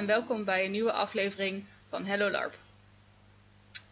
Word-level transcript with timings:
en 0.00 0.06
welkom 0.06 0.44
bij 0.44 0.64
een 0.64 0.70
nieuwe 0.70 0.92
aflevering 0.92 1.64
van 1.88 2.04
Hello 2.04 2.30
LARP. 2.30 2.58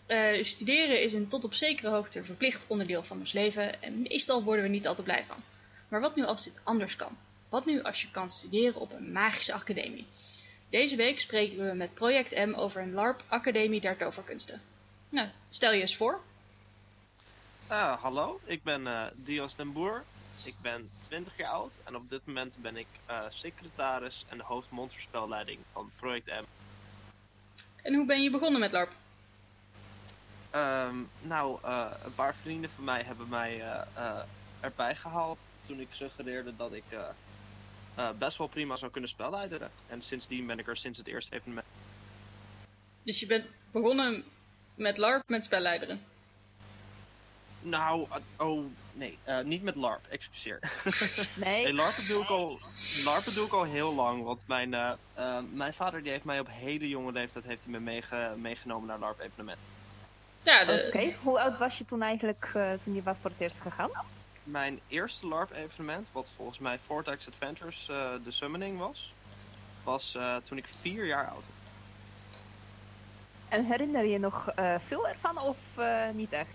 Eh, 0.06 0.44
studeren 0.44 1.02
is 1.02 1.12
een 1.12 1.28
tot 1.28 1.44
op 1.44 1.54
zekere 1.54 1.88
hoogte 1.88 2.24
verplicht 2.24 2.66
onderdeel 2.68 3.02
van 3.02 3.18
ons 3.18 3.32
leven 3.32 3.82
en 3.82 4.02
meestal 4.02 4.42
worden 4.42 4.64
we 4.64 4.70
niet 4.70 4.86
altijd 4.86 5.06
blij 5.06 5.24
van. 5.24 5.36
Maar 5.88 6.00
wat 6.00 6.16
nu 6.16 6.24
als 6.24 6.44
dit 6.44 6.60
anders 6.64 6.96
kan? 6.96 7.16
Wat 7.48 7.66
nu 7.66 7.82
als 7.82 8.02
je 8.02 8.10
kan 8.10 8.30
studeren 8.30 8.80
op 8.80 8.92
een 8.92 9.12
magische 9.12 9.52
academie? 9.52 10.06
Deze 10.70 10.96
week 10.96 11.20
spreken 11.20 11.68
we 11.68 11.74
met 11.74 11.94
Project 11.94 12.46
M 12.46 12.52
over 12.54 12.82
een 12.82 12.92
LARP 12.92 13.22
Academie 13.28 13.80
der 13.80 13.96
Toverkunsten. 13.96 14.60
Nou, 15.08 15.28
stel 15.48 15.72
je 15.72 15.80
eens 15.80 15.96
voor. 15.96 16.20
Uh, 17.70 18.02
hallo, 18.02 18.40
ik 18.44 18.62
ben 18.62 18.80
uh, 18.80 19.06
Dios 19.14 19.56
den 19.56 19.72
Boer. 19.72 20.04
Ik 20.42 20.54
ben 20.62 20.90
20 20.98 21.36
jaar 21.36 21.50
oud 21.50 21.78
en 21.84 21.96
op 21.96 22.10
dit 22.10 22.26
moment 22.26 22.56
ben 22.60 22.76
ik 22.76 22.86
uh, 23.10 23.20
secretaris 23.28 24.24
en 24.28 24.40
hoofdmonsterspelleiding 24.40 25.58
van 25.72 25.90
Project 25.96 26.26
M. 26.26 26.44
En 27.82 27.94
hoe 27.94 28.06
ben 28.06 28.22
je 28.22 28.30
begonnen 28.30 28.60
met 28.60 28.72
LARP? 28.72 28.90
Um, 30.54 31.10
nou, 31.22 31.58
een 32.04 32.14
paar 32.14 32.34
vrienden 32.34 32.70
van 32.70 32.84
mij 32.84 33.02
hebben 33.02 33.28
mij 33.28 33.62
erbij 34.60 34.94
gehaald 34.94 35.38
toen 35.66 35.80
ik 35.80 35.88
suggereerde 35.90 36.56
dat 36.56 36.72
ik 36.72 36.84
best 38.18 38.38
wel 38.38 38.46
prima 38.46 38.76
zou 38.76 38.90
kunnen 38.90 39.10
spelleideren. 39.10 39.70
En 39.86 40.02
sindsdien 40.02 40.46
ben 40.46 40.58
ik 40.58 40.68
er 40.68 40.76
sinds 40.76 40.98
het 40.98 41.06
eerste 41.06 41.34
evenement. 41.34 41.66
Dus 43.02 43.20
je 43.20 43.26
bent 43.26 43.46
begonnen 43.70 44.24
met 44.74 44.96
LARP 44.96 45.28
met 45.28 45.44
spelleideren? 45.44 46.00
Nou, 47.60 48.06
oh 48.36 48.64
nee, 48.92 49.18
uh, 49.28 49.40
niet 49.40 49.62
met 49.62 49.74
LARP, 49.74 50.06
excuseer. 50.08 50.58
Nee. 51.44 51.64
nee 51.64 51.74
LARP, 51.74 51.96
doe 52.06 52.22
ik 52.22 52.28
al, 52.28 52.58
LARP 53.04 53.24
doe 53.24 53.46
ik 53.46 53.52
al 53.52 53.64
heel 53.64 53.94
lang, 53.94 54.24
want 54.24 54.42
mijn, 54.46 54.72
uh, 54.72 54.90
uh, 55.18 55.38
mijn 55.52 55.74
vader 55.74 56.02
die 56.02 56.10
heeft 56.10 56.24
mij 56.24 56.40
op 56.40 56.48
hele 56.50 56.88
jonge 56.88 57.12
leeftijd 57.12 57.44
heeft 57.44 57.62
hij 57.62 57.72
me 57.72 57.80
meege, 57.80 58.34
meegenomen 58.36 58.88
naar 58.88 58.98
LARP 58.98 59.20
evenementen. 59.20 59.64
Ja, 60.42 60.64
de... 60.64 60.84
Oké, 60.86 61.14
hoe 61.22 61.40
oud 61.40 61.58
was 61.58 61.78
je 61.78 61.84
toen 61.84 62.02
eigenlijk, 62.02 62.50
toen 62.84 62.94
je 62.94 63.02
was 63.02 63.18
voor 63.18 63.30
het 63.30 63.40
eerst 63.40 63.60
gegaan? 63.60 63.90
Mijn 64.44 64.80
eerste 64.88 65.26
LARP 65.26 65.52
evenement, 65.52 66.08
wat 66.12 66.30
volgens 66.36 66.58
mij 66.58 66.78
Vortex 66.78 67.26
Adventures 67.26 67.86
de 68.24 68.30
summoning 68.30 68.78
was, 68.78 69.12
was 69.84 70.18
toen 70.44 70.58
ik 70.58 70.66
vier 70.80 71.06
jaar 71.06 71.26
oud 71.26 71.36
was. 71.36 71.44
En 73.48 73.64
herinner 73.64 74.04
je 74.04 74.18
nog 74.18 74.52
veel 74.78 75.08
ervan 75.08 75.42
of 75.42 75.58
niet 76.12 76.32
echt? 76.32 76.54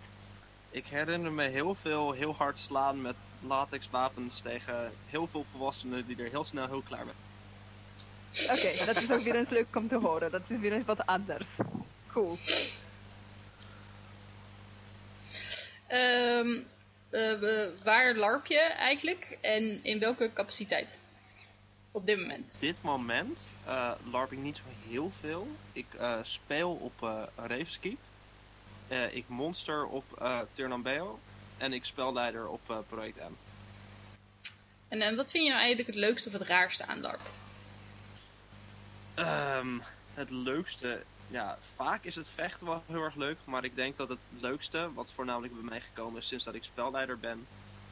Ik 0.73 0.87
herinner 0.87 1.31
me 1.31 1.43
heel 1.43 1.75
veel 1.75 2.11
heel 2.11 2.35
hard 2.35 2.59
slaan 2.59 3.01
met 3.01 3.15
latexwapens 3.47 4.39
tegen 4.39 4.93
heel 5.09 5.27
veel 5.27 5.45
volwassenen 5.51 6.05
die 6.07 6.23
er 6.23 6.29
heel 6.29 6.43
snel 6.43 6.67
heel 6.67 6.81
klaar 6.81 7.05
zijn. 7.05 8.57
Oké, 8.57 8.85
dat 8.85 8.95
is 8.95 9.11
ook 9.11 9.19
weer 9.19 9.35
eens 9.35 9.49
leuk 9.49 9.75
om 9.75 9.87
te 9.87 9.97
horen. 9.97 10.31
Dat 10.31 10.49
is 10.49 10.57
weer 10.57 10.73
eens 10.73 10.85
wat 10.85 11.05
anders. 11.05 11.57
Cool. 12.07 12.37
Um, 15.91 16.65
uh, 17.11 17.67
waar 17.83 18.15
larp 18.15 18.45
je 18.45 18.59
eigenlijk 18.59 19.37
en 19.41 19.83
in 19.83 19.99
welke 19.99 20.31
capaciteit? 20.33 20.99
Op 21.91 22.05
dit 22.05 22.19
moment? 22.19 22.51
Op 22.53 22.59
dit 22.59 22.81
moment 22.81 23.39
uh, 23.67 23.91
larp 24.11 24.31
ik 24.31 24.37
niet 24.37 24.57
zo 24.57 24.63
heel 24.89 25.11
veel. 25.19 25.47
Ik 25.73 25.85
uh, 25.95 26.19
speel 26.21 26.71
op 26.71 26.93
uh, 27.03 27.23
Ravenskeep. 27.35 27.97
Uh, 28.93 29.15
ik 29.15 29.27
monster 29.27 29.85
op 29.85 30.03
uh, 30.21 30.39
Turnambeo. 30.51 31.19
En 31.57 31.73
ik 31.73 31.85
spelleider 31.85 32.47
op 32.47 32.69
uh, 32.69 32.77
Project 32.87 33.17
M. 33.17 33.33
En, 34.87 35.01
en 35.01 35.15
wat 35.15 35.31
vind 35.31 35.43
je 35.43 35.49
nou 35.49 35.61
eigenlijk 35.61 35.95
het 35.95 35.99
leukste 36.05 36.27
of 36.27 36.33
het 36.33 36.41
raarste 36.41 36.85
aan 36.85 37.01
LARP? 37.01 37.21
Um, 39.15 39.81
het 40.13 40.29
leukste... 40.29 41.03
Ja, 41.27 41.57
vaak 41.75 42.03
is 42.03 42.15
het 42.15 42.27
vechten 42.27 42.65
wel 42.67 42.83
heel 42.85 43.01
erg 43.01 43.15
leuk. 43.15 43.37
Maar 43.43 43.63
ik 43.63 43.75
denk 43.75 43.97
dat 43.97 44.09
het 44.09 44.19
leukste, 44.39 44.93
wat 44.93 45.11
voornamelijk 45.11 45.53
bij 45.53 45.63
mij 45.63 45.81
gekomen 45.81 46.19
is 46.19 46.27
sinds 46.27 46.43
dat 46.43 46.55
ik 46.55 46.63
spelleider 46.63 47.19
ben... 47.19 47.47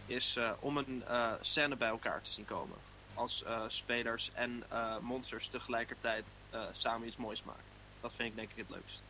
is 0.05 0.37
om 0.59 0.77
een 0.77 1.03
scène 1.41 1.75
bij 1.75 1.89
elkaar 1.89 2.21
te 2.21 2.31
zien 2.31 2.45
komen. 2.45 2.77
Als 3.13 3.43
spelers 3.67 4.31
en 4.33 4.63
monsters 5.01 5.47
tegelijkertijd 5.47 6.25
samen 6.71 7.07
iets 7.07 7.17
moois 7.17 7.43
maken. 7.43 7.63
Dat 8.01 8.13
vind 8.13 8.29
ik 8.29 8.35
denk 8.35 8.49
ik 8.49 8.57
het 8.57 8.69
leukst. 8.69 9.01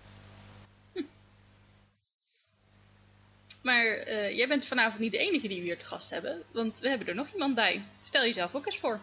Maar 3.62 4.08
uh, 4.08 4.38
jij 4.38 4.48
bent 4.48 4.66
vanavond 4.66 5.00
niet 5.00 5.12
de 5.12 5.18
enige 5.18 5.48
die 5.48 5.60
we 5.60 5.66
hier 5.66 5.78
te 5.78 5.86
gast 5.86 6.10
hebben, 6.10 6.44
want 6.52 6.80
we 6.80 6.90
hebben 6.90 7.08
er 7.08 7.16
nog 7.16 7.32
iemand 7.34 7.56
bij. 7.56 7.84
Stel 8.04 8.22
jezelf 8.22 8.56
ook 8.56 8.66
eens 8.66 8.80
voor. 8.80 9.00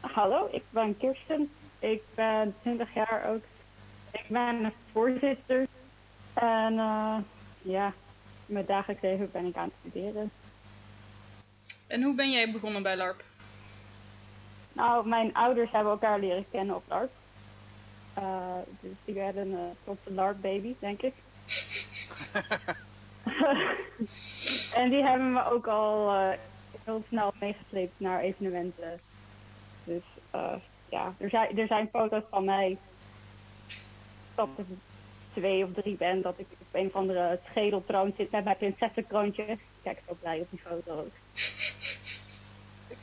Hallo, 0.00 0.48
ik 0.52 0.62
ben 0.70 0.96
Kirsten. 0.96 1.50
Ik 1.78 2.02
ben 2.14 2.54
20 2.60 2.94
jaar 2.94 3.24
oud. 3.24 3.42
Ik 4.10 4.24
ben 4.28 4.64
een 4.64 4.72
voorzitter. 4.92 5.66
En 6.34 6.72
uh, 6.72 7.16
ja, 7.62 7.86
in 8.46 8.54
mijn 8.54 8.66
dagelijks 8.66 9.02
leven 9.02 9.30
ben 9.30 9.46
ik 9.46 9.56
aan 9.56 9.64
het 9.64 9.90
studeren. 9.90 10.30
En 11.86 12.02
hoe 12.02 12.14
ben 12.14 12.30
jij 12.30 12.52
begonnen 12.52 12.82
bij 12.82 12.96
LARP? 12.96 13.24
Nou, 14.72 15.08
mijn 15.08 15.34
ouders 15.34 15.70
hebben 15.70 15.92
elkaar 15.92 16.20
leren 16.20 16.44
kennen 16.50 16.76
op 16.76 16.84
LARP. 16.88 17.10
Uh, 18.18 18.54
dus 18.80 18.96
die 19.04 19.14
werden 19.14 19.50
uh, 19.50 19.58
tot 19.84 19.98
de 20.04 20.12
LARP-baby, 20.12 20.74
denk 20.78 21.02
ik. 21.02 21.14
en 24.80 24.90
die 24.90 25.02
hebben 25.02 25.32
me 25.32 25.44
ook 25.44 25.66
al 25.66 26.14
uh, 26.14 26.28
heel 26.84 27.04
snel 27.08 27.34
meegesleept 27.40 27.92
naar 27.96 28.20
evenementen. 28.20 29.00
Dus 29.84 30.02
uh, 30.34 30.54
ja, 30.88 31.14
er 31.18 31.28
zijn, 31.28 31.58
er 31.58 31.66
zijn 31.66 31.88
foto's 31.92 32.22
van 32.30 32.44
mij 32.44 32.78
dat 34.34 34.48
ik 34.56 34.66
twee 35.32 35.64
of 35.64 35.70
drie 35.72 35.96
ben, 35.96 36.22
dat 36.22 36.38
ik 36.38 36.46
op 36.58 36.66
een 36.72 36.86
of 36.86 36.94
andere 36.94 37.40
schedeltroon 37.50 38.12
zit 38.16 38.30
met 38.30 38.44
mijn 38.44 38.56
prinsessenkroontje. 38.56 39.58
Kijk, 39.82 40.02
zo 40.08 40.16
blij 40.20 40.40
op 40.40 40.46
die 40.50 40.60
foto 40.64 40.98
ook. 40.98 41.12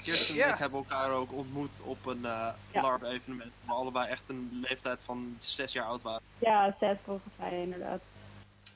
Kirsten 0.03 0.43
en 0.43 0.49
ik 0.49 0.57
hebben 0.57 0.79
elkaar 0.79 1.11
ook 1.11 1.33
ontmoet 1.33 1.81
op 1.83 2.05
een 2.05 2.17
uh, 2.17 2.49
ja. 2.71 2.81
LARP-evenement. 2.81 3.51
We 3.65 3.71
allebei 3.71 4.09
echt 4.09 4.29
een 4.29 4.49
leeftijd 4.69 4.99
van 5.03 5.35
zes 5.39 5.73
jaar 5.73 5.85
oud 5.85 6.01
waren. 6.01 6.21
Ja, 6.39 6.75
zes 6.79 6.97
volgens 7.03 7.33
mij 7.37 7.61
inderdaad. 7.61 8.01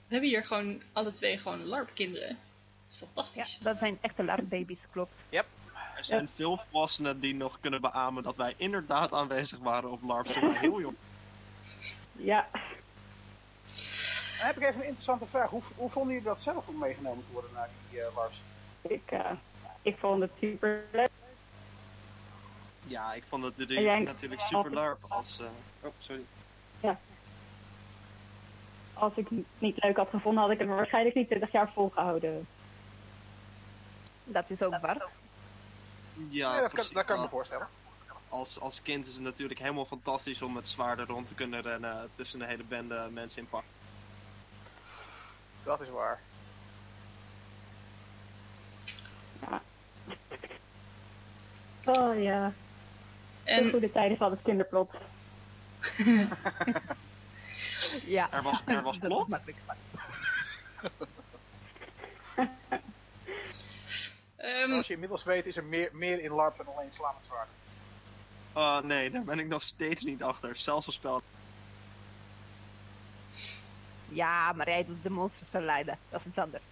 We 0.10 0.16
hebben 0.16 0.30
hier 0.30 0.46
gewoon 0.46 0.82
alle 0.94 1.12
twee 1.12 1.38
gewoon 1.38 1.66
LARP-kinderen. 1.66 2.28
Dat 2.84 2.94
is 2.94 2.98
fantastisch. 2.98 3.58
Ja, 3.58 3.64
dat 3.64 3.78
zijn 3.78 3.98
echte 4.02 4.24
LARP-baby's, 4.24 4.86
klopt. 4.92 5.24
Yep. 5.30 5.46
Er 5.98 6.06
zijn 6.06 6.22
yep. 6.22 6.30
veel 6.36 6.58
volwassenen 6.58 7.20
die 7.20 7.36
nog 7.36 7.60
kunnen 7.60 7.82
beamen 7.82 8.24
dat 8.24 8.36
wij 8.36 8.54
inderdaad 8.58 9.14
aanwezig 9.14 9.60
waren 9.60 9.92
op 9.92 10.04
LARP 10.04 10.26
toen 10.26 10.50
we 10.50 10.58
heel 10.58 10.80
jong 10.80 10.96
Ja. 12.16 12.48
Dan 14.38 14.48
heb 14.48 14.58
ik 14.58 14.64
even 14.64 14.80
een 14.80 14.86
interessante 14.86 15.26
vraag. 15.26 15.50
Hoe, 15.50 15.62
hoe 15.76 15.90
vonden 15.90 16.14
jullie 16.14 16.28
dat 16.28 16.42
zelf 16.42 16.68
om 16.68 16.78
meegenomen 16.78 17.26
te 17.28 17.34
worden 17.34 17.52
naar 17.54 17.70
die 17.90 18.00
uh, 18.00 18.16
LARPs? 18.16 18.42
Ik, 18.82 19.12
uh, 19.12 19.32
ik 19.82 19.98
vond 19.98 20.22
het 20.22 20.32
super 20.40 20.84
leuk. 20.92 21.10
Ja, 22.88 23.14
ik 23.14 23.24
vond 23.28 23.44
het 23.44 23.58
natuurlijk 23.58 24.42
super 24.42 24.74
LARP 24.74 25.06
als... 25.08 25.38
Uh... 25.42 25.48
Oh, 25.82 25.92
sorry. 26.00 26.24
Ja 26.82 27.00
als 29.00 29.14
ik 29.16 29.28
het 29.30 29.46
niet 29.58 29.84
leuk 29.84 29.98
had 29.98 30.10
gevonden, 30.10 30.44
had 30.44 30.52
ik 30.52 30.60
het 30.60 30.68
waarschijnlijk 30.68 31.16
niet 31.16 31.28
20 31.28 31.52
jaar 31.52 31.72
volgehouden. 31.72 32.48
Dat 34.24 34.50
is 34.50 34.64
ook 34.64 34.80
waar. 34.80 35.12
Ja, 36.30 36.56
ja 36.56 36.62
dat, 36.62 36.74
kan, 36.74 36.86
dat 36.94 37.06
kan 37.06 37.16
ik 37.16 37.22
me 37.22 37.30
voorstellen. 37.30 37.68
Als, 38.30 38.60
als 38.60 38.82
kind 38.82 39.08
is 39.08 39.14
het 39.14 39.24
natuurlijk 39.24 39.60
helemaal 39.60 39.86
fantastisch 39.86 40.42
om 40.42 40.54
met 40.54 40.70
zwaarden 40.70 41.06
rond 41.06 41.28
te 41.28 41.34
kunnen 41.34 41.62
rennen 41.62 42.10
tussen 42.16 42.42
een 42.42 42.48
hele 42.48 42.64
bende 42.64 43.08
mensen 43.12 43.42
in 43.42 43.50
pak. 43.50 43.64
Dat 45.64 45.82
is 45.82 45.90
waar. 45.90 46.20
Ja. 49.42 49.62
Oh 51.86 52.22
ja. 52.22 52.54
En... 53.44 53.64
De 53.64 53.70
goede 53.70 53.92
tijden 53.92 54.18
van 54.18 54.32
het 54.32 54.42
kinderplot. 54.42 54.92
Ja. 58.06 58.32
Er 58.32 58.42
was, 58.42 58.62
er 58.66 58.82
was 58.82 58.98
plot? 59.08 59.40
um, 64.38 64.74
Als 64.78 64.88
je 64.88 64.94
inmiddels 64.94 65.24
weet, 65.24 65.46
is 65.46 65.58
er 65.58 65.64
meer, 65.64 65.90
meer 65.94 66.20
in 66.20 66.32
LARP 66.32 66.58
dan 66.58 66.76
alleen 66.76 66.94
slaan 66.94 67.14
met 67.18 67.26
zwaard. 67.26 67.48
Uh, 68.58 68.88
nee, 68.88 69.10
daar 69.10 69.24
ben 69.24 69.40
ik 69.40 69.48
nog 69.48 69.62
steeds 69.62 70.04
niet 70.04 70.24
achter. 70.24 70.58
Zelfs 70.58 70.88
een 70.88 70.94
spel. 70.94 71.22
Ja, 74.10 74.52
maar 74.54 74.70
jij 74.70 74.86
doet 74.86 75.04
de 75.04 75.10
monsterspel 75.10 75.62
leiden. 75.62 75.98
Dat 76.10 76.20
is 76.20 76.26
iets 76.26 76.38
anders. 76.38 76.66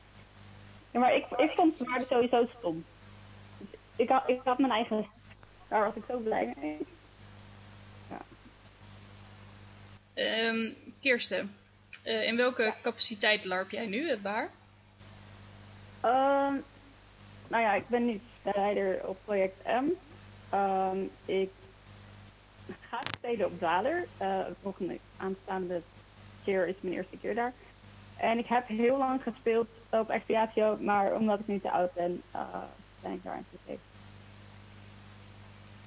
Ja, 0.92 1.00
maar 1.00 1.15
ik, 1.15 1.25
ik 1.30 1.51
vond 1.56 1.77
zwaarden 1.77 2.07
sowieso 2.07 2.48
stom. 2.57 2.86
Ik 3.95 4.10
had, 4.10 4.30
ik 4.30 4.42
had 4.44 4.57
mijn 4.57 4.71
eigen... 4.71 5.07
Daar 5.68 5.83
was 5.86 5.95
ik 5.95 6.03
zo 6.07 6.18
blij 6.18 6.53
mee. 6.57 6.88
Ja. 8.10 8.21
Um, 10.17 10.75
Kirsten, 11.01 11.55
uh, 12.05 12.27
in 12.27 12.35
welke 12.35 12.63
ja. 12.63 12.75
capaciteit 12.81 13.45
larp 13.45 13.71
jij 13.71 13.85
nu, 13.85 14.09
het 14.09 14.21
waar? 14.21 14.49
Um, 16.03 16.63
nou 17.47 17.63
ja, 17.63 17.73
ik 17.73 17.87
ben 17.87 18.05
nu 18.05 18.19
leider 18.55 19.07
op 19.07 19.17
project 19.25 19.63
M. 19.63 19.89
Um, 20.55 21.09
ik 21.25 21.49
ga 22.89 23.01
spelen 23.17 23.45
op 23.45 23.57
Dwaler. 23.57 24.07
Eh 24.17 24.45
volgende 24.61 24.99
aanstaande 25.17 25.81
keer 26.43 26.67
is 26.67 26.75
mijn 26.81 26.95
eerste 26.95 27.17
keer 27.17 27.35
daar. 27.35 27.53
En 28.17 28.37
ik 28.37 28.45
heb 28.45 28.67
heel 28.67 28.97
lang 28.97 29.23
gespeeld 29.23 29.67
op 29.89 30.09
Expiatio, 30.09 30.77
maar 30.77 31.13
omdat 31.13 31.39
ik 31.39 31.47
nu 31.47 31.59
te 31.59 31.71
oud 31.71 31.93
ben, 31.93 32.21
eh, 32.31 32.63
ben 33.01 33.11
ik 33.11 33.23
daar 33.23 33.33
aan 33.33 33.45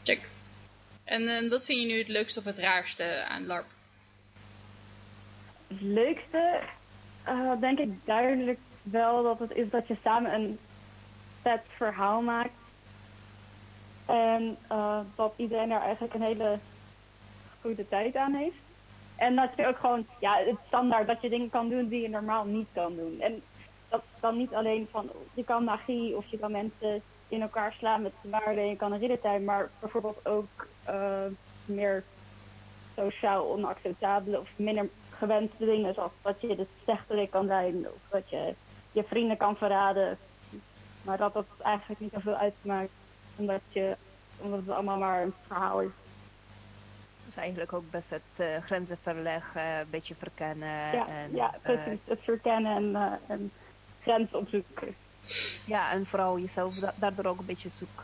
Check. 0.03 0.29
En 1.05 1.29
eh, 1.29 1.51
wat 1.51 1.65
vind 1.65 1.81
je 1.81 1.87
nu 1.87 1.99
het 1.99 2.09
leukste 2.09 2.39
of 2.39 2.45
het 2.45 2.59
raarste 2.59 3.25
aan 3.29 3.47
LARP? 3.47 3.67
Leukste, 5.79 6.61
eh, 7.25 7.53
denk 7.61 7.79
ik 7.79 7.93
duidelijk 8.05 8.59
wel 8.83 9.23
dat 9.23 9.39
het 9.39 9.53
is 9.53 9.71
dat 9.71 9.87
je 9.87 9.97
samen 10.03 10.35
een 10.35 10.59
vet 11.43 11.63
verhaal 11.77 12.21
maakt. 12.23 12.59
En 14.07 14.57
eh, 14.69 15.01
dat 15.15 15.33
iedereen 15.37 15.69
daar 15.69 15.83
eigenlijk 15.83 16.15
een 16.15 16.23
hele 16.23 16.59
goede 17.61 17.89
tijd 17.89 18.17
aan 18.17 18.35
heeft. 18.35 18.57
En 19.17 19.37
dat 19.37 19.51
je 19.57 19.67
ook 19.67 19.79
gewoon, 19.79 20.07
ja, 20.21 20.37
het 20.37 20.57
standaard, 20.67 21.07
dat 21.07 21.21
je 21.21 21.29
dingen 21.29 21.51
kan 21.51 21.69
doen 21.69 21.89
die 21.89 22.01
je 22.01 22.09
normaal 22.09 22.45
niet 22.45 22.69
kan 22.73 22.97
doen. 22.97 23.21
En 23.21 23.43
dat 23.89 24.03
dan 24.21 24.37
niet 24.37 24.55
alleen 24.55 24.89
van, 24.91 25.11
je 25.35 25.45
kan 25.45 25.65
magie 25.65 26.17
of 26.17 26.27
je 26.27 26.39
kan 26.39 26.51
mensen 26.51 27.03
in 27.29 27.43
elkaar 27.43 27.73
slaan 27.73 28.03
met 28.03 28.13
zwaarden 28.25 28.63
en 28.65 28.69
je 28.69 28.77
kan 28.77 28.93
een 28.93 28.99
riddertuin, 28.99 29.45
maar 29.45 29.71
bijvoorbeeld 29.81 30.27
ook 30.27 30.67
eh, 30.85 31.25
meer 31.65 32.05
sociaal 32.97 33.53
onacceptabele 33.53 34.41
of 34.41 34.49
minder 34.57 34.89
gewenste 35.21 35.65
dingen, 35.65 35.95
zoals 35.95 36.13
dat 36.23 36.41
je 36.41 36.57
de 36.57 36.67
slechterik 36.83 37.31
kan 37.31 37.47
zijn 37.47 37.75
of 37.87 38.01
dat 38.11 38.31
je 38.31 38.55
je 38.93 39.03
vrienden 39.05 39.37
kan 39.37 39.57
verraden. 39.57 40.19
Maar 41.03 41.19
dat 41.19 41.33
dat 41.33 41.47
eigenlijk 41.63 42.01
niet 42.01 42.13
zoveel 42.13 42.35
uitmaakt, 42.35 42.91
omdat, 43.37 43.61
je, 43.69 43.97
omdat 44.37 44.59
het 44.61 44.69
allemaal 44.71 44.99
maar 44.99 45.23
een 45.23 45.35
verhaal 45.47 45.81
is. 45.81 45.91
Dus 47.25 47.37
eigenlijk 47.37 47.73
ook 47.73 47.91
best 47.91 48.11
het 48.11 48.23
eh, 48.37 48.57
grenzen 48.63 48.99
verleggen, 49.03 49.63
een 49.63 49.91
beetje 49.91 50.15
verkennen. 50.15 50.69
Ja, 50.69 51.07
en, 51.09 51.35
ja 51.35 51.55
eh, 51.55 51.61
precies. 51.61 52.01
Het 52.05 52.21
verkennen 52.23 52.77
en, 52.77 52.97
eh, 52.97 53.35
en 53.35 53.53
grenzen 54.01 54.39
opzoeken. 54.39 54.95
ja, 55.67 55.93
en 55.93 56.07
vooral 56.07 56.39
jezelf 56.39 56.75
da- 56.75 56.95
daardoor 56.97 57.25
ook 57.25 57.39
een 57.39 57.47
beetje 57.47 57.69
zoek 57.69 58.03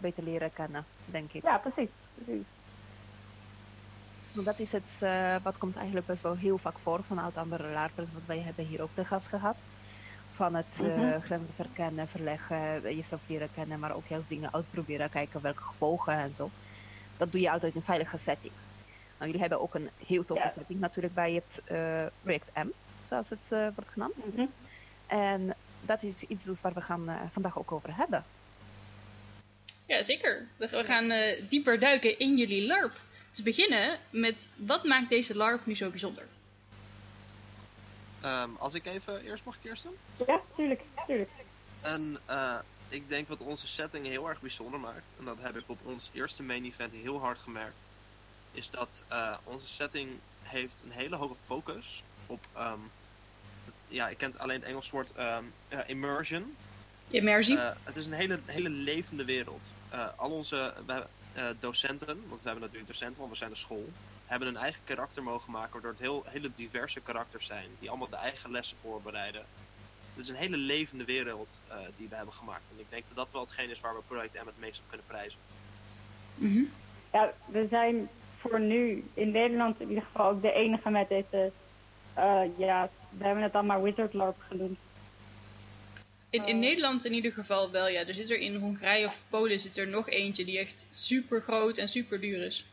beter 0.00 0.22
leren 0.22 0.52
kennen, 0.52 0.84
denk 1.04 1.32
ik. 1.32 1.42
Ja, 1.42 1.58
precies. 1.58 1.90
precies. 2.14 2.44
Want 4.36 4.48
Dat 4.48 4.58
is 4.58 4.72
het, 4.72 4.98
eh, 5.02 5.36
wat 5.42 5.58
komt 5.58 5.76
eigenlijk 5.76 6.06
best 6.06 6.22
wel 6.22 6.36
heel 6.36 6.58
vaak 6.58 6.78
voor 6.82 7.04
vanuit 7.04 7.36
andere 7.36 7.68
larpers, 7.68 8.12
wat 8.12 8.22
wij 8.26 8.38
hebben 8.40 8.64
hier 8.66 8.82
ook 8.82 8.90
te 8.94 9.04
gast 9.04 9.28
gehad. 9.28 9.56
Van 10.32 10.54
het 10.54 10.80
eh, 10.82 10.86
Mhm. 10.96 11.20
grenzen 11.20 11.54
verkennen, 11.54 12.08
verleggen, 12.08 12.82
jezelf 12.96 13.20
leren 13.26 13.48
kennen, 13.54 13.78
maar 13.78 13.94
ook 13.94 14.06
juist 14.06 14.28
dingen 14.28 14.52
uitproberen, 14.54 15.10
kijken 15.10 15.40
welke 15.40 15.62
gevolgen 15.62 16.12
en 16.12 16.34
zo. 16.34 16.50
Dat 17.16 17.32
doe 17.32 17.40
je 17.40 17.50
altijd 17.50 17.72
in 17.72 17.78
een 17.78 17.84
veilige 17.86 18.16
setting. 18.18 18.52
Nou, 19.18 19.24
jullie 19.24 19.40
hebben 19.40 19.60
ook 19.60 19.74
een 19.74 19.90
heel 20.06 20.24
toffe 20.24 20.44
Ja. 20.44 20.48
setting 20.50 20.80
natuurlijk 20.80 21.14
bij 21.14 21.32
het 21.32 21.60
eh, 21.64 22.06
project 22.22 22.54
M, 22.54 22.68
zoals 23.02 23.28
het 23.30 23.46
wordt 23.48 23.90
genoemd. 23.90 24.34
Mhm. 24.34 24.46
En 25.06 25.54
dat 25.80 26.02
is 26.02 26.22
iets 26.22 26.44
dus 26.44 26.60
waar 26.60 26.74
we 26.74 26.80
gaan 26.80 27.10
vandaag 27.32 27.58
ook 27.58 27.72
over 27.72 27.96
hebben. 27.96 28.24
Ja, 29.86 30.02
zeker. 30.02 30.46
We, 30.56 30.84
gaan 30.84 31.12
dieper 31.48 31.78
duiken 31.78 32.18
in 32.18 32.36
jullie 32.36 32.66
LARP. 32.66 33.00
Te 33.36 33.42
beginnen 33.42 33.98
met 34.10 34.48
wat 34.56 34.84
maakt 34.84 35.08
deze 35.08 35.36
LARP 35.36 35.66
nu 35.66 35.74
zo 35.74 35.90
bijzonder? 35.90 36.26
Ehm, 38.20 38.50
als 38.58 38.74
ik 38.74 38.86
even 38.86 39.24
eerst 39.24 39.44
mag 39.44 39.56
Kirsten. 39.62 39.90
Ja, 40.26 40.40
tuurlijk, 40.56 40.82
tuurlijk. 41.06 41.30
En 41.80 42.18
eh, 42.26 42.58
ik 42.88 43.08
denk 43.08 43.28
wat 43.28 43.38
onze 43.38 43.68
setting 43.68 44.06
heel 44.06 44.28
erg 44.28 44.40
bijzonder 44.40 44.80
maakt, 44.80 45.04
en 45.18 45.24
dat 45.24 45.36
heb 45.40 45.56
ik 45.56 45.64
op 45.66 45.78
ons 45.82 46.10
eerste 46.12 46.42
main 46.42 46.64
event 46.64 46.92
heel 46.92 47.20
hard 47.20 47.38
gemerkt, 47.38 47.76
is 48.52 48.70
dat 48.70 49.02
eh, 49.08 49.36
onze 49.44 49.66
setting 49.66 50.10
heeft 50.42 50.82
een 50.84 50.92
hele 50.92 51.16
hoge 51.16 51.34
focus 51.46 52.02
op, 52.26 52.46
ehm, 52.52 52.80
ja, 53.88 54.08
ik 54.08 54.18
ken 54.18 54.38
alleen 54.38 54.60
het 54.60 54.68
Engels 54.68 54.90
woord 54.90 55.12
ehm, 55.14 55.44
eh, 55.68 55.78
immersion. 55.86 56.56
Immersie? 57.10 57.58
Eh, 57.58 57.70
het 57.84 57.96
is 57.96 58.06
een 58.06 58.12
hele, 58.12 58.38
hele 58.44 58.68
levende 58.68 59.24
wereld. 59.24 59.72
Eh, 59.88 60.06
al 60.16 60.30
onze 60.30 60.72
we 60.86 61.06
eh, 61.36 61.44
docenten, 61.60 62.06
want 62.06 62.42
we 62.42 62.48
hebben 62.48 62.60
natuurlijk 62.60 62.86
docenten, 62.92 63.18
want 63.18 63.30
we 63.30 63.36
zijn 63.36 63.50
een 63.50 63.56
school, 63.56 63.88
hebben 64.26 64.48
een 64.48 64.56
eigen 64.56 64.80
karakter 64.84 65.22
mogen 65.22 65.52
maken, 65.52 65.72
waardoor 65.72 65.90
het 65.90 66.00
heel, 66.00 66.24
hele 66.26 66.50
diverse 66.54 67.00
karakters 67.00 67.46
zijn, 67.46 67.68
die 67.78 67.88
allemaal 67.88 68.08
de 68.08 68.16
eigen 68.16 68.50
lessen 68.50 68.76
voorbereiden. 68.82 69.44
Het 70.14 70.24
is 70.24 70.28
een 70.28 70.36
hele 70.36 70.56
levende 70.56 71.04
wereld 71.04 71.58
eh, 71.68 71.76
die 71.96 72.08
we 72.08 72.14
hebben 72.16 72.34
gemaakt. 72.34 72.62
En 72.72 72.80
ik 72.80 72.86
denk 72.88 73.04
dat 73.08 73.16
dat 73.16 73.32
wel 73.32 73.40
hetgeen 73.42 73.70
is 73.70 73.80
waar 73.80 73.94
we 73.94 74.02
Project 74.06 74.34
M 74.34 74.46
het 74.46 74.58
meest 74.58 74.78
op 74.78 74.84
kunnen 74.88 75.06
prijzen. 75.06 75.38
Mhm. 76.34 76.62
Ja, 77.12 77.32
we 77.46 77.66
zijn 77.70 78.08
voor 78.40 78.60
nu 78.60 79.04
in 79.14 79.30
Nederland 79.30 79.80
in 79.80 79.88
ieder 79.88 80.04
geval 80.04 80.30
ook 80.30 80.42
de 80.42 80.52
enige 80.52 80.90
met 80.90 81.08
deze. 81.08 81.52
eh, 82.14 82.42
ja, 82.56 82.90
we 83.10 83.24
hebben 83.24 83.42
het 83.42 83.52
dan 83.52 83.66
maar 83.66 83.82
Wizard 83.82 84.14
LARP 84.14 84.36
genoemd. 84.48 84.78
In, 86.30 86.46
in 86.46 86.54
Oh. 86.54 86.60
Nederland 86.60 87.04
in 87.04 87.12
ieder 87.12 87.32
geval 87.32 87.70
wel, 87.70 87.88
ja. 87.88 88.06
Er 88.06 88.14
zit 88.14 88.30
er 88.30 88.38
in 88.38 88.56
Hongarije 88.56 89.06
of 89.06 89.22
Polen 89.30 89.60
zit 89.60 89.76
er 89.76 89.88
nog 89.88 90.08
eentje 90.08 90.44
die 90.44 90.58
echt 90.58 90.86
super 90.90 91.40
groot 91.40 91.78
en 91.78 91.88
super 91.88 92.20
duur 92.20 92.44
is. 92.44 92.66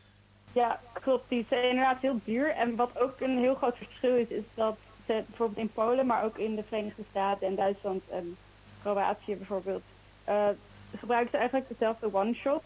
Ja, 0.52 0.80
klopt. 0.92 1.28
Die 1.28 1.46
is 1.48 1.58
inderdaad 1.58 2.00
heel 2.00 2.20
duur. 2.24 2.50
En 2.50 2.76
wat 2.76 2.98
ook 2.98 3.20
een 3.20 3.38
heel 3.38 3.54
groot 3.54 3.76
verschil 3.76 4.16
is, 4.16 4.28
is 4.28 4.42
dat 4.54 4.76
ze 5.06 5.22
bijvoorbeeld 5.26 5.58
in 5.58 5.72
Polen, 5.72 6.06
maar 6.06 6.24
ook 6.24 6.38
in 6.38 6.54
de 6.54 6.62
Verenigde 6.68 7.02
Staten 7.10 7.46
en 7.46 7.54
Duitsland 7.54 8.02
en 8.10 8.36
Kroatië 8.82 9.36
bijvoorbeeld, 9.36 9.82
eh, 10.24 10.48
gebruiken 10.96 11.30
ze 11.30 11.36
eigenlijk 11.36 11.68
dezelfde 11.68 12.14
one-shot. 12.14 12.62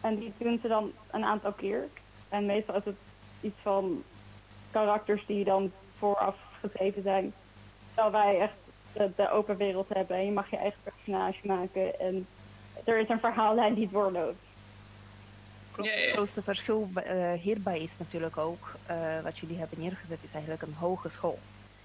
En 0.00 0.18
die 0.18 0.32
doen 0.38 0.58
ze 0.62 0.68
dan 0.68 0.92
een 1.10 1.24
aantal 1.24 1.52
keer. 1.52 1.88
En 2.28 2.46
meestal 2.46 2.74
is 2.76 2.84
het 2.84 2.96
iets 3.40 3.58
van 3.62 4.02
karakters 4.70 5.26
die 5.26 5.44
dan 5.44 5.72
vooraf 5.98 6.36
geschreven 6.60 7.02
zijn. 7.02 7.32
Terwijl 7.94 8.12
wij 8.24 8.40
echt 8.40 8.52
de, 8.92 9.10
de 9.16 9.30
open 9.30 9.56
wereld 9.56 9.88
hebben 9.88 10.16
en 10.16 10.24
je 10.24 10.32
mag 10.32 10.50
je 10.50 10.56
eigen 10.56 10.80
personage 10.82 11.46
maken. 11.46 12.00
En 12.00 12.26
er 12.84 12.98
is 12.98 13.08
een 13.08 13.20
verhaallijn 13.20 13.74
die 13.74 13.88
doorloopt. 13.90 14.42
Ja, 15.76 15.84
ja, 15.84 15.90
Het 15.90 16.04
ja. 16.04 16.12
grootste 16.12 16.42
verschil 16.42 16.88
eh, 16.94 17.32
hierbij 17.32 17.80
is 17.80 17.98
natuurlijk 17.98 18.36
ook, 18.36 18.74
eh, 18.86 18.96
wat 19.22 19.38
jullie 19.38 19.58
hebben 19.58 19.80
neergezet, 19.80 20.18
is 20.22 20.32
eigenlijk 20.32 20.62
een 20.62 20.74
hogeschool. 20.78 21.38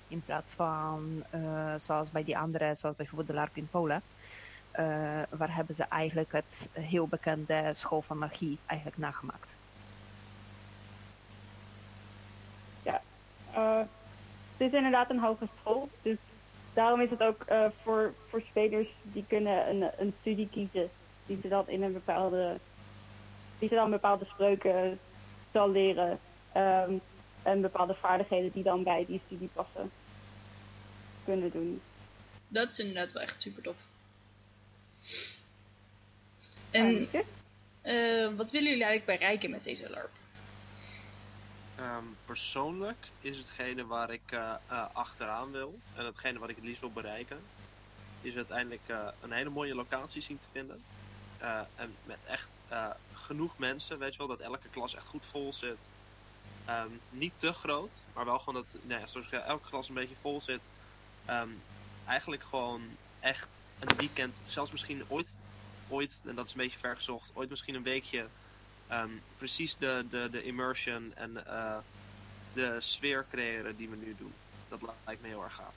In 0.08 0.24
plaats 0.26 0.54
van, 0.54 1.24
eh, 1.30 1.74
zoals 1.78 2.12
bij 2.12 2.24
die 2.24 2.38
andere, 2.38 2.76
zoals 2.76 2.96
bijvoorbeeld 2.96 3.28
de 3.28 3.34
LARP 3.34 3.58
in 3.58 3.68
Polen, 3.72 4.02
eh, 4.72 4.86
waar 5.30 5.56
hebben 5.56 5.76
ze 5.76 5.84
eigenlijk 5.84 6.32
het 6.32 6.70
heel 6.72 7.08
bekende 7.08 7.70
school 7.74 8.02
van 8.02 8.18
magie 8.18 8.58
eigenlijk 8.66 8.98
nagemaakt. 8.98 9.56
Eh, 13.56 13.80
het 14.58 14.68
is 14.68 14.72
inderdaad 14.72 15.10
een 15.10 15.20
hogeschool, 15.20 15.90
dus 16.02 16.18
daarom 16.76 17.02
is 17.02 17.10
het 17.10 17.22
ook 17.22 17.44
eh, 17.44 17.66
voor, 17.84 18.14
voor 18.30 18.42
spelers 18.42 18.88
die 19.02 19.26
kunnen 19.28 19.70
een, 19.70 19.90
een 19.98 20.14
studie 20.20 20.50
kiezen 20.52 20.90
die 21.26 21.40
ze 21.42 21.48
dan 21.48 21.70
in 21.70 21.82
een 21.82 21.94
bepaalde, 21.94 22.58
die 23.60 23.70
ze 23.70 23.76
dan 23.76 23.90
bepaalde 23.90 24.26
spreuken 24.26 25.00
zal 25.52 25.72
leren 25.72 26.20
ehm, 26.52 26.94
en 27.44 27.62
bepaalde 27.62 27.94
vaardigheden 27.94 28.52
die 28.52 28.64
dan 28.64 28.84
bij 28.84 29.06
die 29.08 29.22
studie 29.26 29.50
passen 29.54 29.92
kunnen 31.26 31.52
doen. 31.52 31.82
Dat 32.48 32.70
is 32.70 32.80
inderdaad 32.80 33.12
wel 33.12 33.22
echt 33.24 33.42
super 33.42 33.64
tof. 33.64 33.78
En 36.72 37.08
Ja, 37.12 37.22
eh, 37.82 38.36
wat 38.36 38.52
willen 38.52 38.70
jullie 38.70 38.86
eigenlijk 38.86 39.20
bereiken 39.20 39.50
met 39.50 39.64
deze 39.64 39.90
LARP? 39.90 40.12
Ehm, 41.76 42.04
persoonlijk 42.26 43.08
is 43.20 43.38
hetgene 43.38 43.86
waar 43.86 44.12
ik 44.12 44.32
eh, 44.32 44.54
eh, 44.68 44.86
achteraan 44.94 45.52
wil, 45.52 45.80
en 45.96 46.06
hetgene 46.06 46.40
wat 46.40 46.50
ik 46.50 46.56
het 46.56 46.66
liefst 46.66 46.82
wil 46.82 46.92
bereiken, 46.92 47.40
is 48.22 48.36
uiteindelijk 48.36 48.82
eh, 48.86 49.08
een 49.22 49.32
hele 49.32 49.50
mooie 49.50 49.76
locatie 49.76 50.22
zien 50.22 50.40
te 50.40 50.48
vinden. 50.52 50.84
En 51.76 51.96
met 52.06 52.18
echt 52.28 52.58
genoeg 53.14 53.58
mensen, 53.58 54.00
weet 54.00 54.12
je 54.12 54.18
wel, 54.18 54.28
dat 54.28 54.40
elke 54.40 54.70
klas 54.70 54.96
echt 54.96 55.06
goed 55.06 55.26
vol 55.32 55.54
zit. 55.54 55.78
Ehm, 56.66 56.90
niet 57.10 57.34
te 57.38 57.54
groot, 57.54 57.92
maar 58.14 58.26
wel 58.26 58.40
gewoon 58.40 58.54
dat, 58.54 58.82
nou 58.82 59.02
ja, 59.02 59.08
zoals 59.08 59.28
ik 59.28 59.34
elke 59.34 59.70
klas 59.70 59.88
een 59.88 59.94
beetje 59.94 60.16
vol 60.22 60.42
zit. 60.42 60.62
Ehm, 61.26 61.50
eigenlijk 62.06 62.44
gewoon 62.44 62.82
echt 63.20 63.50
een 63.80 63.96
weekend, 63.98 64.38
zelfs 64.48 64.72
misschien 64.72 65.04
ooit, 65.08 65.38
ooit, 65.88 66.22
en 66.26 66.36
dat 66.36 66.46
is 66.46 66.52
een 66.52 66.58
beetje 66.58 66.80
vergezocht, 66.80 67.32
ooit 67.34 67.50
misschien 67.50 67.76
een 67.76 67.84
weekje 67.84 68.28
Ehm, 68.88 69.10
precies 69.38 69.78
de, 69.78 70.06
de, 70.10 70.30
de 70.32 70.44
immersion 70.44 71.14
en 71.16 71.46
eh, 71.48 71.78
de 72.54 72.78
sfeer 72.80 73.26
creëren 73.30 73.76
die 73.76 73.90
we 73.90 73.96
nu 73.96 74.16
doen. 74.18 74.34
Dat 74.70 74.80
lijkt 75.06 75.22
me 75.22 75.28
heel 75.28 75.44
erg 75.44 75.54
gaaf. 75.54 75.74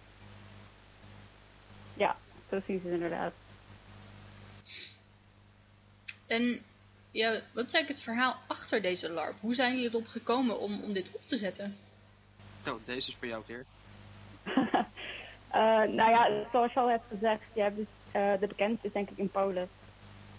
ja, 1.95 2.17
precies 2.49 2.83
inderdaad. 2.83 3.33
En 6.27 6.63
ja, 7.11 7.31
wat 7.31 7.67
is 7.67 7.73
eigenlijk 7.73 7.89
het 7.89 8.03
verhaal 8.03 8.37
achter 8.47 8.83
deze 8.83 9.11
LARP? 9.11 9.35
Hoe 9.41 9.55
zijn 9.55 9.75
jullie 9.75 9.89
erop 9.89 10.07
gekomen 10.07 10.61
om, 10.61 10.83
om 10.83 10.93
dit 10.93 11.15
op 11.15 11.23
te 11.23 11.37
zetten? 11.37 11.77
Nou, 12.65 12.81
deze 12.85 13.09
is 13.09 13.17
voor 13.17 13.29
jou, 13.29 13.45
Keer. 13.47 13.65
Eh, 15.49 15.61
nou 15.83 16.11
ja, 16.11 16.49
zoals 16.53 16.73
je 16.73 16.81
al 16.81 16.89
hebt 16.89 17.05
gezegd, 17.09 17.43
je 17.53 17.61
hebt 17.61 17.77
dus, 17.77 17.87
eh, 18.13 18.33
de 18.41 18.47
bekendste 18.47 18.87
is 18.87 18.93
denk 18.93 19.11
ik 19.11 19.19
in 19.19 19.31
Polen. 19.31 19.69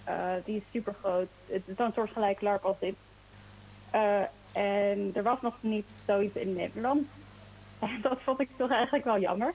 Eh, 0.09 0.33
die 0.45 0.55
is 0.55 0.63
super 0.71 0.95
groot. 1.01 1.27
Het 1.45 1.61
is 1.65 1.77
een 1.77 1.93
soort 1.93 2.11
gelijk 2.11 2.41
LARP 2.41 2.65
als 2.65 2.79
dit. 2.79 2.95
Eh, 3.91 4.21
en 4.51 5.11
er 5.13 5.23
was 5.23 5.41
nog 5.41 5.55
niet 5.59 5.85
zoiets 6.05 6.35
in 6.35 6.53
Nederland. 6.53 7.07
En 7.79 7.99
dat 8.01 8.17
vond 8.21 8.39
ik 8.39 8.49
toch 8.57 8.71
eigenlijk 8.71 9.05
wel 9.05 9.19
jammer. 9.19 9.53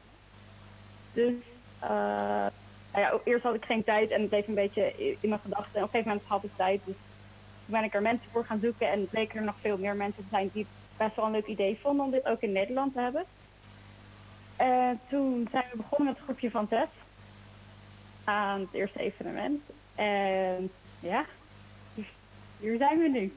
Dus 1.12 1.34
eh, 1.78 2.46
ja, 2.92 3.20
eerst 3.25 3.42
had 3.42 3.54
ik 3.54 3.64
geen 3.64 3.84
tijd 3.84 4.11
en 4.11 4.20
het 4.20 4.28
bleef 4.28 4.49
een 4.49 4.54
beetje 4.54 4.92
in 4.96 5.28
mijn 5.28 5.40
gedachten. 5.40 5.75
En 5.75 5.82
op 5.82 5.84
een 5.84 5.88
gegeven 5.90 6.08
moment 6.08 6.28
had 6.28 6.44
ik 6.44 6.50
tijd. 6.56 6.80
Dus 6.84 6.94
toen 7.64 7.75
ben 7.75 7.84
ik 7.84 7.94
er 7.94 8.02
mensen 8.02 8.30
voor 8.32 8.44
gaan 8.44 8.61
zoeken. 8.62 8.90
En 8.90 9.08
bleken 9.08 9.38
er 9.38 9.44
nog 9.44 9.56
veel 9.61 9.78
meer 9.78 9.96
mensen 9.96 10.23
te 10.23 10.28
zijn 10.30 10.50
die 10.52 10.66
best 10.96 11.16
wel 11.16 11.25
een 11.25 11.30
leuk 11.30 11.46
idee 11.46 11.78
vonden 11.82 12.04
om 12.04 12.11
dit 12.11 12.26
ook 12.26 12.40
in 12.40 12.52
Nederland 12.52 12.92
te 12.92 13.00
hebben. 13.00 13.25
En 14.56 15.00
toen 15.08 15.49
zijn 15.50 15.64
we 15.70 15.76
begonnen 15.76 16.06
met 16.06 16.16
het 16.16 16.25
groepje 16.25 16.50
van 16.50 16.68
Tess. 16.68 16.90
Aan 18.25 18.61
het 18.61 18.73
eerste 18.73 18.99
evenement. 18.99 19.62
En 19.94 20.70
ja, 21.00 21.24
dus 21.94 22.06
hier 22.58 22.76
zijn 22.76 22.98
we 22.98 23.08
nu. 23.08 23.36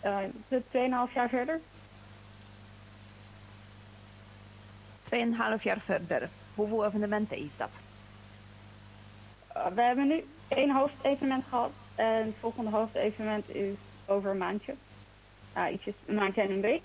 Eh, 0.00 0.18
het 0.48 0.64
is 0.64 0.80
2,5 1.08 1.12
jaar 1.14 1.28
verder. 1.28 1.60
Tweeënhalf 5.00 5.62
jaar 5.62 5.80
verder. 5.80 6.28
Hoeveel 6.54 6.84
evenementen 6.86 7.36
is 7.36 7.56
dat? 7.56 7.78
Uh, 9.56 9.66
we 9.66 9.82
hebben 9.82 10.06
nu 10.06 10.24
één 10.48 10.70
hoofdevenement 10.70 11.44
gehad. 11.48 11.70
En 11.94 12.26
het 12.26 12.34
volgende 12.40 12.70
hoofdevenement 12.70 13.48
is 13.48 13.74
over 14.06 14.30
een 14.30 14.38
maandje. 14.38 14.74
Ja, 15.54 15.70
ietsjes, 15.70 15.94
een 16.06 16.14
maandje 16.14 16.42
en 16.42 16.50
een 16.50 16.60
week. 16.60 16.82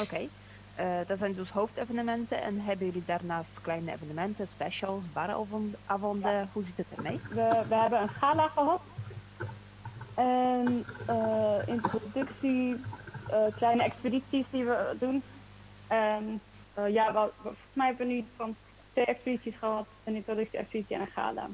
Oké. 0.00 0.28
Eh, 0.76 0.98
dat 1.06 1.18
zijn 1.18 1.34
dus 1.34 1.50
hoofdevenementen. 1.50 2.42
En 2.42 2.60
hebben 2.60 2.86
jullie 2.86 3.02
daarnaast 3.06 3.60
kleine 3.60 3.92
evenementen, 3.92 4.48
specials, 4.48 5.12
baravonden? 5.12 6.48
Hoe 6.52 6.62
zit 6.64 6.76
het 6.76 6.86
ermee? 6.96 7.20
We, 7.28 7.64
we 7.68 7.74
hebben 7.74 8.00
een 8.00 8.08
gala 8.08 8.48
gehad. 8.48 8.80
En 10.14 10.84
eh, 11.06 11.58
introductie, 11.66 12.80
eh, 13.30 13.56
kleine 13.56 13.82
expedities 13.82 14.44
die 14.50 14.64
we 14.64 14.96
doen. 14.98 15.22
En 15.86 16.40
ja, 16.88 17.12
wel- 17.12 17.32
volgens 17.40 17.62
mij 17.72 17.86
hebben 17.86 18.06
we 18.06 18.12
nu 18.12 18.24
van 18.36 18.56
twee 18.92 19.04
expedities 19.04 19.54
gehad. 19.58 19.86
Een 20.04 20.14
introductie-expeditie 20.14 20.94
en 20.96 21.00
een 21.00 21.06
gala. 21.06 21.48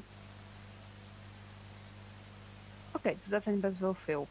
Oké, 2.91 3.13
dus 3.19 3.27
dat 3.29 3.43
zijn 3.43 3.59
best 3.59 3.79
wel 3.79 3.93
veel. 3.93 4.27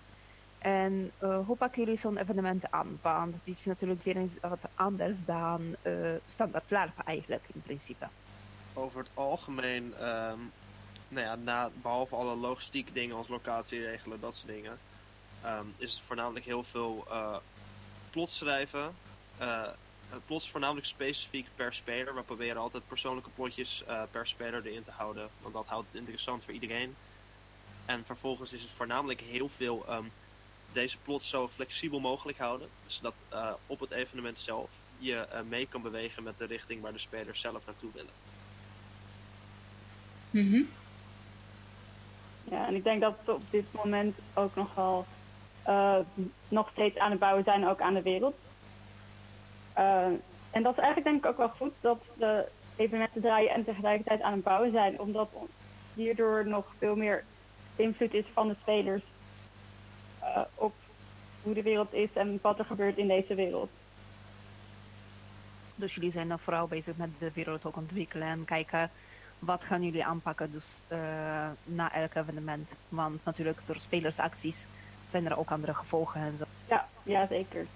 En 0.63 1.13
eh, 1.19 1.39
hoe 1.47 1.57
pakken 1.57 1.83
jullie 1.83 1.99
zo'n 1.99 2.17
evenement 2.17 2.71
aan? 2.71 2.99
Want 3.03 3.35
dit 3.45 3.57
is 3.57 3.65
natuurlijk 3.65 4.05
weer 4.05 4.17
eens 4.17 4.39
wat 4.41 4.59
anders 4.75 5.25
dan 5.25 5.77
eh, 5.83 5.93
standaard 6.27 6.71
LARP 6.71 6.99
eigenlijk 7.05 7.45
in 7.53 7.63
principe. 7.63 8.07
Over 8.75 8.99
het 8.99 9.11
algemeen, 9.15 9.95
ehm, 9.95 10.39
nou 11.09 11.27
ja, 11.27 11.35
na, 11.35 11.71
behalve 11.83 12.17
alle 12.17 12.37
logistiek 12.37 12.95
dingen 12.95 13.17
als 13.17 13.29
locatie 13.29 13.85
regelen, 13.85 14.21
dat 14.21 14.37
soort 14.37 14.53
dingen, 14.53 14.79
ehm, 15.43 15.67
is 15.77 15.93
het 15.93 16.03
voornamelijk 16.03 16.45
heel 16.45 16.65
veel 16.65 17.05
eh 17.11 17.37
plots 18.11 18.37
schrijven. 18.37 18.95
Plots 20.27 20.51
voornamelijk 20.51 20.87
specifiek 20.87 21.49
per 21.55 21.75
speler. 21.75 22.15
We 22.15 22.23
proberen 22.23 22.57
altijd 22.57 22.89
persoonlijke 22.89 23.31
plotjes 23.31 23.85
per 24.11 24.27
speler 24.27 24.67
erin 24.67 24.83
te 24.83 24.91
houden, 24.91 25.29
want 25.41 25.55
dat 25.55 25.67
houdt 25.67 25.87
het 25.87 25.97
interessant 25.97 26.45
voor 26.45 26.53
iedereen. 26.53 26.97
En 27.85 28.05
vervolgens 28.05 28.53
is 28.53 28.63
het 28.63 28.71
voornamelijk 28.71 29.21
heel 29.21 29.49
veel 29.49 29.85
ehm, 29.89 30.05
deze 30.73 30.99
plots 30.99 31.29
zo 31.29 31.49
flexibel 31.49 32.01
mogelijk 32.01 32.39
houden, 32.39 32.69
zodat 32.87 33.25
eh, 33.29 33.53
op 33.67 33.81
het 33.81 33.91
evenement 33.91 34.39
zelf 34.39 34.71
je 34.99 35.17
eh, 35.17 35.41
mee 35.49 35.67
kan 35.67 35.83
bewegen 35.83 36.23
met 36.23 36.39
de 36.39 36.47
richting 36.47 36.81
waar 36.81 36.93
de 36.93 36.99
spelers 36.99 37.41
zelf 37.41 37.67
naartoe 37.67 37.91
willen. 37.93 38.13
Mhm. 40.31 40.63
Ja, 42.45 42.67
en 42.67 42.75
ik 42.75 42.85
denk 42.85 43.01
dat 43.01 43.15
we 43.25 43.33
op 43.33 43.51
dit 43.51 43.73
moment 43.73 44.17
ook 44.35 44.55
nog 44.55 44.75
wel 44.75 45.07
eh, 45.63 45.99
nog 46.49 46.71
steeds 46.71 46.99
aan 46.99 47.11
het 47.11 47.21
bouwen 47.21 47.45
zijn, 47.45 47.69
ook 47.69 47.81
aan 47.81 47.95
de 47.95 48.03
wereld. 48.03 48.37
Eh, 49.73 50.07
en 50.51 50.63
dat 50.63 50.73
is 50.73 50.79
eigenlijk 50.79 51.05
denk 51.05 51.25
ik 51.25 51.31
ook 51.31 51.37
wel 51.37 51.49
goed 51.49 51.73
dat 51.81 52.03
de 52.15 52.49
evenementen 52.77 53.21
draaien 53.21 53.51
en 53.51 53.65
tegelijkertijd 53.65 54.21
aan 54.21 54.33
het 54.33 54.43
bouwen 54.43 54.73
zijn, 54.73 55.01
omdat 55.01 55.29
hierdoor 55.95 56.47
nog 56.47 56.67
veel 56.79 56.97
meer 56.97 57.25
invloed 57.77 58.15
is 58.15 58.25
van 58.33 58.49
de 58.49 58.57
spelers 58.61 59.03
eh, 60.23 60.41
op 60.55 60.75
hoe 61.43 61.55
de 61.55 61.63
wereld 61.63 61.93
is 61.93 62.13
en 62.15 62.39
wat 62.43 62.59
er 62.59 62.65
gebeurt 62.65 62.97
in 62.97 63.09
deze 63.09 63.35
wereld. 63.35 63.71
Dus 65.79 65.95
jullie 65.95 66.11
zijn 66.11 66.27
nog 66.27 66.41
vooral 66.41 66.67
bezig 66.67 66.97
met 66.97 67.11
de 67.19 67.31
wereld 67.35 67.65
ook 67.67 67.77
ontwikkelen 67.77 68.29
en 68.29 68.45
kijken 68.45 68.91
wat 69.39 69.65
gaan 69.65 69.83
jullie 69.83 70.05
aanpakken 70.05 70.53
dus 70.53 70.83
eh, 70.89 70.99
na 71.65 71.93
elk 71.93 72.15
evenement. 72.15 72.73
Want 72.89 73.25
natuurlijk 73.25 73.59
door 73.67 73.77
spelersacties 73.77 74.67
zijn 75.07 75.27
er 75.27 75.39
ook 75.39 75.51
andere 75.51 75.75
gevolgen 75.75 76.21
en 76.21 76.37
zo. 76.37 76.45
Ja, 76.69 76.89
ja, 77.03 77.27
zeker. 77.27 77.67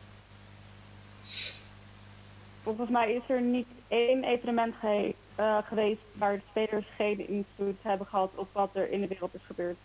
Volgens 2.62 2.90
mij 2.90 3.12
is 3.14 3.22
er 3.28 3.40
niet 3.42 3.66
één 3.88 4.24
evenement 4.24 4.74
ge- 4.80 5.14
eh, 5.34 5.58
geweest 5.66 6.00
waar 6.12 6.34
de 6.36 6.42
spelers 6.50 6.86
geen 6.96 7.28
invloed 7.28 7.82
hebben 7.82 8.06
gehad 8.06 8.30
op 8.34 8.48
wat 8.52 8.70
er 8.72 8.90
in 8.90 9.00
de 9.00 9.06
wereld 9.06 9.34
is 9.34 9.44
gebeurd. 9.46 9.76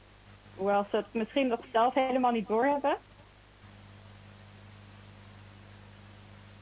Hoewel 0.55 0.85
ze 0.89 0.95
het 0.95 1.05
misschien 1.11 1.47
nog 1.47 1.59
zelf 1.71 1.93
helemaal 1.93 2.31
niet 2.31 2.47
doorhebben. 2.47 2.97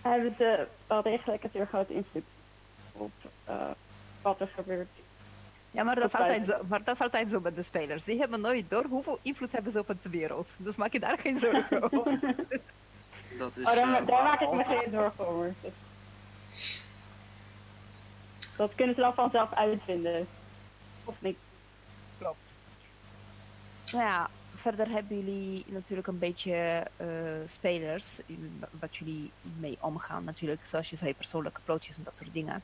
Hebben 0.02 0.36
ze 0.38 0.68
wel 0.88 1.02
degelijk 1.02 1.44
een 1.44 1.50
zeer 1.54 1.68
grote 1.68 1.94
invloed 1.94 2.24
op 2.92 3.12
eh, 3.44 3.56
wat 4.22 4.40
er 4.40 4.48
gebeurt. 4.48 4.90
Ja, 5.72 5.84
maar 5.84 5.96
dat, 5.96 6.06
is 6.06 6.16
altijd 6.16 6.46
zo, 6.46 6.58
maar 6.68 6.84
dat 6.84 6.96
is 6.96 7.02
altijd 7.02 7.30
zo 7.30 7.40
met 7.40 7.56
de 7.56 7.64
spelers. 7.64 8.04
Die 8.04 8.20
hebben 8.20 8.42
nooit 8.42 8.70
door 8.70 8.86
hoeveel 8.86 9.20
invloed 9.22 9.52
hebben 9.52 9.72
ze 9.72 9.80
op 9.80 10.02
de 10.02 10.10
wereld. 10.10 10.56
Dus 10.58 10.76
maak 10.76 10.92
je 10.94 11.00
daar 11.00 11.20
geen 11.20 11.38
zorgen 11.38 11.82
over. 11.92 12.20
Dat 13.38 13.52
is, 13.58 13.66
Oh, 13.66 13.74
daar, 13.74 14.02
eh, 14.02 14.08
daar 14.08 14.24
maak 14.24 14.42
ik 14.42 14.52
me 14.52 14.64
geen 14.64 14.92
zorgen 14.92 15.28
over. 15.28 15.54
Dat, 15.62 15.72
dat 18.58 18.76
kunnen 18.76 18.96
ze 18.96 19.02
dan 19.02 19.14
vanzelf 19.14 19.54
uitvinden. 19.54 20.28
Of 21.06 21.16
niet. 21.20 21.38
Klopt. 22.18 22.52
Nou 23.92 24.06
ja, 24.06 24.30
verder 24.56 24.90
hebben 24.90 25.18
jullie 25.18 25.66
natuurlijk 25.68 26.08
een 26.08 26.20
beetje 26.20 26.88
eh, 26.98 27.08
spelers 27.46 28.20
wat 28.80 28.98
jullie 28.98 29.32
mee 29.60 29.78
omgaan. 29.80 30.24
Natuurlijk, 30.24 30.66
zoals 30.66 30.90
je 30.90 30.96
zei, 30.96 31.14
persoonlijke 31.16 31.60
approaches 31.60 31.98
en 31.98 32.04
dat 32.04 32.16
soort 32.16 32.34
dingen. 32.34 32.62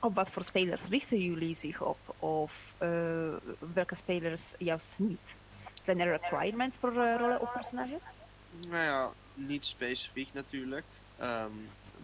Op 0.00 0.14
wat 0.14 0.30
voor 0.30 0.44
spelers 0.44 0.84
richten 0.84 1.18
jullie 1.18 1.56
zich 1.56 1.82
op? 1.82 1.98
Of 2.18 2.74
eh, 2.78 2.88
welke 3.74 3.94
spelers 3.94 4.54
juist 4.58 4.98
niet? 4.98 5.34
Zijn 5.82 6.00
er 6.00 6.10
requirements 6.10 6.76
voor 6.76 7.02
eh, 7.02 7.16
rollen 7.16 7.40
of 7.40 7.52
personages? 7.52 8.10
Nou 8.68 8.84
ja, 8.84 9.10
niet 9.34 9.64
specifiek 9.64 10.28
natuurlijk. 10.32 10.84
Ehm 11.18 11.52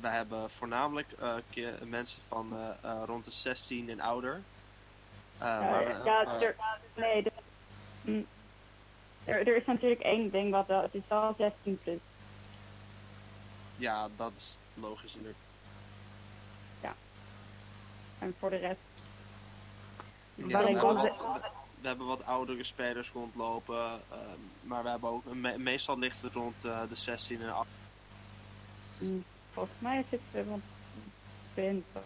we 0.00 0.08
hebben 0.08 0.50
voornamelijk 0.50 1.12
eh, 1.12 1.64
mensen 1.82 2.20
van 2.28 2.52
rond 3.06 3.24
de 3.24 3.30
16 3.30 3.90
en 3.90 4.00
ouder. 4.00 4.40
Eh, 5.38 5.46
Ja, 5.46 5.60
maar 5.60 6.04
ja, 6.04 6.40
er, 6.40 6.56
nee, 6.94 7.24
hm. 8.04 8.22
Er, 9.24 9.48
er 9.48 9.56
is 9.56 9.66
natuurlijk 9.66 10.00
één 10.00 10.30
ding 10.30 10.50
wat 10.50 10.66
wel, 10.66 10.82
het 10.82 10.94
is 10.94 11.02
wel 11.08 11.34
16 11.38 11.78
plus. 11.82 11.98
ja, 13.76 14.08
dat 14.16 14.32
is 14.36 14.58
logisch 14.74 15.12
natuurlijk. 15.14 15.36
En 18.18 18.34
voor 18.38 18.50
de 18.50 18.56
rest, 18.56 18.78
Ja, 20.34 20.46
we, 20.46 20.56
hebben 20.56 20.78
kozen- 20.78 21.08
wat, 21.22 21.50
we 21.80 21.86
hebben 21.86 22.06
wat 22.06 22.24
oudere 22.24 22.64
spelers 22.64 23.10
rondlopen, 23.10 24.00
ehm, 24.10 24.38
maar 24.62 24.82
we 24.82 24.88
hebben 24.88 25.10
ook, 25.10 25.24
me- 25.34 25.58
meestal 25.58 25.98
ligt 25.98 26.22
het 26.22 26.32
rond 26.32 26.64
eh, 26.64 26.80
de 26.88 26.94
16 26.94 27.42
en 27.42 27.54
18. 27.54 27.74
hm, 28.98 29.06
volgens 29.52 29.74
mij 29.78 30.04
zit 30.10 30.20
er 30.32 30.44
rond 30.44 30.62
20. 31.52 32.02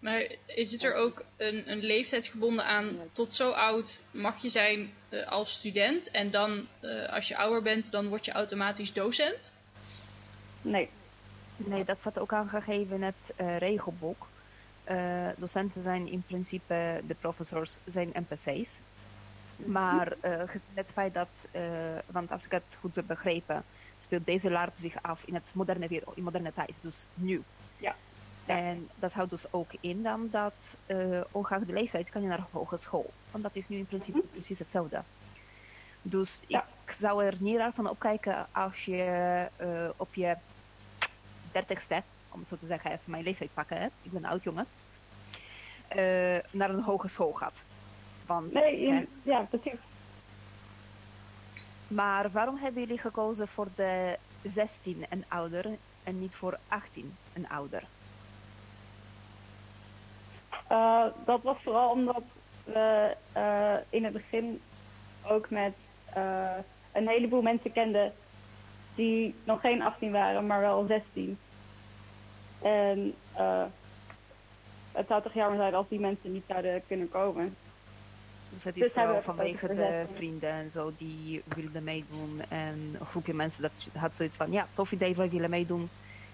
Maar 0.00 0.26
is 0.46 0.72
het 0.72 0.82
er 0.82 0.94
ook 0.94 1.24
een, 1.36 1.70
een 1.70 1.78
leeftijd 1.78 2.26
gebonden 2.26 2.64
aan 2.64 2.98
tot 3.12 3.32
zo 3.32 3.50
oud 3.50 4.02
mag 4.10 4.42
je 4.42 4.48
zijn 4.48 4.92
eh, 5.08 5.26
als 5.26 5.52
student 5.52 6.10
en 6.10 6.30
dan 6.30 6.66
eh, 6.80 7.12
als 7.12 7.28
je 7.28 7.36
ouder 7.36 7.62
bent 7.62 7.90
dan 7.90 8.08
word 8.08 8.24
je 8.24 8.32
automatisch 8.32 8.92
docent? 8.92 9.52
Nee, 10.62 10.88
Nee, 11.58 11.84
dat 11.84 11.98
staat 11.98 12.18
ook 12.18 12.32
aangegeven 12.32 12.94
in 12.96 13.02
het 13.02 13.32
eh, 13.36 13.56
regelboek. 13.56 14.26
Eh, 14.84 15.28
docenten 15.36 15.82
zijn 15.82 16.10
in 16.10 16.22
principe, 16.26 17.00
de 17.06 17.14
professors 17.14 17.78
zijn 17.84 18.12
NPC's. 18.12 18.78
Maar 19.56 20.12
eh, 20.20 20.42
gezien 20.46 20.68
het 20.74 20.90
feit 20.92 21.14
dat, 21.14 21.48
eh, 21.50 21.62
want 22.06 22.30
als 22.30 22.44
ik 22.44 22.50
het 22.50 22.76
goed 22.80 22.96
heb 22.96 23.06
begrepen, 23.06 23.64
speelt 23.98 24.26
deze 24.26 24.50
LARP 24.50 24.72
zich 24.76 25.02
af 25.02 25.24
in 25.24 25.34
het 25.34 25.50
moderne 25.54 25.88
wereld, 25.88 26.16
in 26.16 26.22
moderne 26.22 26.52
tijd, 26.52 26.72
dus 26.80 27.06
nu. 27.14 27.42
Ja. 27.76 27.96
En 28.48 28.88
dat 28.94 29.12
houdt 29.12 29.30
dus 29.30 29.52
ook 29.52 29.70
in 29.80 30.02
dan 30.02 30.28
dat, 30.30 30.76
eh 30.86 31.20
ongeacht 31.30 31.66
de 31.66 31.72
leeftijd, 31.72 32.10
kan 32.10 32.22
je 32.22 32.28
naar 32.28 32.46
hogeschool. 32.50 33.10
Want 33.30 33.42
dat 33.44 33.56
is 33.56 33.68
nu 33.68 33.76
in 33.76 33.86
principe 33.86 34.18
precies 34.32 34.58
hetzelfde. 34.58 35.02
Dus 36.02 36.42
Ja. 36.46 36.66
ik 36.84 36.90
zou 36.92 37.24
er 37.24 37.34
niet 37.40 37.56
raar 37.56 37.72
van 37.72 37.88
opkijken 37.88 38.46
als 38.52 38.84
je 38.84 39.02
eh, 39.56 39.88
op 39.96 40.14
je 40.14 40.36
dertigste, 41.52 42.02
om 42.28 42.38
het 42.40 42.48
zo 42.48 42.56
te 42.56 42.66
zeggen, 42.66 42.90
even 42.92 43.10
mijn 43.10 43.22
leeftijd 43.22 43.54
pakken. 43.54 43.80
Hè? 43.80 43.86
Ik 44.02 44.10
ben 44.12 44.24
oud 44.24 44.42
jongens. 44.44 44.68
eh, 45.88 45.96
naar 46.50 46.70
een 46.70 46.82
hogeschool 46.82 47.32
gaat. 47.32 47.62
Want 48.26 48.52
nee, 48.52 48.92
hè, 48.92 49.06
ja, 49.22 49.40
precies. 49.50 49.78
Maar 51.88 52.30
waarom 52.30 52.56
hebben 52.56 52.82
jullie 52.82 52.98
gekozen 52.98 53.48
voor 53.48 53.66
de 53.74 54.18
16 54.42 55.06
en 55.08 55.24
ouder 55.28 55.66
en 56.04 56.18
niet 56.18 56.34
voor 56.34 56.58
18 56.68 57.16
en 57.32 57.48
ouder? 57.48 57.82
Uh, 60.70 61.04
dat 61.24 61.42
was 61.42 61.56
vooral 61.62 61.90
omdat 61.90 62.22
we 62.64 63.16
uh, 63.36 63.74
in 63.88 64.04
het 64.04 64.12
begin 64.12 64.60
ook 65.26 65.50
met 65.50 65.72
uh, 66.16 66.50
een 66.92 67.08
heleboel 67.08 67.42
mensen 67.42 67.72
kenden 67.72 68.12
die 68.94 69.34
nog 69.44 69.60
geen 69.60 69.82
18 69.82 70.12
waren, 70.12 70.46
maar 70.46 70.60
wel 70.60 70.86
16. 70.86 71.38
En 72.62 73.14
het 74.92 75.06
zou 75.08 75.22
toch 75.22 75.34
jammer 75.34 75.56
zijn 75.58 75.74
als 75.74 75.88
die 75.88 76.00
mensen 76.00 76.32
niet 76.32 76.44
zouden 76.48 76.82
kunnen 76.86 77.08
komen. 77.08 77.56
Dus 78.50 78.64
het 78.64 78.76
is 78.76 78.82
dus 78.82 78.92
vooral 78.92 79.20
vanwege 79.20 79.66
de 79.66 80.04
vrienden 80.12 80.50
en 80.50 80.70
zo 80.70 80.92
die 80.96 81.42
wilden 81.54 81.84
meedoen. 81.84 82.42
En 82.48 82.96
een 83.00 83.06
groepje 83.06 83.34
mensen 83.34 83.62
dat 83.62 83.90
had 83.96 84.14
zoiets 84.14 84.36
van, 84.36 84.52
ja, 84.52 84.66
tof 84.74 84.92
idee, 84.92 85.14
wij 85.14 85.30
willen 85.30 85.50
meedoen. 85.50 85.88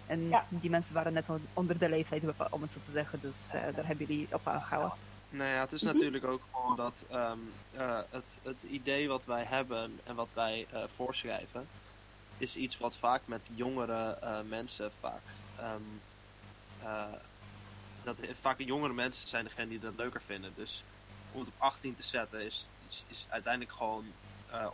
En 0.07 0.29
ja. 0.29 0.45
die 0.49 0.71
mensen 0.71 0.95
waren 0.95 1.13
net 1.13 1.29
onder 1.53 1.79
de 1.79 1.89
leeftijd, 1.89 2.23
om 2.51 2.63
het 2.63 2.73
zo 2.73 2.81
te 2.81 2.91
zeggen. 2.91 3.21
Dus 3.21 3.51
uh, 3.55 3.61
daar 3.75 3.87
hebben 3.87 4.07
jullie 4.07 4.29
op 4.31 4.49
aangehouden. 4.49 4.93
Nou 5.31 5.51
ja, 5.51 5.61
het 5.61 5.73
is 5.73 5.83
natuurlijk 5.83 6.25
ook 6.25 6.43
gewoon 6.53 6.77
dat 6.77 7.07
um, 7.13 7.53
uh, 7.77 7.99
het, 8.11 8.41
het 8.43 8.63
idee 8.63 9.09
wat 9.09 9.25
wij 9.25 9.45
hebben 9.45 10.01
en 10.05 10.15
wat 10.15 10.33
wij 10.35 10.67
uh, 10.73 10.83
voorschrijven, 10.95 11.67
is 12.39 12.57
iets 12.57 12.79
wat 12.79 12.97
vaak 12.97 13.21
met 13.25 13.49
jongere 13.55 14.19
mensen 14.49 14.91
vaak. 15.01 15.23
Um, 15.61 16.01
dat 18.03 18.19
vaak 18.41 18.61
jongere 18.61 18.93
mensen 18.93 19.29
zijn 19.29 19.45
degene 19.45 19.69
die 19.69 19.79
dat 19.79 19.93
leuker 19.97 20.23
vinden. 20.23 20.53
Dus 20.55 20.85
om 21.33 21.41
het 21.41 21.49
op 21.49 21.55
18 21.59 21.97
te 21.97 22.03
zetten 22.03 22.41
is, 22.45 22.67
is, 22.89 23.05
is 23.09 23.27
uiteindelijk 23.29 23.73
gewoon 23.73 24.05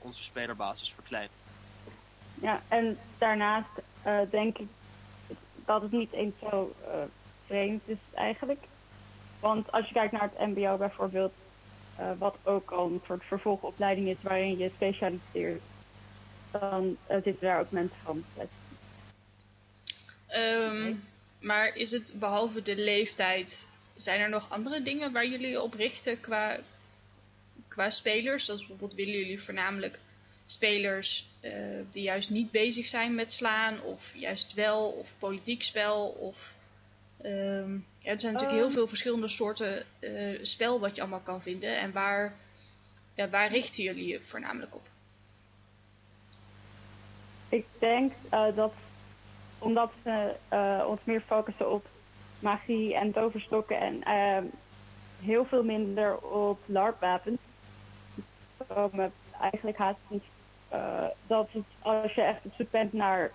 onze 0.01 0.23
spelerbasis 0.23 0.93
verkleinen. 0.93 1.33
Ja, 2.35 2.61
en 2.69 2.99
daarnaast 3.19 3.69
denk 4.31 4.59
ik 4.59 4.69
dat 5.71 5.83
het 5.83 5.93
niet 5.93 6.13
eens 6.13 6.35
zo 6.51 6.75
uh, 6.83 7.03
vreemd 7.47 7.83
is 7.85 7.97
eigenlijk. 8.15 8.65
Want 9.41 9.73
als 9.73 9.87
je 9.87 9.93
kijkt 9.93 10.13
naar 10.13 10.31
het 10.33 10.49
MBO 10.49 10.77
bijvoorbeeld, 10.77 11.33
uh, 12.01 12.11
wat 12.19 12.37
ook 12.43 12.71
al 12.71 12.87
een 12.87 13.01
soort 13.07 13.25
vervolgopleiding 13.25 14.09
is 14.09 14.17
waarin 14.21 14.59
je 14.59 14.71
specialiseert, 14.75 15.63
dan 16.51 16.97
uh, 17.11 17.15
zitten 17.15 17.37
daar 17.41 17.61
ook 17.61 17.71
mensen 17.71 17.97
van. 18.05 18.25
Um, 20.37 21.05
maar 21.41 21.75
is 21.77 21.91
het 21.91 22.15
behalve 22.19 22.63
de 22.63 22.77
leeftijd, 22.77 23.67
zijn 23.97 24.21
er 24.21 24.29
nog 24.29 24.51
andere 24.51 24.83
dingen 24.83 25.13
waar 25.13 25.27
jullie 25.27 25.63
op 25.63 25.75
richten 25.75 26.21
qua, 26.21 26.59
qua 27.69 27.91
spelers? 27.91 28.45
Zoals 28.45 28.61
bijvoorbeeld 28.61 28.95
willen 28.95 29.19
jullie 29.19 29.43
voornamelijk 29.43 29.99
spelers 30.51 31.29
uh, 31.41 31.53
die 31.91 32.03
juist 32.03 32.31
niet 32.31 32.51
bezig 32.51 32.87
zijn 32.87 33.15
met 33.15 33.33
slaan, 33.33 33.83
of 33.83 34.15
juist 34.15 34.55
wel, 34.55 34.89
of 34.89 35.13
politiek 35.19 35.63
spel, 35.63 36.09
of. 36.09 36.55
Um, 37.25 37.87
ja, 37.99 38.11
er 38.11 38.21
zijn 38.21 38.33
natuurlijk 38.33 38.59
heel 38.59 38.69
ehm. 38.69 38.77
veel 38.77 38.87
verschillende 38.87 39.29
soorten 39.29 39.85
uh, 40.01 40.39
spel 40.43 40.81
wat 40.81 40.95
je 40.95 41.01
allemaal 41.01 41.21
kan 41.21 41.43
vinden. 41.43 41.79
En 41.79 41.93
waar, 41.93 42.35
ja, 43.15 43.29
waar 43.29 43.51
richten 43.51 43.83
jullie 43.83 44.07
je 44.07 44.21
voornamelijk 44.21 44.75
op? 44.75 44.89
Ik 47.49 47.67
denk 47.79 48.13
uh, 48.33 48.47
dat 48.55 48.73
omdat 49.59 49.93
we 50.03 50.35
ons 50.87 51.01
meer 51.05 51.21
focussen 51.21 51.71
op 51.71 51.87
magie 52.39 52.95
en 52.95 53.13
toverstokken 53.13 53.81
en 53.81 54.03
ehm, 54.03 54.45
heel 55.21 55.45
veel 55.45 55.63
minder 55.63 56.19
op 56.19 56.59
LARP-wapens, 56.67 57.39
komen 58.67 59.13
eigenlijk 59.41 59.79
haast 59.79 59.99
niet 60.09 60.25
uh, 60.73 61.05
dat 61.27 61.49
het, 61.53 61.65
als 61.79 62.15
je 62.15 62.23
echt 62.23 62.45
op 62.45 62.53
zoek 62.57 62.71
bent 62.71 62.93
naar 62.93 63.31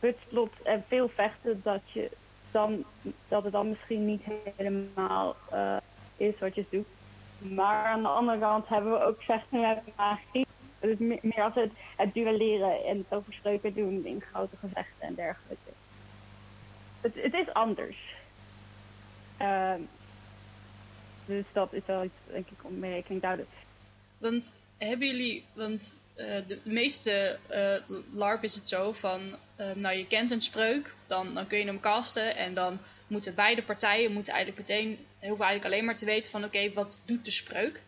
hutslot 0.00 0.52
en 0.62 0.84
veel 0.88 1.08
vechten, 1.08 1.60
dat, 1.64 1.80
je 1.92 2.10
dan, 2.50 2.84
dat 3.28 3.42
het 3.42 3.52
dan 3.52 3.68
misschien 3.68 4.06
niet 4.06 4.22
helemaal 4.56 5.36
uh, 5.52 5.76
is 6.16 6.38
wat 6.38 6.54
je 6.54 6.64
doet. 6.70 6.86
Maar 7.38 7.86
aan 7.86 8.02
de 8.02 8.08
andere 8.08 8.38
kant 8.38 8.68
hebben 8.68 8.92
we 8.92 9.04
ook 9.04 9.22
vechten 9.22 9.60
met 9.60 9.78
magie. 9.96 10.46
Dus 10.80 10.98
meer 10.98 11.42
als 11.42 11.54
het, 11.54 11.70
het 11.96 12.14
duelleren 12.14 12.84
en 12.84 13.04
toverspreuken 13.08 13.74
doen 13.74 14.04
in 14.04 14.22
grote 14.32 14.56
gevechten 14.56 15.00
en 15.00 15.14
dergelijke. 15.14 15.70
Het, 17.00 17.14
het 17.14 17.34
is 17.34 17.52
anders. 17.52 18.14
Uh, 19.40 19.74
dus 21.26 21.44
dat 21.52 21.72
is 21.72 21.82
wel 21.86 22.04
iets, 22.04 22.14
denk 22.26 22.46
ik, 22.50 22.64
om 22.64 22.78
mee 22.78 23.04
te 23.08 23.18
houden. 23.20 23.46
Want 24.18 24.52
hebben 24.78 25.06
jullie, 25.06 25.44
want 25.52 25.98
uh, 26.16 26.46
de, 26.46 26.60
meeste 26.62 27.38
uh, 27.50 27.96
LARP 28.12 28.44
is 28.44 28.54
het 28.54 28.68
zo 28.68 28.92
van, 28.92 29.36
uh, 29.60 29.72
nou 29.74 29.96
je 29.96 30.06
kent 30.06 30.30
een 30.30 30.42
spreuk, 30.42 30.94
dan, 31.06 31.34
dan 31.34 31.46
kun 31.46 31.58
je 31.58 31.64
hem 31.64 31.80
casten 31.80 32.36
en 32.36 32.54
dan 32.54 32.78
moeten 33.06 33.34
beide 33.34 33.62
partijen 33.62 34.12
moeten 34.12 34.32
eigenlijk 34.32 34.68
meteen, 34.68 34.88
hoeven 35.20 35.44
eigenlijk 35.44 35.64
alleen 35.64 35.84
maar 35.84 35.96
te 35.96 36.04
weten 36.04 36.30
van 36.30 36.44
oké, 36.44 36.72
wat 36.72 37.02
doet 37.06 37.24
de 37.24 37.30
spreuk? 37.30 37.80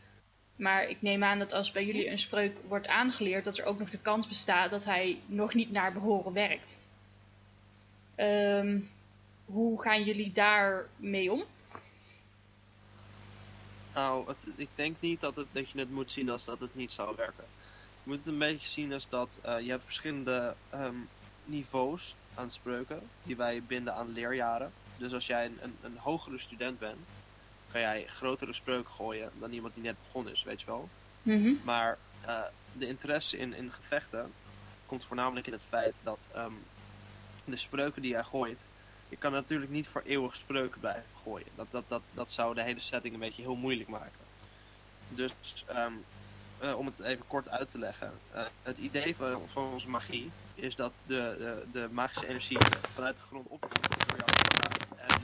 Maar 0.56 0.88
ik 0.88 1.02
neem 1.02 1.24
aan 1.24 1.38
dat 1.38 1.52
als 1.52 1.72
bij 1.72 1.84
jullie 1.84 2.10
een 2.10 2.18
spreuk 2.18 2.58
wordt 2.68 2.88
aangeleerd, 2.88 3.44
dat 3.44 3.58
er 3.58 3.64
ook 3.64 3.78
nog 3.78 3.90
de 3.90 3.98
kans 3.98 4.28
bestaat 4.28 4.70
dat 4.70 4.84
hij 4.84 5.20
nog 5.26 5.54
niet 5.54 5.70
naar 5.70 5.92
behoren 5.92 6.32
werkt. 6.32 6.78
Um, 8.16 8.90
hoe 9.44 9.82
gaan 9.82 10.04
jullie 10.04 10.32
daar 10.32 10.86
mee 10.96 11.32
om? 11.32 11.42
Nou, 13.94 14.34
ik 14.56 14.68
denk 14.74 14.96
niet 15.00 15.20
dat, 15.20 15.36
het, 15.36 15.46
dat 15.52 15.70
je 15.70 15.78
het 15.78 15.90
moet 15.90 16.12
zien 16.12 16.30
als 16.30 16.44
dat 16.44 16.60
het 16.60 16.74
niet 16.74 16.90
zou 16.90 17.16
werken. 17.16 17.44
Je 18.08 18.14
moet 18.14 18.24
het 18.24 18.32
een 18.32 18.40
beetje 18.40 18.68
zien 18.68 18.92
als 18.92 19.08
dat 19.08 19.38
uh, 19.46 19.60
je 19.60 19.70
hebt 19.70 19.84
verschillende 19.84 20.54
um, 20.74 21.08
niveaus 21.44 22.14
aan 22.34 22.50
spreuken 22.50 23.02
die 23.22 23.36
wij 23.36 23.62
binden 23.62 23.94
aan 23.94 24.12
leerjaren. 24.12 24.72
Dus 24.96 25.12
als 25.12 25.26
jij 25.26 25.44
een, 25.44 25.58
een, 25.62 25.76
een, 25.82 25.96
hogere 25.96 26.38
student 26.38 26.78
bent, 26.78 26.98
kan 27.72 27.80
jij 27.80 28.06
grotere 28.06 28.52
spreuken 28.52 28.92
gooien 28.92 29.30
dan 29.38 29.52
iemand 29.52 29.74
die 29.74 29.82
net 29.82 29.96
begonnen 30.02 30.32
is, 30.32 30.42
weet 30.42 30.60
je 30.60 30.66
wel. 30.66 30.88
Mm 31.22 31.42
-hmm. 31.42 31.60
Maar 31.64 31.98
uh, 32.26 32.42
de 32.72 32.86
interesse 32.86 33.38
in, 33.38 33.54
in 33.54 33.72
gevechten 33.72 34.32
komt 34.86 35.04
voornamelijk 35.04 35.46
in 35.46 35.52
het 35.52 35.62
feit 35.68 35.94
dat 36.02 36.28
um, 36.36 36.58
de 37.44 37.56
spreuken 37.56 38.02
die 38.02 38.10
jij 38.10 38.24
gooit, 38.24 38.66
je 39.08 39.16
kan 39.16 39.32
natuurlijk 39.32 39.70
niet 39.70 39.88
voor 39.88 40.02
eeuwig 40.04 40.36
spreuken 40.36 40.80
blijven 40.80 41.10
gooien. 41.22 41.48
Dat, 41.54 41.66
dat, 41.70 41.84
dat, 41.88 42.02
dat 42.14 42.30
zou 42.30 42.54
de 42.54 42.62
hele 42.62 42.80
setting 42.80 43.14
een 43.14 43.20
beetje 43.20 43.42
heel 43.42 43.56
moeilijk 43.56 43.88
maken. 43.88 44.26
Dus 45.08 45.32
um, 45.70 45.76
uh, 45.76 46.17
om 46.76 46.86
het 46.86 47.00
even 47.00 47.26
kort 47.26 47.48
uit 47.48 47.70
te 47.70 47.78
leggen. 47.78 48.12
Uh, 48.34 48.42
het 48.62 48.78
idee 48.78 49.16
van, 49.16 49.40
van 49.52 49.72
onze 49.72 49.88
magie 49.88 50.30
is 50.54 50.76
dat 50.76 50.92
de, 51.06 51.62
de, 51.72 51.88
magische 51.90 52.26
energie 52.26 52.58
vanuit 52.94 53.16
de 53.16 53.22
grond 53.22 53.46
opkomt 53.48 53.88
door 54.08 54.18
en 54.96 55.20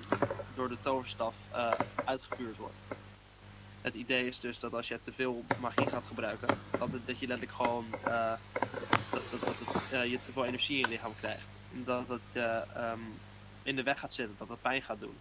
door 0.54 0.68
de 0.68 0.80
toverstaf 0.80 1.34
uh, 1.52 1.70
uitgevuurd 2.04 2.56
wordt. 2.56 2.76
Het 3.80 3.94
idee 3.94 4.26
is 4.26 4.40
dus 4.40 4.58
dat 4.58 4.74
als 4.74 4.88
je 4.88 5.00
te 5.00 5.12
veel 5.12 5.44
magie 5.60 5.88
gaat 5.88 6.04
gebruiken, 6.06 6.48
dat, 6.78 6.92
het, 6.92 7.06
dat 7.06 7.18
je 7.18 7.26
letterlijk 7.26 7.56
gewoon 7.56 7.86
dat, 9.10 9.40
dat, 9.90 10.10
je 10.10 10.18
te 10.20 10.32
veel 10.32 10.44
energie 10.44 10.76
in 10.76 10.82
je 10.82 10.88
lichaam 10.88 11.14
krijgt. 11.18 11.46
Dat 11.70 12.08
het 12.08 12.44
um, 12.76 13.20
in 13.62 13.76
de 13.76 13.82
weg 13.82 13.98
gaat 13.98 14.14
zitten, 14.14 14.36
dat 14.38 14.48
het 14.48 14.62
pijn 14.62 14.82
gaat 14.82 15.00
doen. 15.00 15.16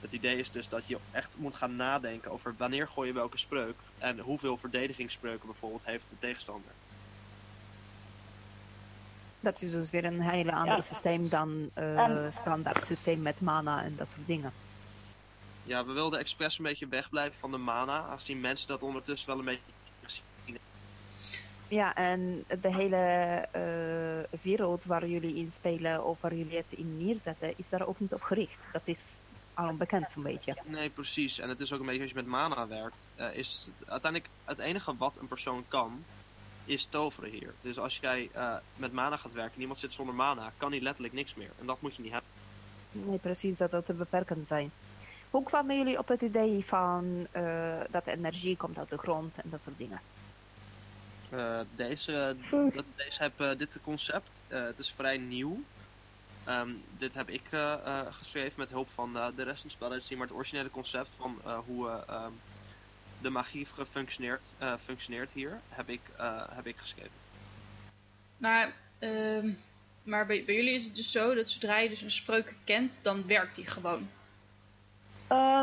Het 0.00 0.12
idee 0.12 0.38
is 0.38 0.50
dus 0.50 0.68
dat 0.68 0.86
je 0.86 0.98
echt 1.12 1.36
moet 1.38 1.56
gaan 1.56 1.76
nadenken 1.76 2.30
over 2.30 2.54
wanneer 2.56 2.88
gooi 2.88 3.08
je 3.08 3.14
welke 3.14 3.38
spreuk 3.38 3.76
en 3.98 4.18
hoeveel 4.18 4.56
verdedigingsspreuken 4.56 5.46
bijvoorbeeld 5.46 5.84
heeft 5.84 6.04
de 6.08 6.16
tegenstander. 6.18 6.70
Dat 9.40 9.62
is 9.62 9.70
dus 9.70 9.90
weer 9.90 10.04
een 10.04 10.20
hele 10.20 10.52
ander 10.52 10.74
ja. 10.74 10.80
systeem 10.80 11.28
dan 11.28 11.70
uh, 11.78 12.26
standaard 12.30 12.86
systeem 12.86 13.22
met 13.22 13.40
mana 13.40 13.84
en 13.84 13.96
dat 13.96 14.08
soort 14.08 14.26
dingen. 14.26 14.52
Ja, 15.62 15.84
we 15.84 15.92
wilden 15.92 16.18
expres 16.18 16.58
een 16.58 16.64
beetje 16.64 16.88
wegblijven 16.88 17.38
van 17.38 17.50
de 17.50 17.56
mana, 17.56 18.02
aangezien 18.02 18.40
mensen 18.40 18.68
dat 18.68 18.82
ondertussen 18.82 19.28
wel 19.28 19.38
een 19.38 19.44
beetje 19.44 19.62
gezien 20.02 20.24
ja, 21.68 21.94
en 21.94 22.44
de 22.60 22.74
hele 22.74 23.44
uh, 23.56 24.40
wereld 24.42 24.84
waar 24.84 25.06
jullie 25.06 25.34
in 25.34 25.50
spelen 25.50 26.04
of 26.04 26.20
waar 26.20 26.34
jullie 26.34 26.56
het 26.56 26.72
in 26.72 27.06
neerzetten, 27.06 27.54
is 27.56 27.68
daar 27.68 27.86
ook 27.86 28.00
niet 28.00 28.14
op 28.14 28.22
gericht. 28.22 28.66
Dat 28.72 28.86
is 28.86 29.18
al 29.56 29.74
bekend 29.74 30.10
zo'n 30.10 30.22
beetje. 30.22 30.56
Nee, 30.64 30.90
precies. 30.90 31.38
En 31.38 31.48
het 31.48 31.60
is 31.60 31.72
ook 31.72 31.80
een 31.80 31.86
beetje 31.86 32.00
als 32.00 32.10
je 32.10 32.16
met 32.16 32.26
mana 32.26 32.66
werkt, 32.66 33.10
uh, 33.16 33.34
is 33.34 33.68
het 33.74 33.88
uiteindelijk 33.90 34.32
het 34.44 34.58
enige 34.58 34.96
wat 34.96 35.18
een 35.20 35.28
persoon 35.28 35.64
kan, 35.68 36.04
is 36.64 36.84
toveren 36.84 37.30
hier. 37.30 37.54
Dus 37.60 37.78
als 37.78 37.98
jij 37.98 38.30
uh, 38.36 38.56
met 38.76 38.92
mana 38.92 39.16
gaat 39.16 39.32
werken 39.32 39.54
en 39.54 39.60
iemand 39.60 39.78
zit 39.78 39.92
zonder 39.92 40.14
mana, 40.14 40.52
kan 40.56 40.70
hij 40.70 40.80
letterlijk 40.80 41.14
niks 41.14 41.34
meer. 41.34 41.50
En 41.60 41.66
dat 41.66 41.80
moet 41.80 41.96
je 41.96 42.02
niet 42.02 42.12
hebben. 42.12 42.30
Nee, 42.90 43.18
precies. 43.18 43.58
Dat 43.58 43.70
zou 43.70 43.82
te 43.82 43.92
beperkend 43.92 44.46
zijn. 44.46 44.70
Hoe 45.30 45.44
kwamen 45.44 45.76
jullie 45.76 45.98
op 45.98 46.08
het 46.08 46.22
idee 46.22 46.64
van 46.64 47.26
uh, 47.36 47.80
dat 47.90 48.06
energie 48.06 48.56
komt 48.56 48.78
uit 48.78 48.90
de 48.90 48.98
grond 48.98 49.34
en 49.36 49.50
dat 49.50 49.60
soort 49.60 49.78
dingen? 49.78 50.00
Uh, 51.32 51.60
deze, 51.76 52.36
dat, 52.50 52.84
deze 52.96 53.22
heb, 53.22 53.40
uh, 53.40 53.50
dit 53.58 53.78
concept, 53.82 54.40
uh, 54.48 54.62
het 54.62 54.78
is 54.78 54.90
vrij 54.90 55.18
nieuw. 55.18 55.62
Um, 56.48 56.82
dit 56.98 57.14
heb 57.14 57.28
ik 57.28 57.42
geschreven 58.10 58.54
met 58.56 58.70
hulp 58.70 58.90
van 58.90 59.12
de 59.12 59.42
rest 59.42 59.64
van 59.78 59.92
het 59.92 60.02
spel. 60.02 60.16
Maar 60.16 60.26
het 60.26 60.36
originele 60.36 60.70
concept 60.70 61.10
van 61.16 61.40
hoe 61.66 62.04
um, 62.10 62.40
de 63.20 63.30
magie 63.30 63.66
functioneert, 63.90 64.56
functioneert 64.84 65.30
hier, 65.32 65.60
heb 65.68 65.88
ik, 65.88 66.00
heb 66.54 66.66
ik 66.66 66.76
geschreven. 66.76 67.10
Nou, 68.36 68.70
ehm, 68.98 69.50
maar 70.02 70.26
bij, 70.26 70.42
bij 70.44 70.54
jullie 70.54 70.74
is 70.74 70.84
het 70.84 70.96
dus 70.96 71.10
zo 71.10 71.34
dat 71.34 71.48
zodra 71.48 71.78
je 71.78 71.88
dus 71.88 72.02
een 72.02 72.10
spreuk 72.10 72.56
kent, 72.64 73.00
dan 73.02 73.26
werkt 73.26 73.54
die 73.54 73.66
gewoon. 73.66 74.08
Uh, 75.32 75.62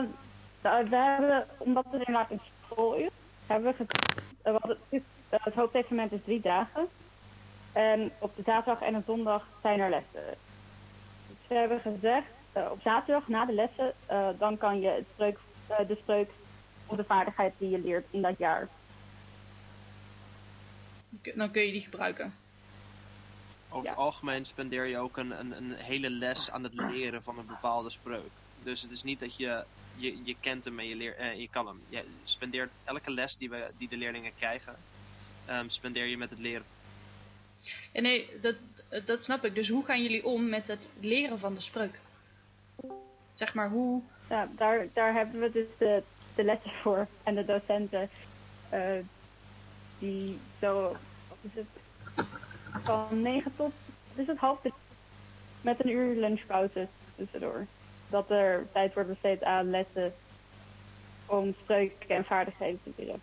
nou, 0.62 0.90
we 0.90 0.96
hebben, 0.96 1.48
omdat 1.58 1.84
het 1.84 1.94
inderdaad 1.94 2.32
een 2.32 2.42
school 2.66 2.94
is, 2.94 3.10
hebben 3.48 3.76
we 3.78 3.86
eh, 4.42 4.56
het, 4.62 4.78
is, 4.90 5.02
eh, 5.30 5.40
het 5.44 5.54
hoofdevenement 5.54 6.12
is 6.12 6.20
drie 6.24 6.42
dagen. 6.42 6.88
En 7.72 8.12
op 8.20 8.36
de 8.36 8.42
zaterdag 8.46 8.82
en 8.82 8.94
de 8.94 9.02
zondag 9.06 9.48
zijn 9.62 9.80
er 9.80 9.90
lessen. 9.90 10.38
We 11.54 11.60
hebben 11.60 11.80
gezegd, 11.80 12.28
eh, 12.52 12.72
op 12.72 12.82
zaterdag 12.82 13.28
na 13.28 13.46
de 13.46 13.54
lessen, 13.54 13.94
eh, 14.06 14.30
dan 14.40 14.58
kan 14.58 14.80
je 14.80 14.88
het 14.88 15.06
spreuk, 15.14 15.38
eh, 15.68 15.88
de 15.88 15.96
spreuk 16.02 16.30
of 16.86 16.98
de 16.98 17.04
vaardigheid 17.04 17.54
die 17.58 17.70
je 17.70 17.80
leert 17.80 18.06
in 18.10 18.22
dat 18.22 18.38
jaar. 18.38 18.68
Dan 21.36 21.52
kun 21.52 21.62
je 21.66 21.72
die 21.72 21.82
gebruiken. 21.82 22.34
Over 23.70 23.84
Ja. 23.86 23.90
het 23.90 24.00
algemeen 24.00 24.46
spendeer 24.46 24.86
je 24.86 24.98
ook 24.98 25.18
een, 25.18 25.40
een, 25.40 25.58
een 25.58 25.72
hele 25.72 26.10
les 26.10 26.52
aan 26.52 26.64
het 26.64 26.74
leren 26.74 27.24
van 27.24 27.38
een 27.38 27.46
bepaalde 27.46 27.90
spreuk. 27.90 28.32
Dus 28.64 28.82
het 28.82 28.92
is 28.92 29.04
niet 29.04 29.20
dat 29.20 29.36
je, 29.38 29.64
je, 29.96 30.24
je 30.24 30.36
kent 30.40 30.66
hem 30.66 30.80
en 30.80 30.88
je, 30.88 30.96
leer, 30.96 31.16
eh, 31.16 31.40
je 31.40 31.50
kan 31.50 31.68
hem. 31.68 31.82
Je 31.90 32.04
spendeert 32.24 32.80
elke 32.84 33.12
les 33.12 33.38
die, 33.38 33.50
we, 33.50 33.72
die 33.78 33.90
de 33.90 33.98
leerlingen 33.98 34.32
krijgen, 34.38 34.76
ehm, 35.46 35.70
spendeer 35.70 36.06
je 36.06 36.18
met 36.18 36.30
het 36.30 36.40
leren. 36.40 36.66
Ja, 37.92 38.02
nee, 38.02 38.30
dat, 38.42 38.56
dat 39.06 39.24
snap 39.24 39.46
ik. 39.46 39.56
Dus 39.56 39.70
hoe 39.70 39.86
gaan 39.86 40.02
jullie 40.02 40.26
om 40.26 40.50
met 40.50 40.68
het 40.68 40.88
leren 41.00 41.40
van 41.40 41.54
de 41.54 41.62
spreuk? 41.62 42.00
Zeg 43.34 43.54
maar, 43.54 43.70
hoe... 43.70 44.02
Ja, 44.30 44.50
daar, 44.56 44.88
daar 44.94 45.14
hebben 45.14 45.40
we 45.40 45.52
dus 45.52 45.68
de, 45.78 46.04
de 46.36 46.44
lessen 46.44 46.72
voor 46.82 47.08
en 47.24 47.36
de 47.36 47.46
docenten 47.46 48.10
eh, 48.70 49.00
die 50.00 50.40
zo, 50.60 50.96
is 51.42 51.50
het, 51.54 51.66
van 52.84 53.22
9 53.22 53.56
tot, 53.56 53.74
is 54.16 54.28
het, 54.28 54.38
half 54.38 54.60
met 55.62 55.84
een 55.84 55.90
uur 55.90 56.16
lunchpauze 56.16 56.88
tussendoor. 57.16 57.66
Dat 58.10 58.30
er 58.32 58.68
tijd 58.72 58.94
wordt 58.94 59.10
besteed 59.10 59.44
aan 59.44 59.70
lessen 59.70 60.14
om 61.26 61.56
spreuken 61.62 62.16
en 62.16 62.26
vaardigheden 62.26 62.80
te 62.84 62.92
leren. 62.96 63.22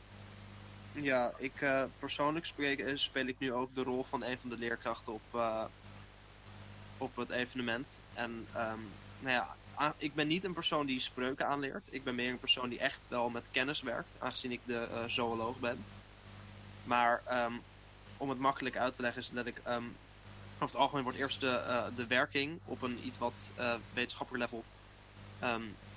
Ja, 0.93 1.33
ik 1.37 1.61
eh, 1.61 1.85
persoonlijk 1.99 2.47
spreek, 2.47 2.81
eh, 2.81 2.97
speel 2.97 3.27
ik 3.27 3.39
nu 3.39 3.53
ook 3.53 3.75
de 3.75 3.83
rol 3.83 4.05
van 4.05 4.25
een 4.25 4.39
van 4.39 4.51
de 4.51 4.57
leerkrachten 4.57 5.13
op, 5.13 5.23
eh, 5.33 5.65
op 6.99 7.17
het 7.17 7.31
evenement. 7.31 7.89
En 8.15 8.47
ehm, 8.55 8.79
nou 9.21 9.35
ja, 9.35 9.57
ik 9.97 10.15
ben 10.15 10.27
niet 10.27 10.45
een 10.45 10.53
persoon 10.53 10.87
die 10.87 11.01
spreuken 11.01 11.47
aanleert. 11.47 11.87
Ik 11.91 12.05
ben 12.05 12.15
meer 12.15 12.31
een 12.31 12.39
persoon 12.39 12.69
die 12.69 12.79
echt 12.79 13.07
wel 13.09 13.29
met 13.29 13.47
kennis 13.51 13.83
werkt, 13.83 14.11
aangezien 14.19 14.53
ik 14.53 14.61
de 14.65 15.05
zooloog 15.07 15.59
ben. 15.59 15.85
Maar 16.85 17.23
ehm, 17.27 17.53
om 18.17 18.29
het 18.29 18.39
makkelijk 18.39 18.77
uit 18.77 18.97
te 18.97 19.03
leggen 19.03 19.23
is 19.23 19.31
dat 19.31 19.47
ik... 19.47 19.61
ehm, 19.65 19.85
over 20.55 20.67
het 20.67 20.77
algemeen 20.77 21.05
wordt 21.05 21.19
eerst 21.19 21.41
de, 21.41 21.91
de 21.97 22.07
werking 22.07 22.59
op 22.65 22.83
een 22.83 23.07
iets 23.07 23.19
wat 23.19 23.35
wetenschappelijk 23.93 24.45
level 24.45 24.65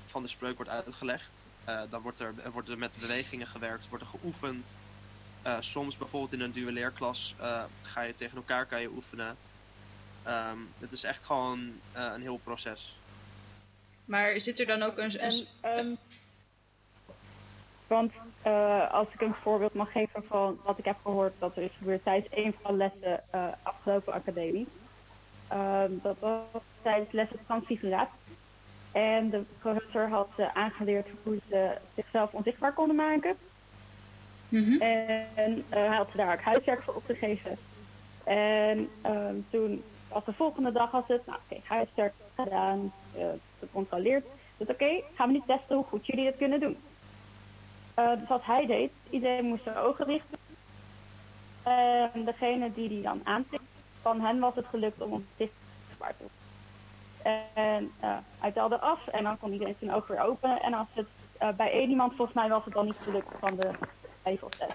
van 0.05 0.21
de 0.21 0.27
spreuk 0.27 0.55
wordt 0.55 0.71
uitgelegd. 0.71 1.31
Eh, 1.65 1.81
dan 1.89 2.01
wordt 2.01 2.19
er, 2.19 2.33
er 2.43 2.51
wordt 2.51 2.69
er 2.69 2.77
met 2.77 2.91
bewegingen 2.99 3.47
gewerkt, 3.47 3.89
wordt 3.89 4.03
er 4.03 4.09
geoefend. 4.19 4.67
Eh, 5.41 5.57
soms 5.59 5.97
bijvoorbeeld 5.97 6.33
in 6.33 6.41
een 6.41 6.51
duelleerklas 6.51 7.35
eh, 7.39 7.63
ga 7.81 8.01
je 8.01 8.15
tegen 8.15 8.37
elkaar 8.37 8.65
kan 8.65 8.81
je 8.81 8.89
oefenen. 8.89 9.37
Ehm, 10.23 10.57
het 10.79 10.91
is 10.91 11.03
echt 11.03 11.23
gewoon 11.23 11.79
eh, 11.91 12.11
een 12.13 12.21
heel 12.21 12.39
proces. 12.43 12.97
Maar 14.05 14.39
zit 14.39 14.59
er 14.59 14.65
dan 14.65 14.81
ook 14.81 14.97
een... 14.97 15.11
En, 15.17 15.31
een 15.31 15.47
ehm, 15.61 15.95
want 17.87 18.11
eh, 18.41 18.91
als 18.91 19.07
ik 19.13 19.21
een 19.21 19.33
voorbeeld 19.33 19.73
mag 19.73 19.91
geven 19.91 20.23
van 20.23 20.59
wat 20.63 20.77
ik 20.77 20.85
heb 20.85 20.97
gehoord 21.01 21.33
dat 21.39 21.55
er 21.55 21.63
is 21.63 21.77
gebeurd 21.77 22.03
tijdens 22.03 22.27
een 22.35 22.55
van 22.61 22.71
de 22.71 22.77
lessen 22.77 23.23
eh, 23.29 23.47
afgelopen 23.63 24.13
academie. 24.13 24.67
Ehm, 25.47 25.91
dat 26.01 26.15
was 26.19 26.61
tijdens 26.81 27.11
lessen 27.11 27.39
transfiguratie. 27.45 28.19
En 28.93 29.29
de 29.29 29.43
professor 29.59 30.09
had 30.09 30.29
ze 30.35 30.53
aangeleerd 30.53 31.07
hoe 31.23 31.39
ze 31.49 31.77
zichzelf 31.95 32.33
onzichtbaar 32.33 32.73
konden 32.73 32.95
maken. 32.95 33.37
Mhm. 34.49 34.81
En 34.81 35.63
eh, 35.69 35.87
hij 35.87 35.95
had 35.95 36.11
ze 36.11 36.17
daar 36.17 36.33
ook 36.33 36.41
huiswerk 36.41 36.83
voor 36.83 36.93
opgegeven. 36.93 37.57
En 38.23 38.89
ehm, 39.01 39.35
toen 39.49 39.83
was 40.07 40.25
de 40.25 40.33
volgende 40.33 40.71
dag 40.71 40.91
was 40.91 41.07
het, 41.07 41.25
nou 41.25 41.39
oké, 41.49 41.61
huiswerk 41.63 42.13
gedaan, 42.35 42.93
eh, 43.15 43.25
gecontroleerd. 43.59 44.25
Dus 44.57 44.67
oké, 44.67 45.01
gaan 45.13 45.27
we 45.27 45.33
niet 45.33 45.47
testen 45.47 45.75
hoe 45.75 45.85
goed 45.85 46.05
jullie 46.05 46.25
het 46.25 46.37
kunnen 46.37 46.59
doen. 46.59 46.77
Eh, 47.93 48.19
dus 48.19 48.27
wat 48.27 48.45
hij 48.45 48.65
deed, 48.65 48.91
iedereen 49.09 49.45
moest 49.45 49.63
zijn 49.63 49.77
ogen 49.77 50.05
richten. 50.05 50.37
En 51.63 52.25
degene 52.25 52.73
die 52.73 52.89
die 52.89 53.01
dan 53.01 53.21
aantikt, 53.23 53.63
van 54.01 54.21
hen 54.21 54.39
was 54.39 54.55
het 54.55 54.65
gelukt 54.65 55.01
om 55.01 55.11
hem 55.11 55.27
zichtbaar 55.37 56.13
te 56.17 56.23
doen. 56.23 56.42
En 57.23 57.91
eh, 57.99 58.17
hij 58.39 58.51
telde 58.51 58.79
af 58.79 59.07
en 59.07 59.23
dan 59.23 59.39
kon 59.39 59.51
iedereen 59.51 59.75
zijn 59.79 59.93
oog 59.93 60.07
weer 60.07 60.19
openen. 60.19 60.61
En 60.61 60.73
als 60.73 60.87
het 60.93 61.07
eh, 61.37 61.49
bij 61.49 61.71
één 61.71 61.89
iemand, 61.89 62.15
volgens 62.15 62.37
mij 62.37 62.49
was 62.49 62.65
het 62.65 62.73
dan 62.73 62.85
niet 62.85 62.99
gelukt 63.01 63.27
van 63.39 63.55
de 63.55 63.69
vijf 64.21 64.43
of 64.43 64.51
zes. 64.57 64.73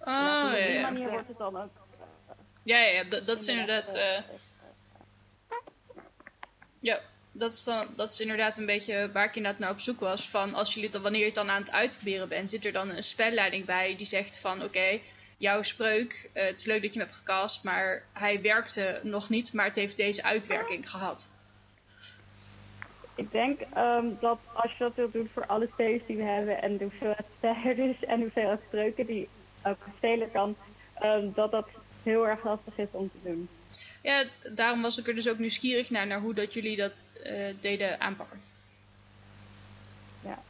Oh, 0.00 0.06
Ja, 0.06 0.48
ja, 0.48 0.50
op 0.50 0.56
die 0.56 0.72
ja. 0.72 0.90
manier 0.90 1.10
wordt 1.10 1.28
het 1.28 1.38
dan 1.38 1.56
ook. 1.56 1.70
Ja, 2.62 2.78
ja, 2.78 3.02
ja, 3.02 3.20
dat, 3.20 3.40
is 3.42 3.46
inderdaad... 3.48 3.94
eh, 3.94 4.16
eh, 4.16 4.24
ja, 6.80 7.00
dat 7.32 7.52
is, 7.52 7.64
dan, 7.64 7.86
dat 7.96 8.10
is 8.10 8.20
inderdaad 8.20 8.58
een 8.58 8.66
beetje 8.66 9.10
waar 9.12 9.24
ik 9.24 9.36
inderdaad 9.36 9.60
naar 9.60 9.70
op 9.70 9.80
zoek 9.80 10.00
was. 10.00 10.28
Van 10.28 10.54
als 10.54 10.74
jullie 10.74 10.90
dan, 10.90 11.02
wanneer 11.02 11.20
je 11.20 11.26
het 11.26 11.34
dan 11.34 11.50
aan 11.50 11.60
het 11.60 11.72
uitproberen 11.72 12.28
bent, 12.28 12.50
zit 12.50 12.64
er 12.64 12.72
dan 12.72 12.88
een 12.88 13.02
spelleiding 13.02 13.64
bij 13.64 13.96
die 13.96 14.06
zegt 14.06 14.38
van 14.38 14.62
oké, 14.62 15.00
jouw 15.40 15.62
spreuk, 15.62 16.30
eh, 16.32 16.44
het 16.46 16.58
is 16.58 16.64
leuk 16.64 16.82
dat 16.82 16.92
je 16.92 16.98
hem 16.98 17.08
hebt 17.08 17.18
gecast, 17.20 17.64
maar 17.64 18.02
hij 18.12 18.42
werkte 18.42 19.00
nog 19.02 19.28
niet, 19.28 19.52
maar 19.52 19.64
het 19.64 19.76
heeft 19.76 19.96
deze 19.96 20.22
uitwerking 20.22 20.90
gehad. 20.90 21.28
Ik 23.14 23.30
denk 23.32 23.60
ehm, 23.60 24.06
dat 24.20 24.38
als 24.52 24.72
je 24.72 24.78
dat 24.84 24.94
wilt 24.94 25.12
doen 25.12 25.30
voor 25.32 25.46
alle 25.46 25.68
spelers 25.72 26.02
die 26.06 26.16
we 26.16 26.22
hebben 26.22 26.62
en 26.62 26.76
de 26.76 26.84
hoeveelheid 26.84 27.26
spelers 27.36 28.04
en 28.10 28.16
de 28.16 28.22
hoeveelheid 28.22 28.60
spreuken 28.66 29.06
die 29.06 29.28
elke 29.62 29.90
speler 29.96 30.28
kan, 30.28 30.56
ehm, 30.94 31.32
dat 31.34 31.50
dat 31.50 31.68
heel 32.02 32.28
erg 32.28 32.44
lastig 32.44 32.76
is 32.78 32.88
om 32.90 33.10
te 33.10 33.18
doen. 33.22 33.48
Ja, 34.02 34.24
daarom 34.54 34.82
was 34.82 34.98
ik 34.98 35.08
er 35.08 35.14
dus 35.14 35.28
ook 35.28 35.38
nieuwsgierig 35.38 35.90
naar, 35.90 36.06
naar 36.06 36.20
hoe 36.20 36.34
dat 36.34 36.54
jullie 36.54 36.76
dat 36.76 37.06
eh, 37.22 37.54
deden 37.60 38.00
aanpakken. 38.00 38.42
Ja. 40.24 40.42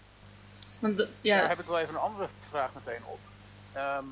Want 0.81 0.96
d- 0.96 0.98
Daar 0.98 1.09
ja, 1.20 1.48
heb 1.48 1.59
ik 1.59 1.66
wel 1.66 1.79
even 1.79 1.94
een 1.94 2.00
andere 2.00 2.29
vraag 2.38 2.70
meteen 2.74 3.05
op. 3.05 3.18
Ehm, 3.72 4.05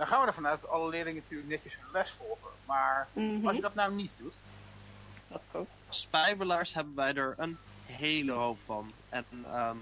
dan 0.00 0.08
gaan 0.08 0.20
we 0.20 0.26
ervan 0.26 0.46
uit 0.46 0.60
dat 0.60 0.70
alle 0.70 0.88
leerlingen 0.88 1.22
natuurlijk 1.22 1.48
netjes 1.48 1.74
hun 1.76 1.90
les 1.92 2.10
volgen. 2.18 2.50
Maar 2.66 3.08
Mhm, 3.12 3.46
als 3.46 3.56
je 3.56 3.62
dat 3.62 3.74
nou 3.74 3.92
niet 3.94 4.14
doet, 4.18 4.34
ook. 5.52 5.66
Spijbelaars 5.88 6.74
hebben 6.74 6.94
wij 6.94 7.14
er 7.14 7.34
een 7.36 7.58
hele 7.86 8.32
hoop 8.32 8.58
van. 8.64 8.92
En 9.08 9.24
ehm, 9.44 9.76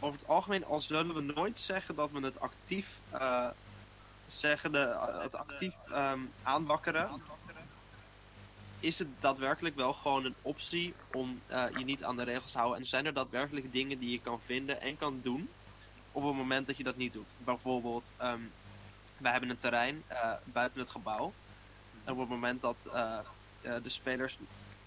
over 0.00 0.18
het 0.18 0.28
algemeen, 0.28 0.64
al 0.64 0.80
zullen 0.80 1.14
we 1.14 1.20
nooit 1.20 1.60
zeggen 1.60 1.94
dat 1.94 2.10
we 2.10 2.20
het 2.20 2.40
actief, 2.40 2.98
eh, 3.10 3.46
zeggen 4.26 4.72
de, 4.72 4.96
het 5.22 5.34
actief 5.34 5.74
ehm, 5.90 6.20
aanwakkeren, 6.42 7.22
is 8.80 8.98
het 8.98 9.08
daadwerkelijk 9.20 9.76
wel 9.76 9.92
gewoon 9.92 10.24
een 10.24 10.34
optie 10.42 10.94
om 11.12 11.40
eh, 11.46 11.64
je 11.78 11.84
niet 11.84 12.04
aan 12.04 12.16
de 12.16 12.22
regels 12.22 12.52
te 12.52 12.58
houden. 12.58 12.78
En 12.80 12.86
zijn 12.86 13.06
er 13.06 13.14
daadwerkelijk 13.14 13.72
dingen 13.72 13.98
die 13.98 14.10
je 14.10 14.20
kan 14.20 14.40
vinden 14.46 14.80
en 14.80 14.96
kan 14.96 15.20
doen 15.22 15.48
op 16.12 16.22
het 16.24 16.34
moment 16.34 16.66
dat 16.66 16.76
je 16.76 16.84
dat 16.84 16.96
niet 16.96 17.12
doet. 17.12 17.26
Bijvoorbeeld, 17.38 18.10
ehm 18.16 18.40
wij 19.16 19.30
hebben 19.30 19.50
een 19.50 19.58
terrein 19.58 20.02
eh, 20.06 20.32
buiten 20.44 20.80
het 20.80 20.90
gebouw. 20.90 21.32
En 22.04 22.12
op 22.12 22.18
het 22.18 22.28
moment 22.28 22.62
dat 22.62 22.88
eh, 22.92 23.18
eh, 23.62 23.74
de 23.82 23.88
spelers 23.88 24.38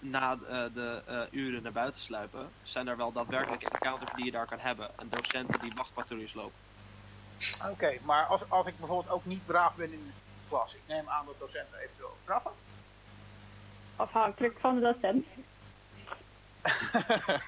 na 0.02 0.32
eh, 0.32 0.64
de 0.74 1.02
eh, 1.06 1.20
uren 1.30 1.62
naar 1.62 1.72
buiten 1.72 2.02
sluipen, 2.02 2.50
zijn 2.62 2.86
er 2.86 2.96
wel 2.96 3.12
daadwerkelijk 3.12 3.62
encounters 3.62 4.12
die 4.14 4.24
je 4.24 4.30
daar 4.30 4.46
kan 4.46 4.58
hebben. 4.58 4.98
En 4.98 5.08
docenten 5.08 5.60
die 5.60 5.72
wachtpatrouilles 5.74 6.34
lopen. 6.34 6.58
oké. 7.70 7.98
maar 8.02 8.26
als, 8.26 8.50
als 8.50 8.66
ik 8.66 8.78
bijvoorbeeld 8.78 9.14
ook 9.14 9.24
niet 9.24 9.46
braaf 9.46 9.74
ben 9.74 9.92
in 9.92 10.04
de 10.06 10.12
klas, 10.48 10.74
ik 10.74 10.80
neem 10.86 11.08
aan 11.08 11.26
dat 11.26 11.38
docenten 11.38 11.78
eventueel 11.78 12.16
straffen. 12.22 12.50
Afhankelijk 13.96 14.58
van 14.60 14.74
de 14.74 14.80
docent. 14.80 15.26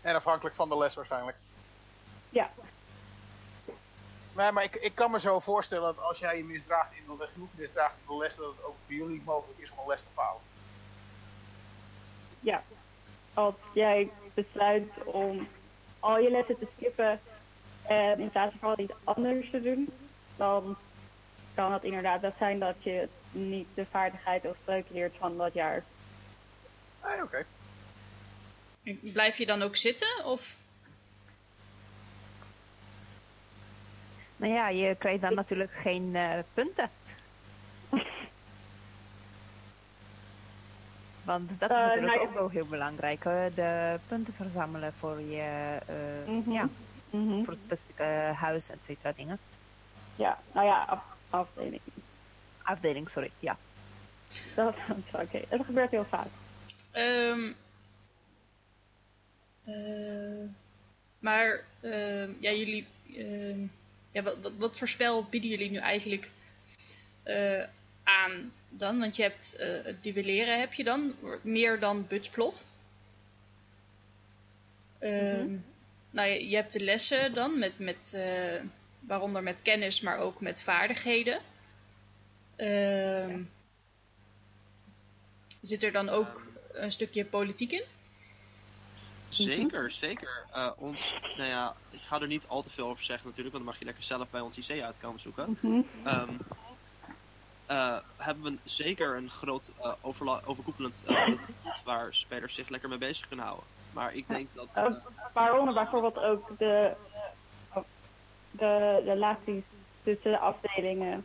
en 0.00 0.14
afhankelijk 0.14 0.54
van 0.54 0.68
de 0.68 0.78
les 0.78 0.94
waarschijnlijk. 0.94 1.36
Ja, 2.30 2.50
Nee, 4.38 4.52
maar 4.52 4.64
ik, 4.64 4.74
ik 4.74 4.94
kan 4.94 5.10
me 5.10 5.20
zo 5.20 5.38
voorstellen 5.38 5.94
dat 5.94 6.04
als 6.04 6.18
jij 6.18 6.36
je 6.36 6.44
misdraagt 6.44 6.92
in 6.96 7.16
de 7.18 7.26
genoeg 7.26 7.48
misdraagt 7.54 7.94
in 7.94 8.14
de 8.14 8.16
les, 8.16 8.36
dat 8.36 8.46
het 8.46 8.64
ook 8.64 8.76
voor 8.84 8.94
jullie 8.94 9.22
mogelijk 9.24 9.58
is 9.58 9.70
om 9.70 9.78
een 9.78 9.88
les 9.88 10.00
te 10.00 10.06
falen. 10.14 10.40
ja. 12.40 12.62
Als 13.34 13.54
jij 13.72 14.10
besluit 14.34 15.04
om 15.04 15.48
al 16.00 16.18
je 16.18 16.30
lessen 16.30 16.58
te 16.58 16.66
skippen 16.76 17.20
en 17.82 18.20
in 18.20 18.30
plaats 18.30 18.54
van 18.60 18.74
iets 18.76 18.92
anders 19.04 19.50
te 19.50 19.62
doen, 19.62 19.88
dan 20.36 20.76
kan 21.54 21.72
het 21.72 21.84
inderdaad 21.84 22.20
wel 22.20 22.34
zijn 22.38 22.58
dat 22.58 22.76
je 22.78 23.08
niet 23.30 23.68
de 23.74 23.86
vaardigheid 23.90 24.44
of 24.44 24.56
spreuk 24.62 24.86
leert 24.90 25.14
van 25.18 25.36
dat 25.36 25.54
jaar. 25.54 25.84
Nee, 27.04 27.22
oké. 27.22 27.44
blijf 29.00 29.38
je 29.38 29.46
dan 29.46 29.62
ook 29.62 29.76
zitten? 29.76 30.24
Of 30.24 30.56
Nou 34.38 34.52
ja, 34.52 34.68
je 34.68 34.94
krijgt 34.94 35.20
dan 35.20 35.34
natuurlijk 35.34 35.72
geen 35.72 36.16
eh, 36.16 36.38
punten. 36.54 36.90
Want 41.24 41.60
dat 41.60 41.70
is 41.70 41.76
eh, 41.76 41.82
natuurlijk 41.82 42.14
nou 42.14 42.28
ook 42.28 42.34
wel 42.34 42.48
heel 42.48 42.66
belangrijk. 42.66 43.24
Hè? 43.24 43.54
De 43.54 43.98
punten 44.08 44.34
verzamelen 44.34 44.92
voor 44.92 45.20
je 45.20 45.78
mhm. 46.26 46.50
ja, 46.50 46.68
mhm. 47.10 47.42
voor 47.42 47.52
het 47.52 47.62
specifieke 47.62 48.02
huis 48.34 48.70
en 48.70 48.78
cetera 48.80 49.12
dingen. 49.12 49.38
Ja, 50.16 50.38
nou 50.52 50.66
ja, 50.66 50.84
af, 50.84 51.02
afdeling. 51.30 51.80
Afdeling, 52.62 53.08
sorry, 53.10 53.30
ja. 53.38 53.56
Dat 54.54 54.74
oké. 55.12 55.40
Dat 55.48 55.64
gebeurt 55.64 55.90
heel 55.90 56.04
vaak. 56.04 56.26
Um, 56.92 57.56
maar 61.18 61.64
ehm, 61.80 62.32
ja, 62.40 62.50
jullie 62.50 62.86
ehm, 63.16 63.66
ja, 64.18 64.24
wat, 64.24 64.36
wat, 64.42 64.52
wat 64.56 64.78
voor 64.78 64.88
spel 64.88 65.24
bieden 65.24 65.50
jullie 65.50 65.70
nu 65.70 65.78
eigenlijk 65.78 66.30
eh, 67.22 67.62
aan 68.02 68.52
dan? 68.68 68.98
Want 68.98 69.16
je 69.16 69.22
hebt 69.22 69.56
eh, 69.56 69.84
het 69.84 70.02
duelleren 70.02 70.58
heb 70.60 70.72
je 70.72 70.84
dan, 70.84 71.14
meer 71.42 71.80
dan 71.80 72.06
butsplot. 72.06 72.66
Ehm, 74.98 75.44
Mhm. 75.44 75.56
Nou, 76.10 76.28
je, 76.28 76.48
je 76.48 76.56
hebt 76.56 76.72
de 76.72 76.80
lessen 76.84 77.34
dan, 77.34 77.58
met, 77.58 77.78
met, 77.78 78.12
eh, 78.14 78.60
waaronder 79.00 79.42
met 79.42 79.62
kennis, 79.62 80.00
maar 80.00 80.18
ook 80.18 80.40
met 80.40 80.62
vaardigheden. 80.62 81.40
Ehm, 82.56 83.42
Zit 85.60 85.82
er 85.82 85.92
dan 85.92 86.08
ook 86.08 86.46
een 86.72 86.92
stukje 86.92 87.24
politiek 87.24 87.72
in? 87.72 87.84
Zeker, 89.28 89.90
zeker. 89.90 90.44
Eh, 90.52 90.70
ons, 90.76 91.14
nou 91.36 91.48
ja, 91.48 91.74
ik 91.90 92.00
ga 92.00 92.20
er 92.20 92.26
niet 92.26 92.48
al 92.48 92.62
te 92.62 92.70
veel 92.70 92.88
over 92.88 93.04
zeggen 93.04 93.28
natuurlijk, 93.28 93.54
want 93.54 93.64
dan 93.64 93.72
mag 93.72 93.78
je 93.78 93.84
lekker 93.84 94.04
zelf 94.04 94.30
bij 94.30 94.40
ons 94.40 94.56
IC 94.56 94.82
uit 94.82 94.98
komen 95.00 95.20
zoeken. 95.20 95.58
Mhm. 95.60 95.80
Ehm, 96.04 96.34
eh, 97.66 97.96
hebben 98.16 98.44
we 98.44 98.58
zeker 98.64 99.16
een 99.16 99.30
groot 99.30 99.72
eh, 99.82 99.92
overkoepelend 100.44 101.04
waar 101.84 102.14
spelers 102.14 102.54
zich 102.54 102.68
lekker 102.68 102.88
mee 102.88 102.98
bezig 102.98 103.26
kunnen 103.28 103.46
houden. 103.46 103.66
Maar 103.92 104.14
ik 104.14 104.28
denk 104.28 104.48
dat... 104.52 105.00
Waaronder 105.32 105.74
bijvoorbeeld 105.74 106.18
ook 106.18 106.58
de, 106.58 106.92
de 108.50 109.02
relaties 109.04 109.62
tussen 110.02 110.30
de 110.30 110.38
afdelingen. 110.38 111.24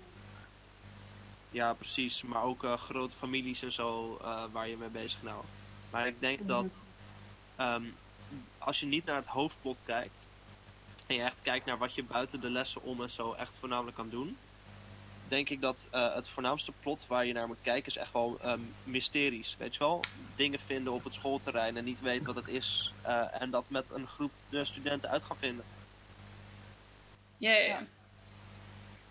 Ja, 1.50 1.74
precies. 1.74 2.24
Maar 2.24 2.44
ook 2.44 2.66
grote 2.78 3.16
families 3.16 3.64
en 3.64 3.72
zo 3.72 4.18
waar 4.52 4.68
je 4.68 4.78
mee 4.78 4.90
bezig 4.90 5.20
kan 5.20 5.30
houden. 5.30 5.52
Maar 5.90 6.08
ik 6.08 6.20
denk 6.20 6.48
dat 6.48 6.66
ehm, 7.56 7.92
als 8.58 8.80
je 8.80 8.86
niet 8.86 9.06
naar 9.06 9.16
het 9.16 9.28
hoofdplot 9.28 9.84
kijkt 9.84 10.30
en 11.08 11.16
je 11.16 11.22
echt 11.24 11.42
kijkt 11.42 11.66
naar 11.66 11.78
wat 11.78 11.96
je 11.96 12.04
buiten 12.04 12.42
de 12.42 12.50
lessen 12.50 12.82
om 12.82 13.02
en 13.02 13.10
zo 13.10 13.34
echt 13.34 13.58
voornamelijk 13.58 13.96
kan 13.96 14.10
doen, 14.10 14.42
denk 15.24 15.50
ik 15.50 15.62
dat 15.62 15.88
eh, 15.92 16.14
het 16.16 16.30
voornaamste 16.30 16.72
plot 16.72 17.08
waar 17.08 17.26
je 17.26 17.34
naar 17.34 17.48
moet 17.48 17.62
kijken 17.62 17.88
is 17.88 17.98
echt 17.98 18.12
wel 18.14 18.40
ehm, 18.42 18.62
mysteries. 18.84 19.56
Weet 19.58 19.74
je 19.74 19.80
wel? 19.80 20.12
Dingen 20.36 20.60
vinden 20.60 20.94
op 20.94 21.04
het 21.04 21.14
schoolterrein 21.14 21.78
en 21.78 21.84
niet 21.84 22.00
weten 22.00 22.26
wat 22.26 22.36
het 22.36 22.48
is. 22.48 22.98
eh, 23.02 23.42
en 23.42 23.52
dat 23.52 23.70
met 23.70 23.90
een 23.90 24.08
groep 24.08 24.34
de 24.48 24.66
studenten 24.66 25.10
uit 25.10 25.24
gaan 25.24 25.38
vinden. 25.38 25.66
Ja, 27.38 27.52
ja, 27.52 27.60
ja. 27.66 27.88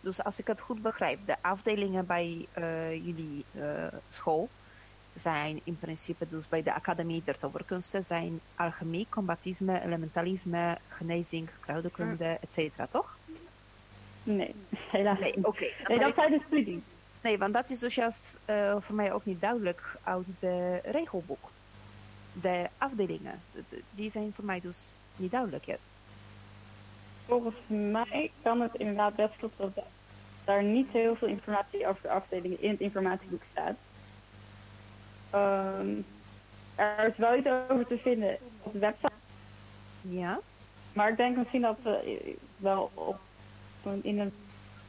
Dus 0.01 0.23
als 0.25 0.39
ik 0.39 0.47
het 0.47 0.61
goed 0.61 0.83
begrijp, 0.83 1.27
de 1.27 1.43
afdelingen 1.43 2.07
bij 2.07 2.49
eh, 2.53 2.95
jullie 2.95 3.47
eh, 3.51 3.87
school 4.09 4.55
zijn 5.15 5.61
in 5.65 5.79
principe 5.79 6.29
dus 6.29 6.49
bij 6.49 6.63
de 6.63 6.75
Academie 6.75 7.23
der 7.25 7.39
Toverkunsten 7.39 8.05
zijn 8.05 8.41
alchemie, 8.57 9.07
combatisme, 9.09 9.83
elementalisme, 9.85 10.79
genezing, 10.89 11.49
kruidenkunde, 11.61 12.39
et 12.41 12.53
cetera, 12.53 12.87
toch? 12.87 13.17
Nee, 14.23 14.55
helaas. 14.91 15.19
Nee, 15.19 15.35
oké. 15.43 15.67
Nee, 15.89 15.99
dat 15.99 16.15
zijn 16.15 16.31
de 16.31 16.41
studies. 16.47 16.81
Nee, 17.23 17.39
want 17.39 17.55
dat 17.55 17.71
is 17.71 17.79
dus 17.79 17.95
juist 17.95 18.39
eh, 18.45 18.77
voor 18.79 18.95
mij 18.95 19.13
ook 19.13 19.25
niet 19.25 19.41
duidelijk 19.41 19.97
uit 20.03 20.27
de 20.41 20.81
regelboek. 20.85 21.51
De 22.33 22.69
afdelingen, 22.79 23.43
de- 23.53 23.63
de- 23.69 23.83
die 23.91 24.11
zijn 24.11 24.33
voor 24.33 24.45
mij 24.45 24.61
dus 24.61 24.95
niet 25.17 25.31
duidelijk. 25.31 25.79
Volgens 27.27 27.57
mij 27.67 28.31
kan 28.43 28.61
het 28.61 28.75
inderdaad 28.75 29.15
best 29.17 29.37
kloppen 29.37 29.73
dat 29.75 29.85
daar 30.45 30.63
niet 30.63 30.89
heel 30.93 31.17
veel 31.17 31.29
informatie 31.29 31.87
over 31.87 32.03
de 32.03 32.11
afdelingen 32.11 32.63
in 32.63 32.71
het 32.71 32.81
informatieboek 32.81 33.43
staat. 33.51 33.75
Ehm, 35.33 35.89
er 36.75 37.09
is 37.09 37.17
wel 37.17 37.37
iets 37.37 37.49
over 37.69 37.87
te 37.87 37.99
vinden 37.99 38.39
op 38.63 38.73
de 38.73 38.79
website, 38.79 39.13
ja? 40.01 40.41
maar 40.93 41.11
ik 41.11 41.17
denk 41.17 41.37
misschien 41.37 41.61
dat 41.61 41.77
we 41.83 42.37
wel 42.57 42.91
op, 42.95 43.19
in 44.03 44.19
het 44.19 44.33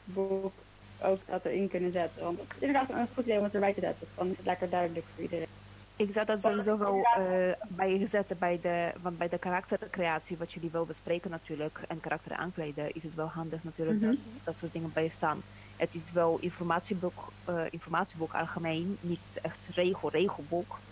boek 0.04 0.54
ook 1.02 1.18
dat 1.26 1.46
erin 1.46 1.70
kunnen 1.70 1.92
zetten. 1.92 2.24
Want 2.24 2.40
het 2.40 2.48
is 2.56 2.62
inderdaad 2.68 2.90
een 2.90 3.08
goed 3.14 3.24
idee 3.24 3.38
om 3.38 3.44
het 3.44 3.54
erbij 3.54 3.74
te 3.74 3.80
zetten. 3.80 4.08
Dan 4.16 4.28
is 4.30 4.38
het 4.38 4.46
lekker 4.46 4.70
duidelijk 4.70 5.06
voor 5.14 5.24
iedereen. 5.24 5.48
Ik 5.96 6.12
zou 6.12 6.26
dat 6.26 6.42
sowieso 6.42 6.78
wel 6.78 7.04
eh 7.04 7.52
bij 7.68 7.98
je 8.00 8.06
zetten 8.06 8.38
bij 8.38 8.60
de, 8.60 8.94
want 9.02 9.18
bij 9.18 9.28
de 9.28 9.38
karaktercreatie, 9.40 10.38
wat 10.38 10.54
jullie 10.54 10.72
wel 10.72 10.86
bespreken 10.86 11.30
natuurlijk, 11.32 11.78
en 11.88 12.00
karakter 12.00 12.36
aankleden, 12.36 12.92
is 12.94 13.04
het 13.04 13.14
wel 13.14 13.28
handig 13.30 13.64
natuurlijk 13.64 14.00
Mhm. 14.00 14.06
dat 14.08 14.18
dat 14.44 14.56
soort 14.58 14.72
dingen 14.74 14.92
bij 14.92 15.04
je 15.04 15.10
staan. 15.10 15.44
Het 15.76 15.94
is 15.94 16.12
wel 16.12 16.40
informatieboek, 16.40 17.36
eh, 17.44 17.66
informatieboek 17.70 18.34
algemeen, 18.34 18.98
niet 19.02 19.40
echt 19.42 19.68
regel, 19.68 20.10
regelboek. 20.12 20.84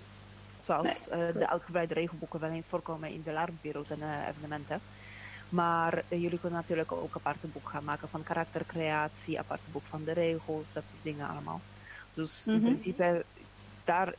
Zoals 0.57 1.07
eh, 1.07 1.33
de 1.37 1.47
uitgebreide 1.49 1.93
regelboeken 1.93 2.39
wel 2.39 2.49
eens 2.49 2.67
voorkomen 2.67 3.09
in 3.11 3.21
de 3.23 3.31
LARP-wereld 3.31 3.91
en 3.91 4.27
evenementen. 4.29 4.81
Maar 5.49 6.03
jullie 6.09 6.39
kunnen 6.39 6.59
natuurlijk 6.59 6.91
ook 6.91 7.15
aparte 7.15 7.47
boek 7.47 7.69
gaan 7.69 7.83
maken 7.83 8.09
van 8.09 8.23
karaktercreatie, 8.23 9.39
aparte 9.39 9.69
boek 9.69 9.87
van 9.87 10.03
de 10.03 10.11
regels, 10.13 10.71
dat 10.73 10.85
soort 10.85 11.03
dingen 11.03 11.27
allemaal. 11.27 11.63
Dus 12.13 12.49
in 12.51 12.53
Mhm. 12.57 12.61
principe, 12.61 13.27
daar 13.83 14.15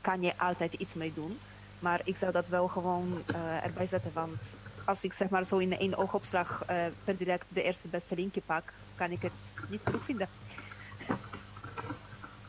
kan 0.00 0.22
je 0.22 0.38
altijd 0.38 0.72
iets 0.74 0.94
mee 0.94 1.12
doen. 1.14 1.38
Maar 1.78 2.00
ik 2.04 2.16
zou 2.16 2.32
dat 2.32 2.48
wel 2.48 2.68
gewoon 2.68 3.22
eh, 3.26 3.64
erbij 3.64 3.86
zetten, 3.86 4.10
want 4.14 4.54
als 4.84 5.04
ik 5.04 5.12
zeg 5.12 5.28
maar 5.28 5.44
zo 5.44 5.58
in 5.58 5.78
één 5.78 5.96
oogopslag 5.96 6.62
eh, 6.66 6.84
per 7.04 7.16
direct 7.16 7.46
de 7.48 7.62
eerste 7.62 7.88
beste 7.88 8.14
linkje 8.14 8.42
pak, 8.46 8.72
kan 8.94 9.10
ik 9.10 9.22
het 9.22 9.32
niet 9.68 9.80
genoeg 9.84 10.04
vinden. 10.04 10.28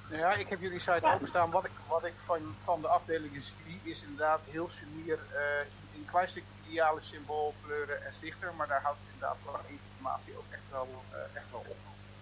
Nou 0.10 0.22
ja, 0.26 0.34
ik 0.34 0.48
heb 0.48 0.62
jullie 0.62 0.80
site 0.80 1.12
openstaan. 1.13 1.52
Wat 1.52 1.65
ik, 1.65 1.72
wat 1.88 2.06
ik 2.06 2.13
van, 2.26 2.56
van 2.63 2.82
de 2.82 2.88
afdelingen 2.88 3.41
zie, 3.41 3.80
is 3.84 4.02
inderdaad 4.02 4.39
heel 4.50 4.69
sumier. 4.69 5.19
eh 5.32 5.65
een 5.96 6.06
klein 6.06 6.28
stukje 6.28 6.52
ideale 6.69 7.02
symbool, 7.02 7.54
kleuren 7.65 8.06
en 8.06 8.13
stichter. 8.13 8.54
Maar 8.58 8.67
daar 8.67 8.82
houdt 8.82 8.98
het 9.00 9.13
inderdaad 9.13 9.38
qua 9.46 9.60
informatie 9.67 10.38
ook 10.38 10.46
echt 10.50 10.69
wel, 10.72 10.88
eh, 11.12 11.17
echt 11.34 11.52
wel 11.52 11.65
op. 11.67 11.78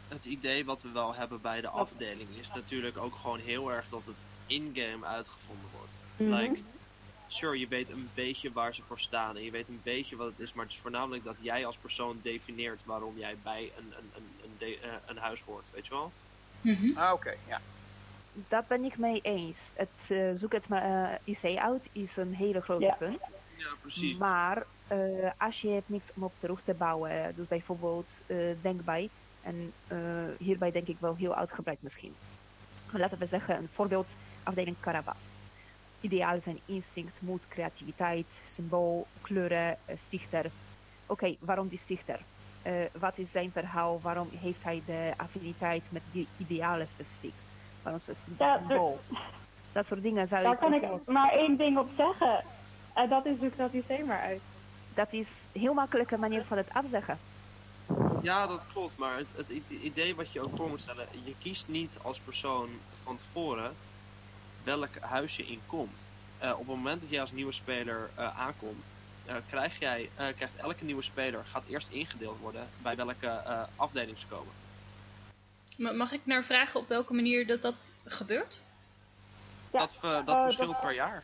Het 0.07 0.25
idee 0.25 0.65
wat 0.65 0.81
we 0.81 0.89
wel 0.91 1.15
hebben 1.15 1.41
bij 1.41 1.61
de 1.61 1.67
afdeling 1.67 2.29
is 2.39 2.49
natuurlijk 2.53 2.97
ook 2.97 3.15
gewoon 3.15 3.39
heel 3.39 3.71
erg 3.71 3.85
dat 3.89 4.05
het 4.05 4.15
in-game 4.51 5.05
uitgevonden 5.05 5.69
wordt. 5.77 5.93
Mhm. 6.17 6.33
Like, 6.33 6.59
sure, 7.27 7.59
je 7.59 7.67
weet 7.67 7.89
een 7.89 8.09
beetje 8.13 8.51
waar 8.51 8.75
ze 8.75 8.81
voor 8.87 8.99
staan 8.99 9.35
en 9.37 9.43
je 9.43 9.51
weet 9.51 9.67
een 9.67 9.79
beetje 9.83 10.15
wat 10.15 10.27
het 10.27 10.39
is, 10.39 10.53
maar 10.53 10.65
het 10.65 10.73
is 10.73 10.79
voornamelijk 10.79 11.23
dat 11.23 11.37
jij 11.41 11.65
als 11.65 11.75
persoon 11.77 12.19
defineert 12.21 12.79
waarom 12.85 13.17
jij 13.17 13.35
bij 13.43 13.71
een, 13.77 13.93
een, 13.97 14.09
een, 14.15 14.29
een, 14.43 14.51
de- 14.57 14.79
eh, 14.81 14.89
een 15.05 15.17
huis 15.17 15.41
hoort, 15.41 15.65
weet 15.73 15.85
je 15.87 15.93
wel? 15.93 16.11
Mhm. 16.61 16.97
Ah, 16.97 17.13
oké, 17.13 17.33
ja. 17.47 17.61
Dat 18.47 18.67
ben 18.67 18.83
ik 18.83 18.97
mee 18.97 19.19
eens. 19.21 19.73
Het 19.77 20.09
eh, 20.09 20.31
zoek 20.35 20.51
het 20.53 20.67
maar 20.67 21.11
eh, 21.11 21.17
IC 21.51 21.57
uit 21.59 21.89
is 21.91 22.17
een 22.17 22.33
hele 22.35 22.61
grote 22.61 22.85
Ja. 22.85 22.93
punt. 22.93 23.29
Ja, 23.55 23.67
precies. 23.81 24.17
Maar 24.17 24.65
eh, 24.87 24.97
als 25.37 25.61
je 25.61 25.69
hebt 25.69 25.89
niks 25.89 26.11
om 26.15 26.23
op 26.23 26.33
terug 26.37 26.61
te 26.61 26.73
bouwen, 26.73 27.35
dus 27.35 27.47
bijvoorbeeld 27.47 28.21
eh, 28.25 28.37
denk 28.61 28.83
bij, 28.83 29.09
en 29.41 29.73
eh, 29.87 29.97
hierbij 30.39 30.71
denk 30.71 30.87
ik 30.87 30.97
wel 30.99 31.15
heel 31.15 31.35
uitgebreid 31.35 31.77
misschien. 31.81 32.15
Laten 32.91 33.17
we 33.17 33.25
zeggen, 33.25 33.57
een 33.57 33.69
voorbeeld, 33.69 34.15
afdeling 34.43 34.75
Carabas. 34.79 35.31
Idealen 36.01 36.41
zijn 36.41 36.59
instinct, 36.65 37.21
moed, 37.21 37.43
creativiteit, 37.47 38.41
symbool, 38.45 39.07
kleuren, 39.21 39.77
eh, 39.85 39.95
stichter. 39.97 40.45
Oké, 41.05 41.35
waarom 41.39 41.67
die 41.67 41.77
stichter? 41.77 42.19
Eh, 42.61 42.73
wat 42.99 43.17
is 43.17 43.31
zijn 43.31 43.51
verhaal? 43.51 43.99
Waarom 44.01 44.29
heeft 44.41 44.63
hij 44.63 44.81
de 44.85 45.13
affiniteit 45.17 45.83
met 45.89 46.01
die 46.11 46.27
idealen 46.37 46.87
specifiek? 46.87 47.33
Waarom 47.81 48.01
specifiek 48.01 48.39
Ja, 48.39 48.53
er- 48.53 48.59
symbool? 48.59 48.99
Dat 49.71 49.85
soort 49.85 50.01
dingen 50.03 50.27
zou 50.27 50.43
Daar 50.43 50.53
ik 50.53 50.59
kan 50.59 50.73
ik 50.73 51.07
maar 51.07 51.31
één 51.31 51.57
ding 51.57 51.77
op 51.77 51.89
zeggen. 51.97 52.43
En 52.93 53.09
dat 53.09 53.25
is 53.25 53.39
zoek 53.41 53.57
dat 53.57 53.73
IC 53.73 54.05
maar 54.05 54.19
uit. 54.21 54.41
Dat 54.93 55.13
is 55.13 55.47
een 55.53 55.61
heel 55.61 55.73
makkelijke 55.73 56.17
manier 56.17 56.45
van 56.45 56.57
het 56.57 56.67
afzeggen. 56.73 57.19
Ja, 58.21 58.47
dat 58.47 58.65
klopt, 58.73 58.97
maar 58.97 59.17
het, 59.17 59.27
het 59.35 59.49
idee 59.69 60.15
wat 60.15 60.31
je 60.31 60.41
ook 60.41 60.55
voor 60.55 60.69
moet 60.69 60.81
stellen, 60.81 61.07
je 61.25 61.33
kiest 61.39 61.67
niet 61.67 61.97
als 62.01 62.19
persoon 62.19 62.69
van 62.99 63.17
tevoren 63.17 63.73
welk 64.63 64.89
huis 64.99 65.35
je 65.35 65.45
in 65.47 65.61
komt. 65.67 65.99
Eh, 66.37 66.51
op 66.51 66.57
het 66.57 66.67
moment 66.67 67.01
dat 67.01 67.09
jij 67.09 67.21
als 67.21 67.31
nieuwe 67.31 67.51
speler 67.51 68.09
eh, 68.15 68.39
aankomt, 68.39 68.85
eh, 69.25 69.35
krijg 69.49 69.79
jij, 69.79 70.09
eh, 70.15 70.25
krijgt 70.35 70.55
elke 70.57 70.83
nieuwe 70.83 71.01
speler 71.01 71.45
gaat 71.45 71.63
eerst 71.67 71.87
ingedeeld 71.89 72.39
worden 72.39 72.67
bij 72.81 72.95
welke 72.95 73.27
eh, 73.27 73.61
afdeling 73.75 74.17
ze 74.19 74.27
komen. 74.27 74.53
Ma- 75.77 75.91
Mag 75.91 76.11
ik 76.11 76.21
naar 76.23 76.43
vragen 76.43 76.79
op 76.79 76.87
welke 76.87 77.13
manier 77.13 77.47
dat 77.47 77.61
dat 77.61 77.93
gebeurt? 78.05 78.61
Ja, 79.71 79.79
dat 80.01 80.25
dat 80.25 80.43
verschilt 80.43 80.71
dat- 80.71 80.81
per 80.81 80.93
jaar. 80.93 81.23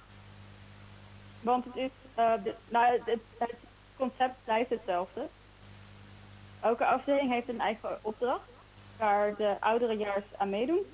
Want 1.42 1.66
het 1.66 1.76
is, 1.76 1.90
eh, 2.16 2.34
de- 2.44 2.56
nou, 2.70 2.86
het, 3.06 3.20
het, 3.38 3.50
concept 3.96 4.36
blijft 4.44 4.70
hetzelfde. 4.70 5.28
Elke 6.62 6.86
afdeling 6.86 7.32
heeft 7.32 7.50
een 7.50 7.62
eigen 7.62 8.00
opdracht 8.02 8.50
waar 8.98 9.36
de 9.36 9.56
ouderejaars 9.60 10.24
aan 10.38 10.50
meedoen. 10.50 10.86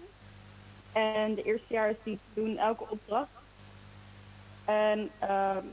En 0.93 1.35
de 1.35 1.43
eerstejaars 1.43 1.95
die 2.03 2.19
doen 2.33 2.57
elke 2.57 2.89
opdracht. 2.89 3.31
En 4.65 5.11
ehm, 5.19 5.65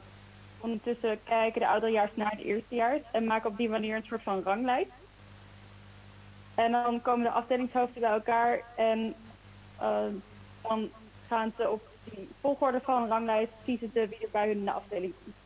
ondertussen 0.61 1.22
kijken 1.24 1.61
de 1.61 1.68
ouderejaars 1.68 2.11
naar 2.14 2.37
de 2.37 2.44
eerstejaars 2.44 3.02
en 3.12 3.24
maken 3.24 3.50
op 3.50 3.56
die 3.56 3.68
manier 3.68 3.96
een 3.96 4.04
soort 4.04 4.22
van 4.22 4.42
ranglijst. 4.42 4.90
En 6.54 6.72
dan 6.72 7.02
komen 7.02 7.24
de 7.24 7.30
afdelingshoofden 7.30 8.00
bij 8.00 8.11
elkaar 8.11 8.61
en 8.76 9.14
eh, 9.78 10.06
dan 10.62 10.90
gaan 11.28 11.52
ze 11.56 11.70
op 11.70 11.88
die 12.04 12.28
volgorde 12.40 12.80
van 12.80 13.09
ranglijst 13.09 13.52
kiezen 13.64 13.90
ze 13.94 14.06
wie 14.09 14.18
er 14.18 14.28
bij 14.33 14.46
hun 14.46 14.59
in 14.59 14.64
de 14.64 14.72
afdeling 14.72 15.12
komt. 15.24 15.37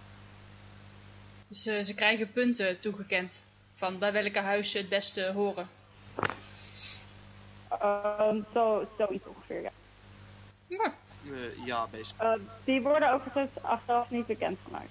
Dus 1.49 1.67
eh, 1.67 1.85
ze 1.85 1.95
krijgen 1.95 2.33
punten 2.33 2.81
toegekend 2.81 3.43
van 3.73 3.99
bij 3.99 4.13
welke 4.13 4.41
huis 4.41 4.71
ze 4.71 4.79
het 4.79 4.89
beste 4.89 5.33
horen. 5.33 5.69
Ehm, 7.81 8.41
zo, 8.53 8.89
zoiets 8.99 9.27
ongeveer, 9.27 9.63
ja. 9.63 9.71
Ja. 10.67 10.95
Ja, 11.65 11.87
basic. 11.91 12.15
Eh, 12.19 12.33
die 12.65 12.81
worden 12.81 13.13
overigens 13.13 13.51
achteraf 13.61 14.11
niet 14.11 14.27
bekendgemaakt. 14.27 14.91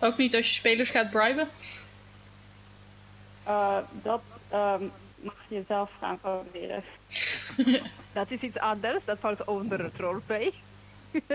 Ook 0.00 0.16
niet 0.16 0.36
als 0.36 0.48
je 0.48 0.54
spelers 0.54 0.90
gaat 0.90 1.10
briben. 1.10 1.48
Eh, 3.42 3.78
dat 4.02 4.22
ehm, 4.48 4.84
mag 5.16 5.36
je 5.48 5.64
zelf 5.68 5.90
gaan 6.00 6.20
proberen. 6.20 6.84
Dat 8.12 8.30
is 8.30 8.42
iets 8.42 8.58
anders, 8.58 9.04
dat 9.04 9.18
valt 9.18 9.44
onder 9.44 9.82
het 9.82 9.98
roleplay. 9.98 10.52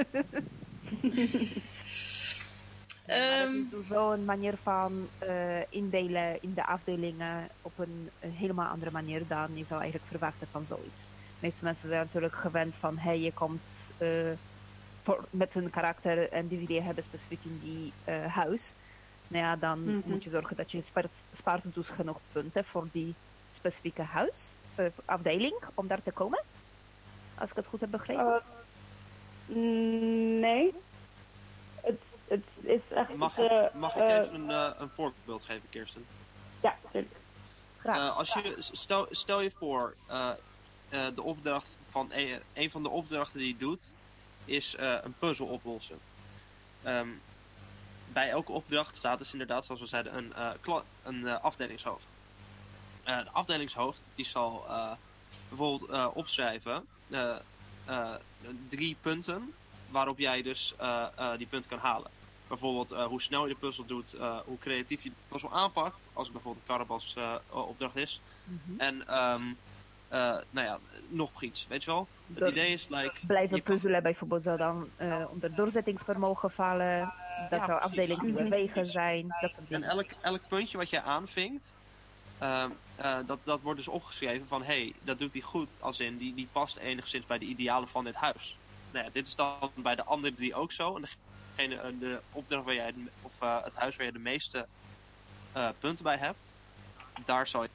Maar 3.09 3.17
Ehm, 3.17 3.47
het 3.47 3.55
is 3.65 3.69
dus 3.69 3.87
wel 3.87 4.13
een 4.13 4.25
manier 4.25 4.57
van 4.57 5.07
eh, 5.17 5.61
indelen 5.71 6.41
in 6.41 6.53
de 6.53 6.65
afdelingen 6.65 7.49
op 7.61 7.71
een, 7.79 8.09
een 8.19 8.31
helemaal 8.31 8.67
andere 8.67 8.91
manier 8.91 9.27
dan 9.27 9.57
je 9.57 9.65
zou 9.65 9.79
eigenlijk 9.81 10.09
verwachten 10.09 10.47
van 10.51 10.65
zoiets. 10.65 10.99
De 11.01 11.05
meeste 11.45 11.63
mensen 11.63 11.87
zijn 11.87 12.01
natuurlijk 12.05 12.35
gewend 12.35 12.75
van 12.75 12.97
hey, 12.97 13.19
je 13.19 13.33
komt 13.33 13.91
eh, 13.97 14.09
voor, 14.99 15.25
met 15.29 15.55
een 15.55 15.69
karakter 15.69 16.31
en 16.31 16.47
die 16.47 16.59
idee 16.59 16.81
hebben 16.81 17.03
specifiek 17.03 17.43
in 17.43 17.59
die 17.63 17.93
eh, 18.03 18.25
huis. 18.25 18.73
Nou 19.27 19.43
ja, 19.43 19.55
dan 19.55 19.83
Mhm. 19.83 20.09
moet 20.09 20.23
je 20.23 20.29
zorgen 20.29 20.55
dat 20.55 20.71
je 20.71 20.81
spaart, 20.81 21.23
spaart 21.31 21.73
dus 21.73 21.89
genoeg 21.89 22.19
punten 22.31 22.65
voor 22.65 22.87
die 22.91 23.15
specifieke 23.51 24.01
huis, 24.01 24.53
afdeling, 25.05 25.55
om 25.73 25.87
daar 25.87 26.03
te 26.03 26.11
komen. 26.11 26.43
Als 27.35 27.49
ik 27.49 27.55
het 27.55 27.65
goed 27.65 27.81
heb 27.81 27.91
begrepen. 27.91 28.41
Nee. 30.39 30.73
Het, 32.29 32.43
is 32.61 32.79
echt... 32.89 33.15
Mag, 33.15 33.37
eh, 33.37 33.73
mag 33.73 33.95
ik 33.95 34.01
eh, 34.01 34.17
even 34.17 34.33
een, 34.33 34.49
eh, 34.49 34.69
een 34.77 34.89
voorbeeld 34.89 35.43
geven, 35.43 35.69
Kirsten? 35.69 36.05
Ja, 36.61 36.75
natuurlijk. 36.83 37.15
Graag. 37.77 38.17
Als 38.17 38.33
je, 38.33 38.55
stel, 38.59 39.07
stel 39.11 39.41
je 39.41 39.51
voor, 39.51 39.95
de 40.89 41.21
opdracht 41.21 41.77
van 41.89 42.07
een, 42.11 42.41
een 42.53 42.71
van 42.71 42.83
de 42.83 42.89
opdrachten 42.89 43.39
die 43.39 43.47
je 43.47 43.57
doet, 43.57 43.93
is 44.45 44.75
een 44.77 45.15
puzzel 45.19 45.45
oplossen. 45.45 45.99
Ehm, 46.83 47.07
bij 48.07 48.29
elke 48.29 48.51
opdracht 48.51 48.95
staat 48.95 49.17
dus 49.17 49.31
inderdaad, 49.31 49.65
zoals 49.65 49.81
we 49.81 49.87
zeiden, 49.87 50.17
een, 50.17 50.33
een 51.03 51.27
afdelingshoofd. 51.27 52.13
Eh, 53.03 53.17
de 53.23 53.29
afdelingshoofd 53.31 54.01
die 54.15 54.25
zal 54.25 54.65
bijvoorbeeld 55.49 56.13
opschrijven 56.13 56.87
drie 58.67 58.97
punten 59.01 59.53
waarop 59.89 60.19
jij 60.19 60.41
dus 60.41 60.75
die 61.37 61.47
punten 61.47 61.69
kan 61.69 61.79
halen. 61.79 62.11
Bijvoorbeeld 62.49 62.91
eh, 62.91 63.05
hoe 63.05 63.21
snel 63.21 63.47
je 63.47 63.53
de 63.53 63.59
puzzel 63.59 63.85
doet, 63.85 64.13
eh, 64.13 64.37
hoe 64.45 64.57
creatief 64.57 65.03
je 65.03 65.09
de 65.09 65.15
puzzel 65.27 65.53
aanpakt, 65.53 66.07
als 66.13 66.23
het 66.23 66.33
bijvoorbeeld 66.33 66.65
een 66.67 66.73
Carabas 66.75 67.13
eh, 67.17 67.35
opdracht 67.49 67.95
is. 67.95 68.21
Mhm. 68.43 68.79
En 68.79 69.07
ehm, 69.07 69.41
eh, 70.07 70.19
nou 70.49 70.67
ja, 70.67 70.79
nog 71.07 71.41
iets, 71.43 71.65
weet 71.67 71.83
je 71.83 71.91
wel? 71.91 72.07
Het 72.27 72.37
Door- 72.39 72.49
idee 72.49 72.73
is 72.73 72.87
like... 72.89 73.13
Blijven 73.27 73.49
kan- 73.49 73.61
puzzelen 73.73 74.03
bijvoorbeeld 74.03 74.43
zou 74.43 74.57
dan 74.57 74.89
eh, 74.95 75.23
onder 75.29 75.55
doorzettingsvermogen 75.55 76.51
vallen. 76.51 77.13
Dat 77.49 77.59
Ja, 77.59 77.65
zou 77.65 77.81
afdeling 77.81 78.21
die 78.21 78.33
bewegen 78.33 78.85
zijn. 78.85 79.35
Dat 79.41 79.51
soort 79.53 79.71
En 79.71 79.83
elk, 79.83 80.05
elk 80.21 80.41
puntje 80.47 80.77
wat 80.77 80.89
jij 80.89 81.01
aanvinkt, 81.01 81.65
ehm, 82.37 82.69
eh, 82.95 83.17
dat, 83.25 83.39
dat 83.43 83.61
wordt 83.61 83.77
dus 83.77 83.87
opgeschreven 83.87 84.47
van 84.47 84.61
hé, 84.63 84.65
hey, 84.81 84.93
dat 85.03 85.19
doet 85.19 85.33
hij 85.33 85.41
goed. 85.41 85.69
Als 85.79 85.99
in, 85.99 86.17
die, 86.17 86.33
die 86.33 86.47
past 86.51 86.77
enigszins 86.77 87.25
bij 87.25 87.37
de 87.37 87.45
idealen 87.45 87.89
van 87.89 88.03
dit 88.03 88.15
huis. 88.15 88.57
Nou 88.91 89.05
ja, 89.05 89.11
dit 89.13 89.27
is 89.27 89.35
dan 89.35 89.71
bij 89.75 89.95
de 89.95 90.03
andere 90.03 90.33
drie 90.35 90.55
ook 90.55 90.71
zo. 90.71 90.95
En 90.95 91.01
degene, 91.67 91.81
eh, 91.81 91.99
de 91.99 92.19
opdracht 92.31 92.65
waar 92.65 92.73
jij, 92.75 92.93
of 93.21 93.41
eh, 93.41 93.63
het 93.63 93.73
huis 93.75 93.95
waar 93.95 94.05
je 94.05 94.11
de 94.11 94.19
meeste 94.19 94.65
eh, 95.51 95.69
punten 95.79 96.03
bij 96.03 96.17
hebt, 96.17 96.43
daar 97.25 97.47
zal 97.47 97.63
je. 97.63 97.69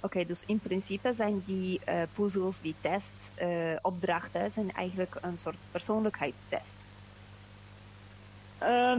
Oké, 0.00 0.24
dus 0.24 0.44
in 0.46 0.58
principe 0.58 1.12
zijn 1.12 1.42
die 1.46 1.80
eh, 1.84 2.02
puzzels, 2.14 2.60
die 2.60 2.74
tests, 2.80 3.30
eh, 3.34 3.76
opdrachten, 3.82 4.50
zijn 4.50 4.72
eigenlijk 4.72 5.16
een 5.20 5.38
soort 5.38 5.56
persoonlijkheidstest. 5.70 6.84
Ehm, 8.58 8.98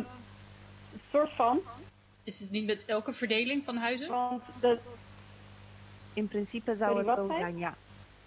soort 1.11 1.31
van. 1.31 1.59
is 2.23 2.39
het 2.39 2.51
niet 2.51 2.65
met 2.65 2.85
elke 2.85 3.13
verdeling 3.13 3.65
van 3.65 3.77
huizen? 3.77 4.09
Want 4.09 4.43
de, 4.59 4.79
In 6.13 6.27
principe 6.27 6.75
zou 6.75 6.91
Sorry, 6.91 7.07
het 7.07 7.17
zo 7.17 7.33
zijn, 7.39 7.57
ja. 7.57 7.75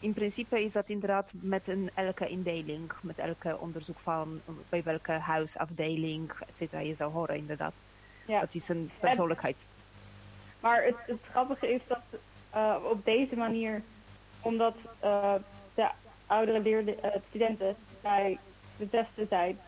In 0.01 0.13
principe 0.13 0.63
is 0.63 0.73
dat 0.73 0.89
inderdaad 0.89 1.33
met 1.35 1.69
een 1.69 1.91
elke 1.95 2.29
indeling, 2.29 2.93
met 3.01 3.19
elke 3.19 3.59
onderzoek 3.59 4.01
van 4.01 4.41
bij 4.69 4.83
welke 4.83 5.13
huisafdeling, 5.13 6.33
et 6.49 6.57
cetera, 6.57 6.81
je 6.81 6.95
zou 6.95 7.13
horen 7.13 7.37
inderdaad. 7.37 7.75
ja. 8.27 8.41
Dat 8.41 8.55
is 8.55 8.69
een 8.69 8.91
persoonlijkheid. 9.01 9.67
Maar 10.61 10.85
het, 10.85 10.97
het 11.07 11.19
grappige 11.31 11.73
is 11.73 11.81
dat 11.87 12.03
eh, 12.51 12.77
op 12.91 13.05
deze 13.05 13.37
manier, 13.37 13.83
omdat 14.41 14.75
eh, 14.99 15.35
de 15.75 15.89
oudere 16.27 16.61
leerde, 16.61 16.95
eh, 16.95 17.21
studenten 17.29 17.77
bij 18.01 18.39
de 18.77 18.91
testen 18.91 19.27
zijn, 19.29 19.59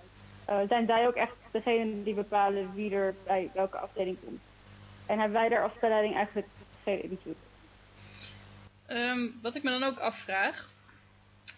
zijn 0.68 0.86
zij 0.86 1.06
ook 1.06 1.14
echt 1.14 1.36
degene 1.50 2.02
die 2.02 2.14
bepalen 2.14 2.74
wie 2.74 2.94
er 2.94 3.14
bij 3.24 3.50
welke 3.54 3.78
afdeling 3.78 4.16
komt. 4.24 4.40
En 5.06 5.18
hebben 5.18 5.38
wij 5.38 5.48
daar 5.48 5.62
als 5.62 5.72
spelleiding 5.72 6.14
eigenlijk 6.14 6.46
geen 6.84 7.02
invloed. 7.02 7.36
Ehm, 8.90 9.28
wat 9.42 9.54
ik 9.54 9.62
me 9.62 9.70
dan 9.70 9.82
ook 9.82 9.98
afvraag, 9.98 10.70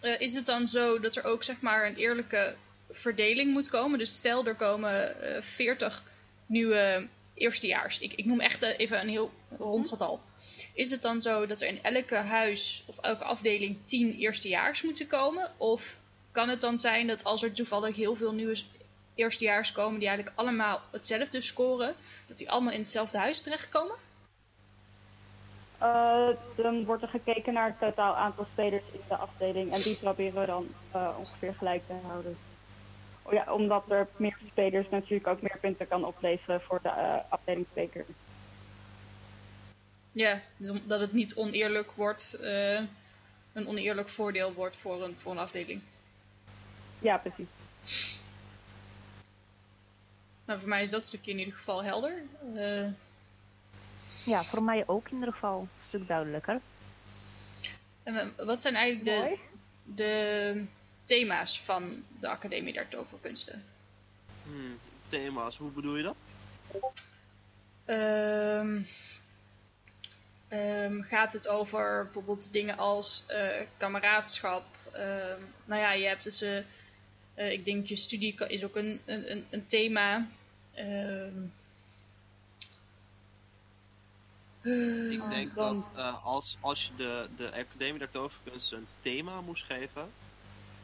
eh, 0.01 0.19
is 0.19 0.33
het 0.33 0.45
dan 0.45 0.67
zo 0.67 0.99
dat 0.99 1.15
er 1.15 1.23
ook 1.23 1.43
zeg 1.43 1.61
maar 1.61 1.85
een 1.85 1.95
eerlijke 1.95 2.55
verdeling 2.91 3.53
moet 3.53 3.69
komen? 3.69 3.99
Dus 3.99 4.15
stel 4.15 4.45
er 4.45 4.55
komen 4.55 5.21
eh 5.21 5.41
40 5.41 6.03
nieuwe 6.45 7.07
eerstejaars. 7.33 7.99
Ik, 7.99 8.13
ik 8.13 8.25
noem 8.25 8.39
echt 8.39 8.63
eh, 8.63 8.79
even 8.79 9.01
een 9.01 9.09
heel 9.09 9.33
rond 9.57 9.87
getal. 9.87 10.21
Is 10.73 10.89
het 10.89 11.01
dan 11.01 11.21
zo 11.21 11.45
dat 11.45 11.61
er 11.61 11.67
in 11.67 11.83
elke 11.83 12.15
huis 12.15 12.83
of 12.85 12.99
elke 12.99 13.23
afdeling 13.23 13.77
10 13.85 14.15
eerstejaars 14.15 14.81
moeten 14.81 15.07
komen? 15.07 15.51
Of 15.57 15.97
kan 16.31 16.49
het 16.49 16.61
dan 16.61 16.79
zijn 16.79 17.07
dat 17.07 17.23
als 17.23 17.43
er 17.43 17.53
toevallig 17.53 17.95
heel 17.95 18.15
veel 18.15 18.33
nieuwe 18.33 18.61
eerstejaars 19.15 19.71
komen 19.71 19.99
die 19.99 20.07
eigenlijk 20.07 20.37
allemaal 20.37 20.81
hetzelfde 20.91 21.41
scoren, 21.41 21.95
dat 22.27 22.37
die 22.37 22.51
allemaal 22.51 22.73
in 22.73 22.79
hetzelfde 22.79 23.17
huis 23.17 23.41
terechtkomen? 23.41 23.95
Eh, 25.83 26.29
dan 26.55 26.85
wordt 26.85 27.01
er 27.01 27.07
gekeken 27.07 27.53
naar 27.53 27.67
het 27.67 27.79
totaal 27.79 28.15
aantal 28.15 28.45
spelers 28.51 28.83
in 28.91 28.99
de 29.07 29.15
afdeling 29.15 29.71
en 29.71 29.81
die 29.81 29.95
proberen 29.95 30.39
we 30.39 30.45
dan 30.45 30.67
eh, 30.91 31.09
ongeveer 31.19 31.53
gelijk 31.53 31.81
te 31.87 31.93
houden. 32.07 32.37
Oh 33.21 33.33
ja, 33.33 33.53
omdat 33.53 33.83
er 33.91 34.07
meer 34.15 34.37
spelers 34.47 34.89
natuurlijk 34.89 35.27
ook 35.27 35.41
meer 35.41 35.57
punten 35.61 35.87
kan 35.87 36.05
opleveren 36.05 36.61
voor 36.61 36.79
de 36.81 36.89
eh 36.89 37.17
afdelingsspreker. 37.29 38.05
Ja, 40.11 40.41
dus 40.57 40.69
omdat 40.69 40.99
het 40.99 41.13
niet 41.13 41.35
oneerlijk 41.35 41.91
wordt, 41.91 42.37
een 43.53 43.67
oneerlijk 43.67 44.09
voordeel 44.09 44.53
wordt 44.53 44.77
voor 44.77 45.03
een, 45.03 45.15
voor 45.17 45.31
een 45.31 45.37
afdeling. 45.37 45.81
Ja, 46.99 47.17
precies. 47.17 47.47
Nou, 50.45 50.59
voor 50.59 50.69
mij 50.69 50.83
is 50.83 50.89
dat 50.89 51.05
stukje 51.05 51.31
in 51.31 51.39
ieder 51.39 51.53
geval 51.53 51.83
helder. 51.83 52.23
Eh, 52.55 52.87
Ja, 54.23 54.43
voor 54.43 54.63
mij 54.63 54.83
ook 54.87 55.07
in 55.09 55.13
ieder 55.15 55.31
geval 55.33 55.59
een 55.59 55.69
stuk 55.83 56.07
duidelijker. 56.07 56.59
en 58.03 58.13
we- 58.13 58.45
wat 58.45 58.61
zijn 58.61 58.75
eigenlijk 58.75 59.17
de, 59.17 59.23
Mooi. 59.23 59.39
de 59.95 60.63
thema's 61.05 61.61
van 61.61 62.03
de 62.19 62.27
Academie 62.27 62.73
der 62.73 62.87
Toverkunsten? 62.87 63.63
Hmm, 64.43 64.79
thema's, 65.07 65.57
hoe 65.57 65.71
bedoel 65.71 65.95
je 65.95 66.03
dat? 66.03 66.15
Ehm, 67.85 68.81
ehm, 70.47 71.01
gaat 71.01 71.33
het 71.33 71.47
over 71.47 72.03
bijvoorbeeld 72.03 72.53
dingen 72.53 72.77
als 72.77 73.23
eh, 73.27 73.65
kameraadschap? 73.77 74.65
Ehm, 74.91 75.39
nou 75.65 75.81
ja, 75.81 75.93
je 75.93 76.05
hebt 76.05 76.23
dus, 76.23 76.41
eh, 76.41 76.57
eh, 77.33 77.51
ik 77.51 77.65
denk 77.65 77.87
je 77.87 77.95
studie 77.95 78.35
is 78.47 78.63
ook 78.63 78.75
een, 78.75 79.01
een, 79.05 79.31
een- 79.31 79.45
een 79.49 79.65
thema. 79.67 80.27
Ehm, 80.73 81.33
Ik 85.11 85.29
denk 85.29 85.49
Oh, 85.49 85.55
dan- 85.55 85.77
dat 85.77 85.87
eh, 85.95 86.25
als, 86.25 86.57
als 86.59 86.85
je 86.85 86.95
de, 86.95 87.27
de 87.37 87.51
Academie 87.51 87.99
der 87.99 88.09
Toverkunsten 88.09 88.77
een 88.77 88.87
thema 89.01 89.41
moest 89.41 89.63
geven, 89.63 90.11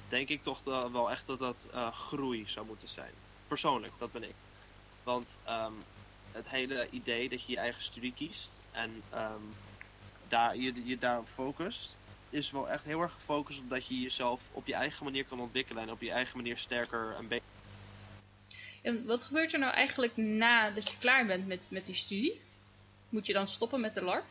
denk 0.10 0.30
ik 0.30 0.44
toch 0.44 0.64
wel 0.64 1.12
echt 1.12 1.28
dat 1.28 1.40
dat 1.40 1.68
eh, 1.74 1.92
groei 1.94 2.44
zou 2.48 2.66
moeten 2.66 2.88
zijn. 2.88 3.12
Persoonlijk, 3.48 3.94
dat 3.98 4.12
ben 4.12 4.24
ik. 4.24 4.34
Want 5.04 5.38
ehm, 5.44 5.74
het 6.32 6.50
hele 6.50 6.88
idee 6.90 7.30
dat 7.30 7.46
je 7.46 7.52
je 7.52 7.58
eigen 7.58 7.84
studie 7.84 8.14
kiest 8.14 8.60
en 8.72 9.02
ehm, 9.10 9.42
daar, 10.28 10.56
je, 10.58 10.86
je 10.86 10.98
daarop 10.98 11.28
focust, 11.28 11.96
is 12.30 12.52
wel 12.52 12.70
echt 12.70 12.86
heel 12.86 13.02
erg 13.02 13.14
gefocust 13.14 13.60
op 13.60 13.70
dat 13.70 13.88
je 13.88 14.00
jezelf 14.02 14.42
op 14.52 14.68
je 14.68 14.74
eigen 14.74 15.04
manier 15.04 15.26
kan 15.26 15.40
ontwikkelen 15.40 15.84
en 15.84 15.92
op 15.92 16.02
je 16.02 16.12
eigen 16.12 16.38
manier 16.38 16.58
sterker 16.58 17.16
en 17.18 17.28
beter. 17.28 17.46
En 18.82 19.06
wat 19.06 19.24
gebeurt 19.24 19.54
er 19.54 19.60
nou 19.60 19.74
eigenlijk 19.74 20.18
nadat 20.18 20.92
je 20.92 20.98
klaar 20.98 21.26
bent 21.26 21.48
met, 21.48 21.60
met 21.68 21.86
die 21.86 21.96
studie? 21.96 22.42
Moet 23.10 23.26
je 23.28 23.34
dan 23.34 23.48
stoppen 23.48 23.82
met 23.82 23.94
de 23.94 24.04
LARP? 24.04 24.26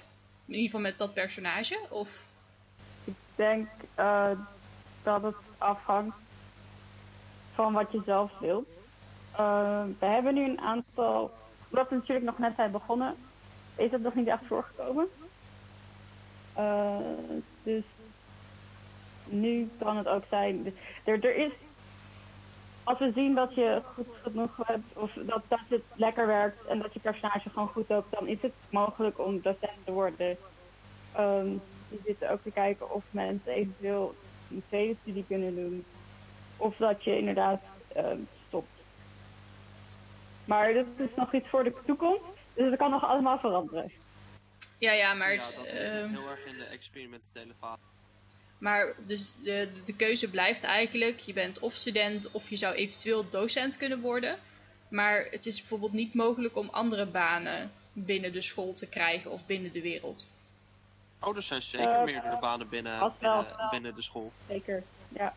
In 0.44 0.54
ieder 0.54 0.64
geval 0.64 0.80
met 0.80 0.98
dat 0.98 1.14
personage? 1.14 1.78
Of 1.88 2.24
Ik 3.04 3.14
denk 3.34 3.68
eh, 3.94 4.30
dat 5.02 5.22
het 5.22 5.36
afhangt 5.58 6.16
van 7.54 7.72
wat 7.72 7.92
je 7.92 8.02
zelf 8.04 8.38
wilt. 8.38 8.68
Eh, 9.32 9.82
we 9.98 10.06
hebben 10.06 10.34
nu 10.34 10.44
een 10.44 10.60
aantal, 10.60 11.30
omdat 11.70 11.88
we 11.88 11.94
natuurlijk 11.94 12.26
nog 12.26 12.38
net 12.38 12.52
zijn 12.56 12.70
begonnen, 12.70 13.14
is 13.76 13.90
het 13.90 14.02
nog 14.02 14.14
niet 14.14 14.26
echt 14.26 14.46
voorgekomen. 14.46 15.08
Eh, 16.54 16.96
dus 17.62 17.84
nu 19.24 19.70
kan 19.78 19.96
het 19.96 20.06
ook 20.08 20.24
zijn. 20.28 20.62
dus 20.62 20.72
Er, 21.04 21.24
er 21.24 21.36
is, 21.36 21.52
als 22.88 22.98
we 22.98 23.12
zien 23.14 23.34
dat 23.34 23.54
je 23.54 23.82
goed 23.94 24.06
genoeg 24.22 24.56
hebt, 24.56 24.96
of 24.96 25.12
dat, 25.12 25.42
dat 25.48 25.58
het 25.68 25.82
lekker 25.94 26.26
werkt 26.26 26.66
en 26.66 26.78
dat 26.78 26.92
je 26.92 27.00
personage 27.00 27.50
gewoon 27.50 27.68
goed 27.68 27.88
loopt, 27.88 28.12
dan 28.12 28.26
is 28.26 28.42
het 28.42 28.52
mogelijk 28.70 29.18
om 29.18 29.40
docent 29.40 29.84
te 29.84 29.92
worden. 29.92 30.36
Ehm 31.14 31.56
we 31.88 32.00
zitten 32.04 32.30
ook 32.30 32.42
te 32.42 32.50
kijken 32.50 32.94
of 32.94 33.04
mensen 33.10 33.52
eventueel 33.52 34.14
een 34.50 34.62
tweede 34.68 34.96
studie 35.00 35.24
kunnen 35.28 35.54
doen. 35.54 35.84
Of 36.56 36.76
dat 36.76 37.04
je 37.04 37.18
inderdaad 37.18 37.62
ehm, 37.94 38.20
stopt. 38.46 38.68
Maar 40.44 40.74
dat 40.74 40.86
is 40.96 41.14
nog 41.16 41.34
iets 41.34 41.48
voor 41.48 41.64
de 41.64 41.74
toekomst. 41.84 42.22
Dus 42.54 42.70
dat 42.70 42.78
kan 42.78 42.90
nog 42.90 43.04
allemaal 43.04 43.38
veranderen. 43.38 43.92
ja, 44.78 44.92
ja, 44.92 45.14
maar, 45.14 45.32
ja, 45.32 45.40
het, 45.40 45.54
dat 45.56 45.66
ehm, 45.66 46.04
is 46.04 46.18
heel 46.18 46.30
erg 46.30 46.44
in 46.44 46.58
de 46.58 46.64
experimentele 46.64 47.54
fase. 47.60 47.80
Maar 48.58 48.94
dus 49.06 49.32
de, 49.42 49.68
de 49.84 49.94
keuze 49.96 50.30
blijft 50.30 50.62
eigenlijk: 50.64 51.18
je 51.18 51.32
bent 51.32 51.58
of 51.58 51.74
student 51.74 52.30
of 52.30 52.50
je 52.50 52.56
zou 52.56 52.74
eventueel 52.74 53.28
docent 53.28 53.76
kunnen 53.76 54.00
worden. 54.00 54.38
Maar 54.88 55.26
het 55.30 55.46
is 55.46 55.58
bijvoorbeeld 55.60 55.92
niet 55.92 56.14
mogelijk 56.14 56.56
om 56.56 56.68
andere 56.68 57.06
banen 57.06 57.72
binnen 57.92 58.32
de 58.32 58.40
school 58.40 58.74
te 58.74 58.88
krijgen 58.88 59.30
of 59.30 59.46
binnen 59.46 59.72
de 59.72 59.80
wereld. 59.80 60.26
Oh, 61.20 61.36
er 61.36 61.42
zijn 61.42 61.62
zeker 61.62 61.88
Eh, 61.88 62.04
meerdere 62.04 62.38
banen 62.38 62.68
binnen, 62.68 63.12
binnen, 63.20 63.46
binnen 63.70 63.94
de 63.94 64.02
school. 64.02 64.32
Zeker. 64.48 64.82
Ja. 65.08 65.34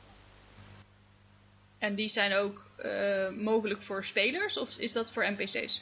En 1.77 1.95
die 1.95 2.07
zijn 2.07 2.33
ook 2.33 2.65
eh, 2.75 3.29
mogelijk 3.29 3.81
voor 3.81 4.03
spelers 4.03 4.57
of 4.57 4.77
is 4.77 4.91
dat 4.91 5.11
voor 5.11 5.31
NPC's? 5.31 5.81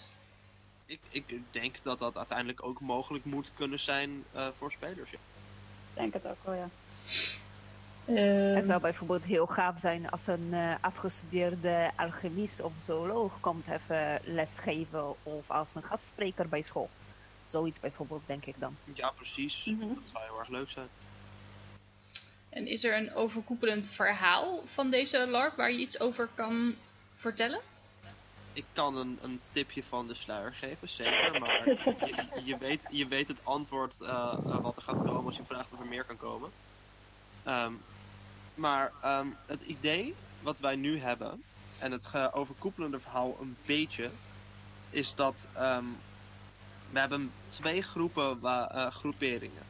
Ik, 0.86 1.00
ik 1.10 1.42
denk 1.52 1.84
dat 1.84 2.00
dat 2.00 2.18
uiteindelijk 2.18 2.64
ook 2.64 2.80
mogelijk 2.80 3.26
moet 3.26 3.52
kunnen 3.56 3.80
zijn 3.80 4.24
eh, 4.32 4.48
voor 4.58 4.72
spelers. 4.72 5.12
Ja. 5.12 5.18
Ik 5.90 5.96
denk 5.96 6.14
het 6.14 6.26
ook 6.26 6.44
wel, 6.44 6.54
ja. 6.54 6.70
Ehm, 8.05 8.55
Het 8.55 8.68
zou 8.68 8.82
bijvoorbeeld 8.82 9.26
heel 9.26 9.45
gaaf 9.45 9.80
zijn 9.80 10.10
als 10.10 10.28
een 10.28 10.49
eh, 10.51 10.74
afgestudeerde 10.82 11.91
alchemist 11.95 12.62
of 12.62 12.74
zooloog 12.82 13.39
komt 13.39 13.68
even 13.68 14.20
lesgeven 14.24 15.16
of 15.24 15.51
als 15.51 15.76
een 15.76 15.84
gastspreker 15.84 16.49
bij 16.49 16.62
school. 16.62 16.89
Zoiets 17.45 17.80
bijvoorbeeld, 17.80 18.22
denk 18.26 18.45
ik 18.45 18.55
dan. 18.60 18.78
Ja, 18.93 19.10
precies. 19.10 19.64
Mhm. 19.66 19.80
Dat 19.80 20.10
zou 20.12 20.24
heel 20.24 20.39
erg 20.39 20.47
leuk 20.47 20.70
zijn. 20.70 20.88
En 22.49 22.68
is 22.68 22.84
er 22.84 22.97
een 22.97 23.14
overkoepelend 23.14 23.88
verhaal 23.88 24.62
van 24.66 24.89
deze 24.89 25.28
LARP 25.28 25.55
waar 25.55 25.72
je 25.72 25.80
iets 25.80 25.99
over 25.99 26.30
kan 26.34 26.76
vertellen? 27.16 27.60
Ik 28.53 28.66
kan 28.74 28.97
een, 28.97 29.20
een 29.22 29.41
tipje 29.49 29.84
van 29.84 30.07
de 30.07 30.14
sluier 30.14 30.53
geven, 30.53 30.89
zeker. 30.89 31.39
Maar 31.39 31.68
je, 31.68 32.41
je, 32.43 32.57
weet, 32.57 32.86
je 32.89 33.07
weet 33.07 33.28
het 33.28 33.39
antwoord 33.43 34.01
eh, 34.01 34.07
eh, 34.07 34.62
wat 34.62 34.76
er 34.76 34.82
gaat 34.82 35.03
komen 35.03 35.26
als 35.26 35.38
je 35.38 35.43
vraagt 35.43 35.72
of 35.74 35.80
er 35.80 35.86
meer 35.86 36.03
kan 36.03 36.18
komen. 36.18 36.49
Ehm, 37.50 37.74
maar 38.56 38.91
ehm, 39.02 39.28
het 39.45 39.62
idee 39.62 40.16
wat 40.41 40.60
wij 40.60 40.76
nu 40.76 41.00
hebben, 41.00 41.43
en 41.78 41.91
het 41.91 42.34
overkoepelende 42.34 43.00
verhaal 43.00 43.38
een 43.41 43.58
beetje, 43.66 44.10
is 44.89 45.16
dat 45.16 45.47
ehm, 45.54 45.84
we 46.89 47.00
hebben 47.00 47.32
twee 47.50 47.82
groepen 47.82 48.41
eh, 48.41 48.91
groeperingen. 48.91 49.64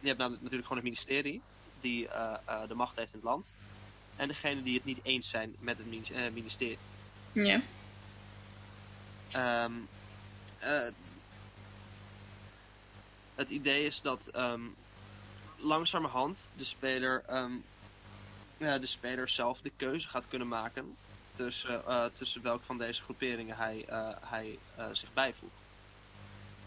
Je 0.00 0.10
hebt 0.10 0.18
nou 0.18 0.30
natuurlijk 0.30 0.62
gewoon 0.62 0.82
het 0.82 0.92
ministerie, 0.92 1.42
die 1.80 2.08
eh, 2.08 2.34
eh, 2.44 2.68
de 2.68 2.74
macht 2.74 2.96
heeft 2.96 3.12
in 3.12 3.18
het 3.18 3.28
land. 3.28 3.46
En 4.16 4.28
degene 4.28 4.62
die 4.62 4.74
het 4.74 4.84
niet 4.84 5.00
eens 5.02 5.28
zijn 5.28 5.54
met 5.58 5.78
het 5.78 5.86
minis- 5.86 6.32
ministerie. 6.32 6.78
Ja. 7.32 7.60
Het 13.34 13.50
idee 13.50 13.86
is 13.86 14.00
dat 14.00 14.30
langzamerhand 15.64 16.50
de 16.56 16.64
speler, 16.64 17.24
ehm, 17.26 17.52
ja, 18.56 18.78
de 18.78 18.86
speler 18.86 19.28
zelf 19.28 19.60
de 19.60 19.72
keuze 19.76 20.08
gaat 20.08 20.28
kunnen 20.28 20.48
maken 20.48 20.96
tussen, 21.34 21.86
eh, 21.86 22.04
tussen 22.12 22.42
welke 22.42 22.64
van 22.64 22.78
deze 22.78 23.02
groeperingen 23.02 23.56
hij, 23.56 23.84
eh, 23.88 24.08
hij 24.20 24.58
eh, 24.76 24.86
zich 24.92 25.12
bijvoegt. 25.12 25.64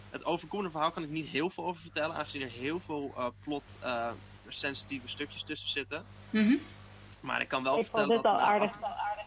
Het 0.10 0.26
overkoepelende 0.26 0.72
verhaal 0.72 0.92
kan 0.92 1.04
ik 1.04 1.10
niet 1.10 1.28
heel 1.28 1.50
veel 1.50 1.66
over 1.66 1.82
vertellen, 1.82 2.16
aangezien 2.16 2.42
er 2.42 2.50
heel 2.50 2.80
veel 2.80 3.14
eh, 3.18 3.26
plot 3.44 3.64
eh, 3.80 4.10
sensitieve 4.48 5.08
stukjes 5.08 5.44
tussen 5.44 5.70
zitten. 5.70 6.06
Mhm. 6.30 6.56
Maar 7.20 7.42
ik 7.42 7.48
kan 7.48 7.64
wel 7.64 7.78
Ik 7.78 7.84
vertellen 7.84 8.16
dat 8.16 8.26
al 8.26 8.38
na 8.38 8.40
aardig, 8.40 8.72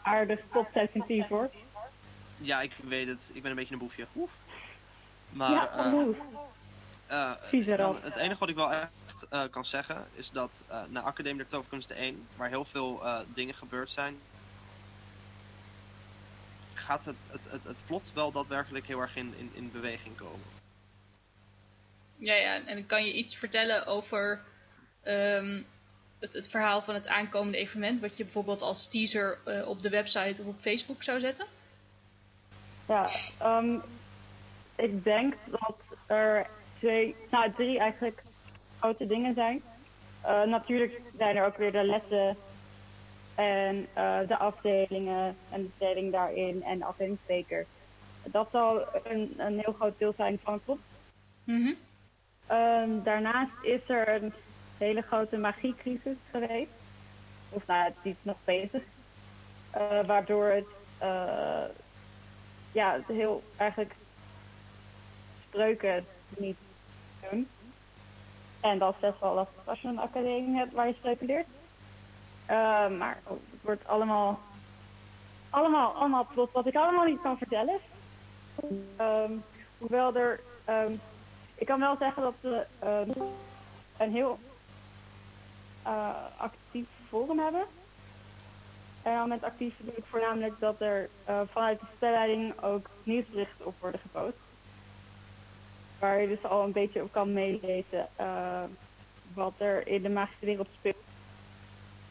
aardig 0.03 0.41
topsensitief 0.53 1.29
hoor. 1.29 1.51
Ja, 2.37 2.61
ik 2.61 2.73
weet 2.85 3.09
het. 3.09 3.31
Ik 3.35 3.43
ben 3.43 3.51
een 3.51 3.57
beetje 3.57 3.73
een 3.73 3.81
boefje. 3.81 4.07
Oef. 4.17 4.31
Maar 5.31 5.51
ja, 5.51 5.93
eh, 7.11 7.33
het 8.03 8.17
enige 8.17 8.39
wat 8.39 8.49
ik 8.49 8.55
wel 8.55 8.73
echt 8.73 8.91
eh, 9.31 9.43
kan 9.51 9.65
zeggen 9.65 10.07
is 10.15 10.31
dat 10.31 10.63
eh, 10.69 10.83
na 10.89 11.01
Academie 11.01 11.37
der 11.39 11.47
Toverkunsten 11.47 11.97
1, 11.97 12.27
waar 12.37 12.49
heel 12.49 12.65
veel 12.65 13.05
eh, 13.05 13.21
dingen 13.35 13.55
gebeurd 13.55 13.91
zijn, 13.91 14.19
gaat 16.75 17.05
het, 17.05 17.17
het, 17.27 17.41
het, 17.49 17.65
het 17.65 17.87
plot 17.87 18.13
wel 18.15 18.33
daadwerkelijk 18.33 18.87
heel 18.87 19.01
erg 19.01 19.17
in, 19.17 19.35
in, 19.39 19.51
in 19.55 19.73
beweging 19.73 20.17
komen. 20.17 20.47
Ja, 22.17 22.35
ja. 22.35 22.67
En 22.67 22.87
kan 22.87 23.05
je 23.05 23.13
iets 23.13 23.37
vertellen 23.37 23.87
over 23.87 24.41
ehm, 25.03 25.63
het, 26.19 26.33
het 26.33 26.49
verhaal 26.49 26.83
van 26.83 26.95
het 26.95 27.09
aankomende 27.09 27.59
evenement, 27.59 28.01
wat 28.01 28.17
je 28.17 28.25
bijvoorbeeld 28.25 28.63
als 28.63 28.89
teaser 28.89 29.39
eh, 29.45 29.69
op 29.69 29.83
de 29.83 29.89
website 29.89 30.43
of 30.43 30.49
op 30.49 30.61
Facebook 30.61 31.03
zou 31.03 31.21
zetten? 31.21 31.47
Ja, 32.87 33.09
ehm, 33.39 33.77
ik 34.77 35.05
denk 35.05 35.35
dat 35.45 35.77
er 36.07 36.47
twee, 36.81 37.17
nou 37.31 37.53
drie 37.53 37.79
eigenlijk 37.79 38.23
grote 38.79 39.07
dingen 39.07 39.35
zijn. 39.35 39.63
Eh, 40.21 40.43
natuurlijk 40.43 41.01
zijn 41.17 41.37
er 41.37 41.47
ook 41.47 41.57
weer 41.57 41.73
de 41.73 41.85
lessen 41.85 42.37
en 43.35 43.87
eh, 43.93 44.19
de 44.27 44.39
afdelingen 44.39 45.37
en 45.51 45.63
de 45.63 45.71
stelling 45.77 46.13
daarin 46.13 46.63
en 46.63 46.79
de 46.79 46.85
afdelingsspreker. 46.85 47.67
Dat 48.25 48.49
zal 48.53 48.87
een, 49.05 49.35
een 49.37 49.59
heel 49.59 49.73
groot 49.73 49.99
deel 49.99 50.13
zijn 50.17 50.39
van 50.43 50.61
het. 50.65 50.79
Mhm. 51.45 51.73
Ehm, 52.47 53.03
daarnaast 53.03 53.53
is 53.63 53.81
er 53.87 54.23
een 54.23 54.33
hele 54.79 55.01
grote 55.03 55.37
magiecrisis 55.37 56.17
geweest. 56.31 56.71
Of 57.49 57.67
nou, 57.67 57.85
het 57.85 57.95
is 58.03 58.15
nog 58.23 58.37
bezig. 58.45 58.83
Eh, 59.71 60.07
waardoor 60.07 60.45
het, 60.45 60.67
ja, 62.73 62.93
het 62.93 63.07
heel 63.07 63.43
eigenlijk 63.57 63.95
spreuken 65.49 66.07
niet 66.37 66.57
En 68.61 68.79
dat 68.79 68.95
is 68.95 69.01
best 69.01 69.21
wel 69.21 69.35
lastig 69.35 69.63
als 69.65 69.81
je 69.81 69.89
een 69.89 69.99
academie 69.99 70.57
hebt 70.57 70.73
waar 70.73 70.87
je 70.87 70.95
spreuken 70.95 71.27
leert. 71.27 71.47
Eh, 72.47 72.89
maar 72.89 73.19
het 73.25 73.63
wordt 73.63 73.87
allemaal, 73.87 74.39
allemaal, 75.51 75.93
allemaal 75.93 76.27
wat 76.53 76.67
ik 76.67 76.77
allemaal 76.77 77.05
niet 77.05 77.21
kan 77.23 77.39
vertellen. 77.39 77.79
Ehm, 78.97 79.33
hoewel 79.79 80.15
er 80.15 80.41
ehm, 80.65 80.93
ik 81.61 81.67
kan 81.67 81.81
wel 81.81 81.97
zeggen 81.97 82.23
dat 82.23 82.35
we 82.41 82.67
ehm, 82.79 83.11
een 83.97 84.13
heel 84.13 84.39
eh, 85.83 86.09
actief 86.37 86.87
forum 87.09 87.39
hebben. 87.39 87.65
En 89.03 89.29
met 89.29 89.45
actief 89.45 89.77
bedoel 89.77 89.97
ik 89.97 90.05
voornamelijk 90.05 90.61
dat 90.61 90.81
er 90.81 91.09
eh, 91.25 91.41
vanuit 91.51 91.81
de 91.81 91.87
spelleiding 91.97 92.63
ook 92.63 92.91
nieuwsberichten 93.03 93.67
op 93.67 93.75
worden 93.81 94.01
gepost. 94.01 94.37
Waar 96.01 96.21
je 96.21 96.29
dus 96.29 96.43
al 96.43 96.65
een 96.65 96.73
beetje 96.73 97.03
op 97.03 97.13
kan 97.13 97.33
meelezen 97.33 98.09
eh, 98.17 98.63
wat 99.35 99.53
er 99.57 99.87
in 99.87 100.03
de 100.03 100.09
magische 100.09 100.47
wereld 100.47 100.69
speelt. 100.79 100.97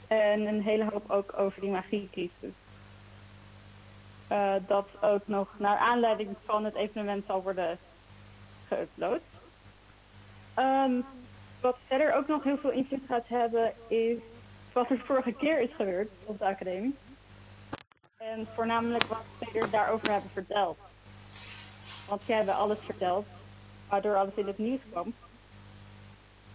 En 0.08 0.48
een 0.48 0.62
hele 0.62 0.88
hoop 0.92 1.12
ook 1.12 1.34
over 1.38 1.62
die 1.62 1.70
magiecrisis. 1.70 2.54
Eh 4.28 4.56
dat 4.68 4.88
ook 5.02 5.28
nog 5.28 5.48
naar 5.58 5.78
aanleiding 5.78 6.36
van 6.46 6.66
het 6.66 6.76
evenement 6.76 7.26
zal 7.26 7.44
worden 7.44 7.78
geüpload. 8.68 9.22
Ehm, 10.54 10.92
wat 11.62 11.78
verder 11.88 12.16
ook 12.16 12.28
nog 12.28 12.44
heel 12.44 12.58
veel 12.58 12.72
invloed 12.72 13.06
gaat 13.08 13.28
hebben, 13.28 13.74
is 13.88 14.18
wat 14.74 14.90
er 14.90 15.00
vorige 15.06 15.34
keer 15.34 15.62
is 15.62 15.74
gebeurd 15.76 16.10
op 16.26 16.40
de 16.40 16.46
academie. 16.46 16.96
En 18.18 18.48
voornamelijk 18.56 19.04
wat 19.04 19.24
spelers 19.42 19.72
daarover 19.72 20.12
hebben 20.12 20.30
verteld. 20.30 20.78
Want 22.08 22.24
zij 22.24 22.36
hebben 22.36 22.56
alles 22.56 22.78
verteld, 22.80 23.26
waardoor 23.90 24.16
alles 24.16 24.34
in 24.36 24.48
het 24.48 24.58
nieuws 24.58 24.82
kwam. 24.92 25.14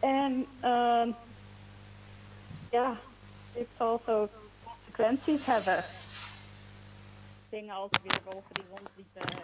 En 0.00 0.46
ehm 0.60 1.08
ja, 2.70 2.96
dit 3.52 3.66
zal 3.78 4.02
zo 4.06 4.28
consequenties 4.64 5.46
hebben. 5.46 5.84
Dingen 7.48 7.74
als 7.74 7.90
weerwolven 8.02 8.54
die 8.54 8.64
rondliepen, 8.68 9.42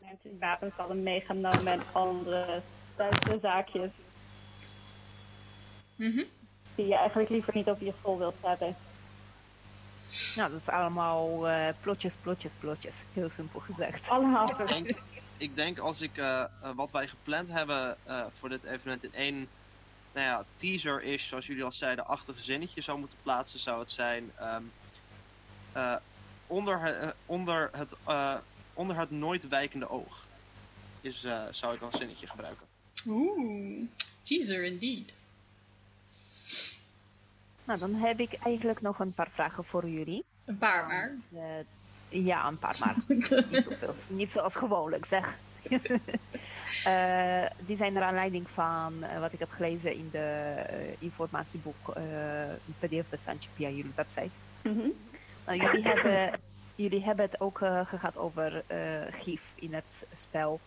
mensen 0.00 0.30
die 0.30 0.38
wapens 0.38 0.74
hadden 0.76 1.02
meegenomen 1.02 1.66
en 1.66 1.82
andere 1.92 2.60
Duitse 2.96 3.38
zaakjes 3.42 3.90
Mhm. 5.96 6.22
die 6.74 6.86
je 6.86 6.94
eigenlijk 6.96 7.28
liever 7.28 7.54
niet 7.54 7.66
op 7.68 7.80
je 7.80 7.92
school 7.98 8.18
wilt 8.18 8.34
hebben. 8.40 8.76
Nou, 10.36 10.50
dat 10.50 10.60
is 10.60 10.68
allemaal 10.68 11.48
eh, 11.48 11.68
plotjes, 11.80 12.16
plotjes, 12.16 12.54
plotjes. 12.54 13.02
Heel 13.12 13.30
simpel 13.30 13.60
gezegd. 13.60 14.08
Allemaal. 14.08 14.52
ik 15.36 15.54
denk 15.54 15.78
als 15.78 16.00
ik 16.00 16.16
eh, 16.16 16.40
eh, 16.40 16.48
wat 16.74 16.90
wij 16.90 17.08
gepland 17.08 17.48
hebben 17.48 17.96
eh, 18.04 18.24
voor 18.38 18.48
dit 18.48 18.64
evenement 18.64 19.04
in 19.04 19.14
één 19.14 19.48
nou 20.12 20.26
ja, 20.26 20.44
teaser 20.56 21.02
is, 21.02 21.26
zoals 21.26 21.46
jullie 21.46 21.64
al 21.64 21.72
zeiden, 21.72 22.06
achtige 22.06 22.42
zinnetje 22.42 22.80
zou 22.80 22.98
moeten 22.98 23.18
plaatsen, 23.22 23.60
zou 23.60 23.80
het 23.80 23.90
zijn 23.90 24.30
ehm, 24.38 24.62
eh, 25.76 25.96
onder, 26.46 26.80
het, 26.80 27.14
onder, 27.26 27.70
het, 27.72 27.96
eh, 28.04 28.34
onder 28.74 28.98
het 28.98 29.10
nooit 29.10 29.48
wijkende 29.48 29.88
oog. 29.88 30.26
Is, 31.00 31.24
eh, 31.24 31.42
zou 31.50 31.74
ik 31.74 31.80
als 31.80 31.96
zinnetje 31.96 32.26
gebruiken. 32.26 32.66
Oeh, 33.06 33.82
teaser 34.22 34.64
indeed. 34.64 35.12
Nou, 37.64 37.78
dan 37.78 37.94
heb 37.94 38.20
ik 38.20 38.32
eigenlijk 38.32 38.80
nog 38.80 38.98
een 38.98 39.12
paar 39.12 39.30
vragen 39.30 39.64
voor 39.64 39.88
jullie. 39.88 40.24
Een 40.44 40.58
paar 40.58 40.86
maar. 40.86 41.14
Want, 41.28 41.66
ja, 42.08 42.46
een 42.46 42.58
paar 42.58 42.76
maar. 42.78 42.94
niet 43.08 43.26
zoveel. 43.26 43.94
Niet 44.10 44.32
zoals 44.32 44.56
gewoonlijk, 44.56 45.04
zeg. 45.04 45.34
Eh, 46.84 47.46
die 47.66 47.76
zijn 47.76 47.92
naar 47.92 48.02
aanleiding 48.02 48.50
van 48.50 49.02
eh, 49.02 49.20
wat 49.20 49.32
ik 49.32 49.38
heb 49.38 49.50
gelezen 49.50 49.94
in 49.94 50.08
de 50.12 50.18
eh, 50.18 50.76
informatieboek, 50.98 51.92
een 51.94 52.74
pdf-bestandje 52.78 53.48
via 53.54 53.68
jullie 53.68 53.92
website. 53.94 54.30
Mhm. 54.62 54.88
Nou, 55.46 55.60
jullie, 55.60 55.82
hebben, 55.82 56.40
jullie 56.74 57.04
hebben 57.04 57.24
het 57.24 57.40
ook 57.40 57.60
eh, 57.60 57.86
gehad 57.86 58.16
over 58.16 58.64
gif 59.10 59.52
in 59.54 59.74
het 59.74 60.06
spel. 60.14 60.60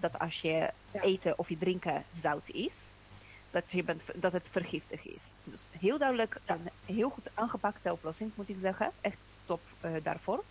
Dat 0.00 0.18
als 0.18 0.40
je 0.40 0.70
Ja. 0.90 1.00
eten 1.00 1.38
of 1.38 1.48
je 1.48 1.58
drinken 1.58 2.04
zout 2.10 2.48
is, 2.48 2.90
dat, 3.56 3.70
je 3.70 3.84
bent, 3.84 4.22
dat 4.22 4.32
het 4.32 4.48
vergiftig 4.50 5.06
is. 5.06 5.34
Dus 5.44 5.68
heel 5.80 5.98
duidelijk, 5.98 6.40
een 6.46 6.70
heel 6.84 7.08
goed 7.08 7.30
aangepakte 7.34 7.92
oplossing 7.92 8.30
moet 8.34 8.48
ik 8.48 8.58
zeggen. 8.58 8.90
Echt 9.00 9.38
top 9.44 9.60
eh, 9.80 9.90
daarvoor. 10.02 10.44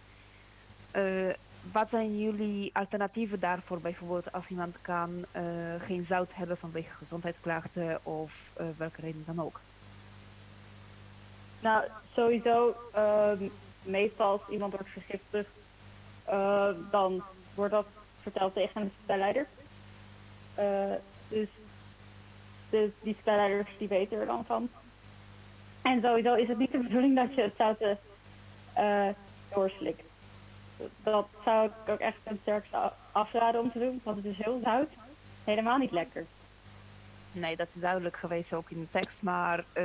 Eh, 0.91 1.29
wat 1.71 1.89
zijn 1.89 2.19
jullie 2.19 2.69
alternatieven 2.73 3.39
daarvoor? 3.39 3.79
Bijvoorbeeld 3.79 4.31
als 4.31 4.49
iemand 4.49 4.77
kan 4.81 5.25
eh, 5.31 5.43
geen 5.79 6.03
zout 6.03 6.33
hebben 6.33 6.57
vanwege 6.57 6.93
gezondheidsklachten 6.93 8.05
of 8.05 8.51
welke 8.77 9.01
reden 9.01 9.23
dan 9.25 9.41
ook. 9.41 9.59
Nou, 11.59 11.85
sowieso, 12.13 12.75
ehm, 12.93 13.43
meestal 13.81 14.31
als 14.31 14.41
iemand 14.49 14.73
wordt 14.73 14.89
vergiftigd, 14.89 15.49
dan 16.91 17.23
wordt 17.53 17.71
dat 17.71 17.87
verteld 18.21 18.53
tegen 18.53 18.81
een 18.81 18.91
spelleider. 19.03 19.47
Dus, 21.27 21.47
dus 22.69 22.89
die 23.01 23.15
spelleiders 23.19 23.69
die 23.77 23.87
weten 23.87 24.19
er 24.19 24.25
dan 24.25 24.45
van. 24.45 24.69
En 25.81 26.01
sowieso 26.01 26.33
is 26.33 26.47
het 26.47 26.57
niet 26.57 26.71
de 26.71 26.77
bedoeling 26.77 27.15
dat 27.15 27.35
je 27.35 27.41
het 27.41 27.53
zouten 27.57 27.97
eh 28.73 29.07
doorslikt. 29.53 30.03
Dat 31.03 31.27
zou 31.43 31.65
ik 31.67 31.89
ook 31.89 31.99
echt 31.99 32.17
ten 32.23 32.39
sterkste 32.41 32.91
afraden 33.11 33.61
om 33.61 33.71
te 33.71 33.79
doen, 33.79 34.01
want 34.03 34.17
het 34.17 34.25
is 34.25 34.37
heel 34.37 34.59
zout. 34.63 34.89
Helemaal 35.43 35.77
niet 35.77 35.91
lekker. 35.91 36.25
Nee, 37.31 37.55
dat 37.55 37.67
is 37.67 37.81
duidelijk 37.81 38.17
geweest 38.17 38.53
ook 38.53 38.69
in 38.69 38.79
de 38.79 38.89
tekst, 38.91 39.21
maar 39.23 39.59
eh, 39.73 39.83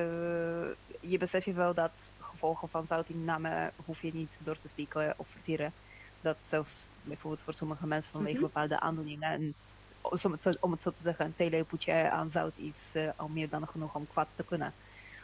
je 1.00 1.18
beseft 1.18 1.44
je 1.44 1.52
wel 1.52 1.74
dat 1.74 2.10
gevolgen 2.20 2.68
van 2.68 2.82
zoutinname 2.84 3.70
hoef 3.84 4.02
je 4.02 4.10
niet 4.14 4.38
door 4.42 4.58
te 4.58 4.68
steken 4.68 5.14
of 5.16 5.28
vertieren. 5.28 5.72
Dat 6.20 6.36
zelfs 6.40 6.88
bijvoorbeeld 7.02 7.42
voor 7.42 7.54
sommige 7.54 7.86
mensen 7.86 8.12
vanwege 8.12 8.34
Mhm. 8.36 8.44
bepaalde 8.44 8.80
aandoeningen, 8.80 9.54
om, 10.02 10.32
het 10.32 10.42
zo, 10.42 10.50
om 10.60 10.76
te 10.76 10.92
zeggen, 10.94 11.24
een 11.24 11.36
theelepeltje 11.36 12.10
aan 12.10 12.30
zout 12.30 12.56
is 12.56 12.92
eh, 12.94 13.08
al 13.16 13.28
meer 13.28 13.48
dan 13.48 13.68
genoeg 13.68 13.94
om 13.94 14.06
kwaad 14.12 14.28
te 14.34 14.44
kunnen. 14.44 14.72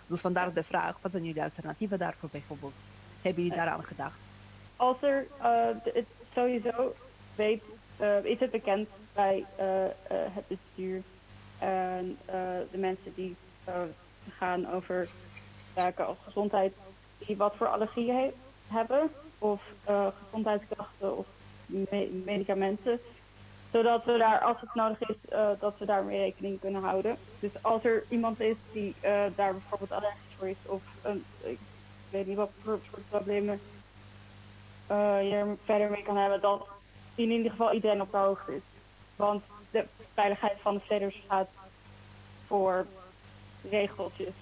Dus 0.06 0.20
vandaar 0.20 0.52
de 0.52 0.62
vraag, 0.62 0.98
wat 1.00 1.10
zijn 1.10 1.24
jullie 1.24 1.42
alternatieven 1.42 1.98
daarvoor 1.98 2.28
bijvoorbeeld? 2.32 2.74
Hebben 3.22 3.42
jullie 3.42 3.58
daaraan 3.58 3.84
gedacht? 3.84 4.18
als 4.76 4.96
er 5.02 5.26
eh, 5.42 6.02
sowieso 6.34 6.94
weet, 7.34 7.62
eh, 7.96 8.24
is 8.24 8.38
het 8.40 8.50
bekend 8.50 8.88
bij 9.14 9.44
het 10.08 10.46
bestuur 10.48 11.02
en 11.58 12.18
de 12.70 12.78
mensen 12.78 13.12
die 13.14 13.36
gaan 14.38 14.72
over 14.72 15.08
zaken 15.74 16.06
als 16.06 16.16
gezondheid, 16.24 16.72
die 17.18 17.36
wat 17.36 17.54
voor 17.56 17.66
allergieën 17.68 18.16
he- 18.16 18.32
hebben 18.68 19.10
of 19.38 19.62
gezondheidsklachten 20.24 21.16
of 21.16 21.26
me- 21.66 22.22
medicamenten, 22.24 23.00
zodat 23.72 24.04
we 24.04 24.18
daar, 24.18 24.40
als 24.40 24.60
het 24.60 24.74
nodig 24.74 25.08
is, 25.08 25.28
eh, 25.28 25.48
dat 25.58 25.78
we 25.78 25.84
daarmee 25.84 26.18
rekening 26.18 26.60
kunnen 26.60 26.82
houden. 26.82 27.16
Dus 27.40 27.50
als 27.62 27.84
er 27.84 28.04
iemand 28.08 28.40
is 28.40 28.56
die 28.72 28.94
eh, 29.00 29.24
daar 29.36 29.52
bijvoorbeeld 29.52 29.92
allergisch 29.92 30.34
voor 30.36 30.48
is 30.48 30.56
of 30.66 30.82
een, 31.02 31.24
ik 31.42 31.58
weet 32.10 32.26
niet 32.26 32.36
wat 32.36 32.50
voor 32.62 32.78
soort 32.90 33.08
problemen 33.08 33.60
eh, 34.86 35.28
je 35.28 35.34
er 35.34 35.56
verder 35.64 35.90
mee 35.90 36.02
kan 36.02 36.16
hebben, 36.16 36.40
dat 36.40 36.66
in 37.14 37.30
ieder 37.30 37.50
geval 37.50 37.72
iedereen 37.72 38.00
op 38.00 38.10
de 38.10 38.16
hoogte 38.16 38.54
is. 38.54 38.62
Want 39.16 39.44
de 39.70 39.84
veiligheid 40.14 40.56
van 40.60 40.74
de 40.74 40.80
spelers 40.80 41.22
gaat 41.28 41.48
voor 42.46 42.86
regeltjes. 43.70 44.34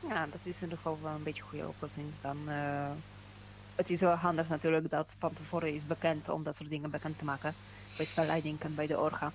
Ja, 0.00 0.26
dat 0.26 0.44
is 0.44 0.56
in 0.56 0.62
ieder 0.62 0.76
geval 0.76 0.98
wel 1.02 1.12
een 1.12 1.22
beetje 1.22 1.42
een 1.42 1.48
goede 1.48 1.68
oplossing. 1.68 2.06
Dan, 2.20 2.38
eh, 2.48 2.90
het 3.78 3.90
is 3.90 4.00
wel 4.00 4.14
handig 4.14 4.48
natuurlijk 4.48 4.90
dat 4.90 5.14
van 5.18 5.32
tevoren 5.32 5.74
is 5.74 5.86
bekend 5.86 6.28
om 6.28 6.42
dat 6.42 6.56
soort 6.56 6.68
dingen 6.70 6.90
bekend 6.90 7.18
te 7.18 7.24
maken. 7.24 7.54
Bij 7.96 8.06
spelleiding 8.06 8.60
en 8.60 8.74
bij 8.74 8.86
de 8.86 8.98
orga. 8.98 9.32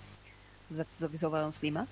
Dus 0.68 0.78
dat 0.78 0.86
is 0.86 0.98
sowieso 0.98 1.30
wel 1.30 1.46
een 1.46 1.52
slimme. 1.52 1.86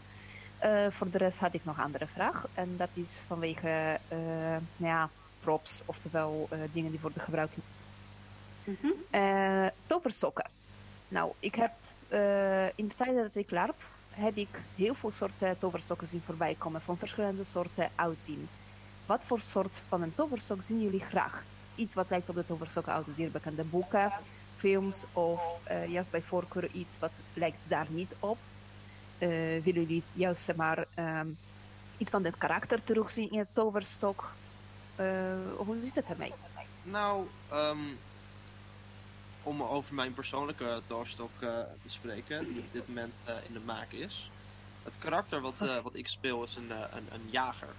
Eh, 0.57 0.87
voor 0.89 1.09
de 1.09 1.17
rest 1.17 1.39
had 1.39 1.53
ik 1.53 1.65
nog 1.65 1.77
een 1.77 1.83
andere 1.83 2.07
vraag. 2.07 2.47
En 2.53 2.77
dat 2.77 2.89
is 2.93 3.23
vanwege 3.27 3.99
eh, 4.07 4.19
nou 4.77 4.91
ja, 4.93 5.09
props, 5.39 5.81
oftewel 5.85 6.47
eh, 6.49 6.59
dingen 6.73 6.91
die 6.91 6.99
worden 6.99 7.21
gebruikt 7.21 7.55
eh 9.09 9.65
toversokken. 9.87 10.49
Nou, 11.07 11.31
ik 11.39 11.55
heb 11.55 11.71
in 12.75 12.87
de 12.87 12.95
tijd 12.95 13.15
dat 13.15 13.35
ik 13.35 13.51
larp, 13.51 13.85
heb 14.09 14.35
ik 14.35 14.61
heel 14.75 14.93
veel 14.93 15.11
soorten 15.11 15.57
toversokken 15.59 16.07
zien 16.07 16.21
voorbij 16.21 16.55
komen, 16.57 16.81
van 16.81 16.97
verschillende 16.97 17.43
soorten 17.43 17.89
uitzien. 17.95 18.49
Wat 19.05 19.23
voor 19.23 19.41
soort 19.41 19.81
van 19.87 20.01
een 20.01 20.15
toversok 20.15 20.61
zien 20.61 20.81
jullie 20.81 20.99
graag? 20.99 21.43
Iets 21.75 21.95
wat 21.95 22.09
lijkt 22.09 22.29
op 22.29 22.35
de 22.35 22.45
de 23.05 23.13
zeer 23.13 23.31
bekende 23.31 23.63
boeken, 23.63 24.11
films 24.61 25.05
of 25.13 25.61
eh, 25.63 25.87
juist 25.87 26.11
bij 26.11 26.21
voorkeur 26.21 26.71
iets 26.71 26.99
wat 26.99 27.11
lijkt 27.33 27.57
daar 27.67 27.87
niet 27.89 28.15
op. 28.19 28.37
Eh, 29.17 29.29
willen 29.29 29.61
jullie 29.63 30.03
juist 30.13 30.55
maar 30.55 30.85
ehm, 30.93 31.27
iets 31.97 32.11
van 32.11 32.23
dit 32.23 32.37
karakter 32.37 32.83
terugzien 32.83 33.31
in 33.31 33.39
het 33.39 33.47
toverstok? 33.53 34.31
Eh, 34.95 35.05
hoe 35.57 35.77
zit 35.83 35.95
het 35.95 36.09
ermee? 36.09 36.33
Nou, 36.83 37.27
ehm, 37.49 37.77
om 39.43 39.63
over 39.63 39.93
mijn 39.93 40.13
persoonlijke 40.13 40.81
toverstok 40.85 41.39
te 41.39 41.67
spreken, 41.85 42.53
die 42.53 42.59
op 42.59 42.73
dit 42.73 42.87
moment 42.87 43.13
in 43.47 43.53
de 43.53 43.59
maak 43.59 43.91
is. 43.91 44.29
Het 44.83 44.97
karakter 44.97 45.41
wat, 45.41 45.59
wat 45.83 45.95
ik 45.95 46.07
speel 46.07 46.43
is 46.43 46.55
een, 46.55 46.71
een, 46.71 47.07
een 47.11 47.27
jager. 47.29 47.73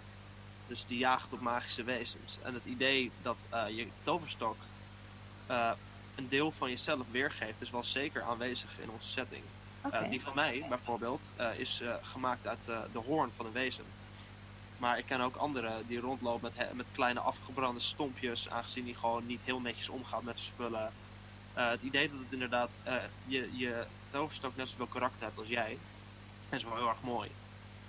Dus 0.73 0.85
die 0.87 0.99
jaagt 0.99 1.33
op 1.33 1.41
magische 1.41 1.85
wezens. 1.85 2.39
En 2.43 2.55
het 2.55 2.65
idee 2.65 3.11
dat 3.23 3.37
eh, 3.49 3.69
je 3.69 3.87
toverstok 4.03 4.57
eh, 5.47 5.71
een 6.15 6.29
deel 6.29 6.53
van 6.53 6.71
jezelf 6.71 7.07
weergeeft, 7.11 7.61
is 7.61 7.71
wel 7.71 7.85
zeker 7.85 8.23
aanwezig 8.23 8.71
in 8.83 8.91
onze 8.91 9.09
setting. 9.09 9.43
Eh, 9.91 10.11
die 10.11 10.23
van 10.23 10.35
mij 10.35 10.65
bijvoorbeeld 10.69 11.21
is 11.57 11.83
gemaakt 12.03 12.47
uit 12.47 12.65
de 12.93 12.99
hoorn 13.07 13.31
van 13.37 13.47
een 13.47 13.53
wezen. 13.53 13.85
Maar 14.79 14.99
ik 14.99 15.07
ken 15.07 15.21
ook 15.21 15.37
anderen 15.37 15.87
die 15.87 16.01
rondlopen 16.01 16.53
met, 16.57 16.75
met 16.75 16.87
kleine 16.93 17.21
afgebrande 17.21 17.81
stompjes, 17.81 18.49
aangezien 18.49 18.85
die 18.85 18.95
gewoon 18.95 19.27
niet 19.27 19.41
heel 19.45 19.61
netjes 19.61 19.89
omgaat 19.89 20.23
met 20.23 20.39
spullen. 20.39 20.93
Het 21.53 21.83
idee 21.83 22.11
dat 22.11 22.19
het 22.19 22.33
inderdaad 22.33 22.71
je, 23.27 23.57
je 23.57 23.85
toverstok 24.09 24.57
net 24.57 24.69
zoveel 24.69 24.87
karakter 24.87 25.25
hebt 25.25 25.39
als 25.39 25.49
jij, 25.49 25.79
is 26.51 26.65
wel 26.65 26.77
heel 26.77 26.89
erg 26.89 27.03
mooi. 27.03 27.31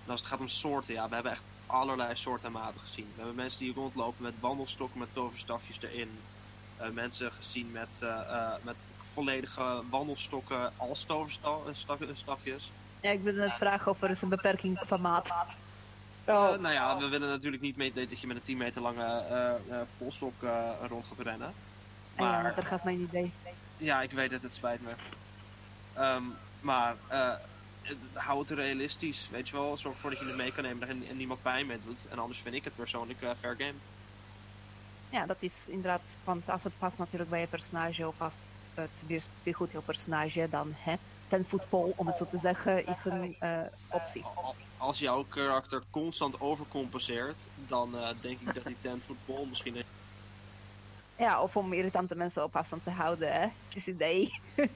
En 0.05 0.11
als 0.11 0.19
het 0.19 0.29
gaat 0.29 0.39
om 0.39 0.47
soorten, 0.47 0.93
ja, 0.93 1.07
we 1.07 1.13
hebben 1.13 1.31
echt 1.31 1.43
allerlei 1.65 2.15
soorten 2.15 2.45
en 2.47 2.51
maten 2.51 2.79
gezien. 2.79 3.05
We 3.05 3.17
hebben 3.17 3.35
mensen 3.35 3.59
die 3.59 3.73
rondlopen 3.73 4.23
met 4.23 4.33
wandelstokken 4.39 4.99
met 4.99 5.13
toverstafjes 5.13 5.81
erin. 5.81 6.09
Eh, 6.77 6.89
mensen 6.89 7.31
gezien 7.31 7.71
met, 7.71 7.99
eh, 7.99 8.09
eh, 8.09 8.51
met 8.61 8.75
volledige 9.13 9.81
wandelstokken 9.89 10.73
als 10.77 11.05
toverstafjes. 11.05 12.71
Ja, 13.01 13.11
ik 13.11 13.21
wil 13.21 13.33
net 13.33 13.53
vragen 13.53 13.91
of 13.91 14.01
er 14.01 14.09
is 14.09 14.21
een 14.21 14.29
beperking 14.29 14.81
van 14.85 15.01
maat. 15.01 15.33
Oh, 16.25 16.55
nou 16.57 16.73
ja, 16.73 16.97
we 16.97 17.07
willen 17.07 17.29
natuurlijk 17.29 17.63
niet 17.63 17.77
mee 17.77 17.93
dat 17.93 18.19
je 18.19 18.27
met 18.27 18.35
een 18.35 18.41
10 18.43 18.57
meter 18.57 18.81
lange 18.81 19.23
polstok 19.97 20.33
rond 20.87 21.05
gaat 21.05 21.25
rennen. 21.25 21.53
En 22.15 22.25
ja, 22.25 22.41
Maar 22.41 22.55
daar 22.55 22.65
gaat 22.65 22.83
mijn 22.83 22.99
idee. 23.01 23.31
ja, 23.77 24.01
ik 24.01 24.11
weet 24.11 24.31
het, 24.31 24.43
het 24.43 24.55
spijt 24.55 24.81
me. 24.81 24.91
Ehm, 25.93 26.23
maar 26.61 26.95
hou 28.13 28.39
het 28.39 28.49
realistisch, 28.49 29.27
weet 29.31 29.49
je 29.49 29.55
wel. 29.55 29.77
Zorg 29.77 29.95
ervoor 29.95 30.09
dat 30.09 30.19
je 30.19 30.25
het 30.25 30.35
mee 30.35 30.51
kan 30.53 30.63
nemen 30.63 30.87
en, 30.87 31.03
en 31.09 31.17
niemand 31.17 31.41
bij 31.43 31.63
mee 31.63 31.77
doet. 31.85 32.07
En 32.09 32.19
anders 32.19 32.39
vind 32.39 32.55
ik 32.55 32.63
het 32.63 32.75
persoonlijk 32.75 33.21
eh, 33.21 33.29
fair 33.39 33.55
game. 33.57 33.73
Ja, 35.09 35.25
dat 35.25 35.41
is 35.41 35.67
inderdaad, 35.67 36.09
want 36.23 36.49
als 36.49 36.63
het 36.63 36.73
past 36.77 36.97
natuurlijk 36.97 37.29
bij 37.29 37.39
je 37.39 37.47
personage 37.47 38.07
of 38.07 38.21
als 38.21 38.45
het 38.73 39.03
weerspiegelt 39.07 39.71
jouw 39.71 39.81
personage, 39.81 40.47
dan 40.49 40.73
hè, 40.77 40.93
ten 41.27 41.45
voetbal, 41.47 41.93
om 41.95 42.07
het 42.07 42.17
zo 42.17 42.25
te 42.25 42.37
zeggen, 42.37 42.85
is 42.87 43.05
een 43.05 43.35
eh, 43.39 43.59
optie. 43.89 44.23
Al- 44.23 44.55
Als 44.77 44.99
jouw 44.99 45.23
karakter 45.23 45.81
constant 45.89 46.41
overcompenseert, 46.41 47.37
dan 47.67 47.97
eh, 47.97 48.09
denk 48.21 48.39
ik 48.39 48.53
dat 48.53 48.65
die 48.65 48.77
ten 48.79 49.01
voetbal 49.05 49.45
misschien... 49.45 49.75
een- 49.75 49.83
Ja, 51.17 51.41
of 51.41 51.57
om 51.57 51.73
irritante 51.73 52.15
mensen 52.15 52.43
op 52.43 52.55
afstand 52.55 52.83
te 52.83 52.89
houden, 52.91 53.33
hè. 53.33 53.41
Het 53.41 53.75
is 53.75 53.87
idee. 53.87 54.39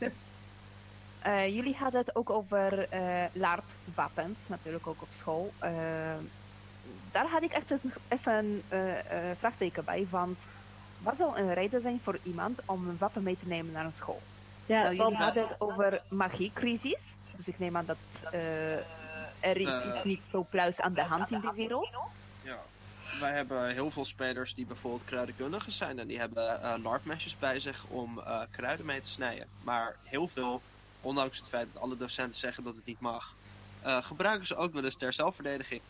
Eh, 1.27 1.47
jullie 1.55 1.75
hadden 1.75 1.99
het 1.99 2.15
ook 2.15 2.29
over 2.29 2.89
eh 2.89 3.23
LARP-wapens, 3.33 4.47
natuurlijk 4.47 4.87
ook 4.87 5.01
op 5.01 5.07
school. 5.11 5.53
Eh, 5.59 5.71
daar 7.11 7.27
had 7.27 7.43
ik 7.43 7.51
echt 7.51 7.71
een- 7.71 7.93
even 8.07 8.63
een 8.69 9.35
vraagteken 9.37 9.85
bij, 9.85 10.07
want 10.09 10.39
wat 10.99 11.17
zou 11.17 11.37
een 11.37 11.53
reden 11.53 11.81
zijn 11.81 11.99
voor 12.01 12.19
iemand 12.23 12.59
om 12.65 12.87
een 12.89 12.97
wapen 12.97 13.23
mee 13.23 13.37
te 13.39 13.47
nemen 13.47 13.71
naar 13.73 13.85
een 13.85 13.91
school? 13.93 14.21
Ja, 14.65 14.83
Nou, 14.83 14.95
jullie 14.95 15.15
hadden 15.15 15.47
het 15.47 15.55
over 15.61 16.01
magiecrisis, 16.07 17.15
dus 17.35 17.47
ik 17.47 17.59
neem 17.59 17.77
aan 17.77 17.85
dat 17.85 17.97
eh, 18.31 18.73
er 19.39 19.57
is 19.57 19.83
iets 19.89 20.03
niet 20.03 20.23
zo 20.23 20.45
pluis 20.49 20.81
aan 20.81 20.93
de 20.93 21.01
hand 21.03 21.31
in 21.31 21.41
de 21.41 21.51
wereld. 21.55 21.97
Ja. 22.43 22.57
Wij 23.19 23.31
hebben 23.31 23.73
heel 23.73 23.91
veel 23.91 24.05
spelers 24.05 24.53
die 24.53 24.65
bijvoorbeeld 24.65 25.05
kruidenkundigen 25.05 25.71
zijn 25.71 25.99
en 25.99 26.07
die 26.07 26.19
hebben 26.19 26.61
eh 26.63 26.73
larpmesjes 26.83 27.37
bij 27.39 27.59
zich 27.59 27.85
om 27.87 28.19
eh, 28.19 28.41
kruiden 28.51 28.85
mee 28.85 29.01
te 29.01 29.09
snijden. 29.09 29.47
Maar 29.63 29.95
heel 30.03 30.27
veel, 30.27 30.61
ondanks 31.01 31.37
het 31.37 31.47
feit 31.47 31.67
dat 31.73 31.81
alle 31.81 31.97
docenten 31.97 32.39
zeggen 32.39 32.63
dat 32.63 32.75
het 32.75 32.85
niet 32.85 32.99
mag, 32.99 33.35
eh, 33.81 34.03
gebruiken 34.03 34.47
ze 34.47 34.55
ook 34.55 34.73
wel 34.73 34.83
eens 34.83 34.95
ter 34.97 35.13
zelfverdediging. 35.13 35.81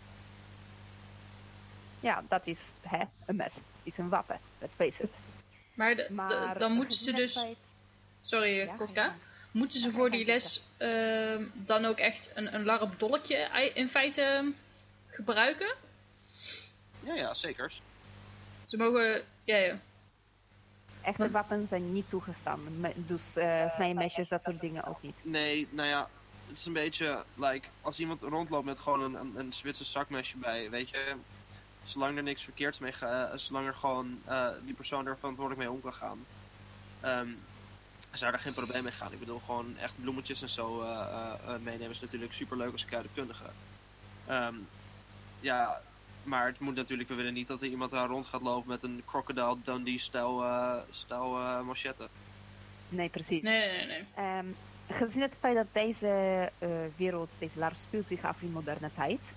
Ja, 2.00 2.24
dat 2.28 2.48
is 2.48 2.72
hè, 2.82 3.04
een 3.26 3.36
mes, 3.36 3.60
is 3.84 3.98
een 3.98 4.10
wapen, 4.10 4.40
let's 4.60 4.76
face 4.76 5.04
it. 5.04 5.14
Maar, 5.74 5.96
de- 5.96 6.06
de- 6.08 6.14
Maar 6.14 6.60
dan 6.60 6.72
moeten 6.72 6.98
ze 6.98 7.12
dus... 7.12 7.34
feit- 7.34 7.58
Sorry, 8.22 8.56
Ja, 8.58 8.72
eh, 8.72 8.78
Kotka. 8.78 9.16
Moeten 9.52 9.80
ze 9.80 9.92
voor 9.92 10.10
die 10.12 10.26
les 10.26 10.62
ehm, 10.78 11.44
dan 11.54 11.86
ook 11.86 11.98
echt 11.98 12.32
een, 12.36 12.56
een 12.56 12.64
larp 12.66 13.00
dolkje 13.00 13.36
ei- 13.36 13.72
in 13.74 13.88
feite 13.88 14.22
ehm, 14.22 14.48
gebruiken? 15.08 15.76
Ja, 17.00 17.14
ja, 17.14 17.34
zeker. 17.34 17.74
Ze 18.66 18.78
mogen... 18.78 19.24
Ja, 19.44 19.56
ja. 19.58 19.80
Echte 21.08 21.32
wapens 21.32 21.70
zijn 21.70 21.94
niet 21.94 22.10
toegestaan. 22.10 22.60
Dus 22.96 23.36
eh 23.36 23.70
snijmesjes, 23.70 24.28
dat 24.28 24.42
soort 24.42 24.60
dingen 24.60 24.84
ook 24.86 25.02
niet. 25.02 25.16
Nee, 25.22 25.68
nou 25.72 25.88
ja, 25.88 26.10
het 26.48 26.58
is 26.58 26.66
een 26.66 26.74
beetje, 26.74 27.24
like, 27.34 27.68
als 27.82 28.00
iemand 28.00 28.22
rondloopt 28.22 28.66
met 28.66 28.80
gewoon 28.80 29.02
een, 29.02 29.14
een, 29.14 29.34
een 29.36 29.54
Zwitsers 29.54 29.92
zakmesje 29.92 30.38
bij, 30.38 30.70
weet 30.70 30.90
je, 30.90 31.16
zolang 31.84 32.18
er 32.18 32.24
niks 32.24 32.44
verkeerds 32.44 32.80
mee 32.80 32.92
gaat, 32.92 33.42
zolang 33.42 33.68
er 33.68 33.74
gewoon 33.74 34.20
eh, 34.26 34.48
die 34.66 34.74
persoon 34.74 35.08
er 35.08 35.18
verantwoordelijk 35.18 35.68
mee 35.68 35.76
om 35.76 35.82
kan 35.82 35.94
gaan, 35.94 36.26
ehm, 37.00 37.30
zou 38.12 38.34
er 38.34 38.40
geen 38.40 38.54
probleem 38.54 38.84
mee 38.84 38.92
gaan. 38.92 39.12
Ik 39.12 39.20
bedoel, 39.20 39.42
gewoon 39.46 39.78
echt 39.78 39.94
bloemetjes 40.02 40.42
en 40.42 40.50
zo 40.50 40.82
eh, 40.82 40.90
eh, 40.90 41.54
eh, 41.54 41.62
meenemen 41.62 41.92
is 41.92 42.00
natuurlijk 42.00 42.34
super 42.34 42.58
leuk 42.58 42.72
als 42.72 42.86
kruidenkundige. 42.86 43.46
Ehm, 44.26 44.56
ja, 45.40 45.82
maar 46.28 46.46
het 46.46 46.60
moet 46.60 46.76
natuurlijk, 46.76 47.10
we 47.10 47.16
willen 47.16 47.34
niet 47.34 47.48
dat 47.48 47.62
er 47.62 47.68
iemand 47.68 47.92
daar 47.92 48.08
rond 48.08 48.26
gaat 48.26 48.42
lopen 48.42 48.70
met 48.70 48.84
een 48.84 49.02
Crocodile 49.06 49.58
Dundee-stijl 49.64 50.44
eh, 50.44 50.76
stijl, 50.92 51.38
eh, 51.38 51.62
machette. 51.62 52.08
Nee, 52.90 53.10
precies. 53.10 53.42
Nee, 53.42 53.68
nee, 53.68 53.86
nee. 53.86 54.06
Ehm, 54.16 54.46
gezien 54.88 55.22
het 55.22 55.38
feit 55.40 55.56
dat 55.56 55.68
deze 55.72 56.08
eh, 56.58 56.70
wereld, 56.96 57.36
deze 57.40 57.60
LARP 57.60 57.78
speelt 57.78 58.08
zich 58.08 58.24
af 58.24 58.42
in 58.42 58.52
moderne 58.52 58.90
tijd, 58.96 59.34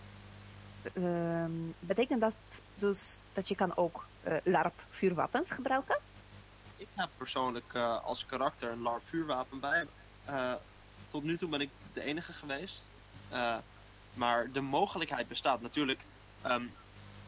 ehm, 0.94 1.50
betekent 1.80 2.20
dat 2.20 2.36
dus 2.74 3.18
dat 3.32 3.48
je 3.48 3.54
kan 3.54 3.76
ook 3.76 4.08
eh 4.22 4.36
LARP 4.44 4.84
vuurwapens 4.90 5.50
gebruiken? 5.50 5.98
Ik 6.76 6.88
heb 6.94 7.08
persoonlijk 7.16 7.74
eh, 7.74 8.04
als 8.04 8.26
karakter 8.26 8.70
een 8.70 8.82
LARP 8.82 9.02
vuurwapen 9.08 9.60
bij 9.60 9.84
me. 9.84 9.90
Eh, 10.24 10.52
tot 11.08 11.22
nu 11.22 11.36
toe 11.36 11.48
ben 11.48 11.60
ik 11.60 11.70
de 11.92 12.02
enige 12.02 12.32
geweest. 12.32 12.82
Eh, 13.28 13.56
maar 14.14 14.52
de 14.52 14.60
mogelijkheid 14.60 15.28
bestaat 15.28 15.60
natuurlijk. 15.60 16.00
Ehm, 16.42 16.64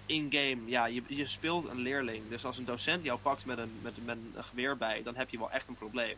in-game, 0.07 0.59
ja, 0.65 0.87
je, 0.87 1.03
je 1.07 1.27
speelt 1.27 1.69
een 1.69 1.79
leerling. 1.81 2.29
Dus 2.29 2.45
als 2.45 2.59
een 2.59 2.65
docent 2.65 3.05
jou 3.05 3.19
pakt 3.19 3.45
met 3.45 3.59
een, 3.59 3.79
met, 3.83 4.05
met 4.05 4.17
een 4.35 4.45
geweer 4.45 4.77
bij, 4.77 5.03
dan 5.03 5.17
heb 5.17 5.31
je 5.31 5.39
wel 5.39 5.51
echt 5.51 5.69
een 5.69 5.75
probleem. 5.75 6.17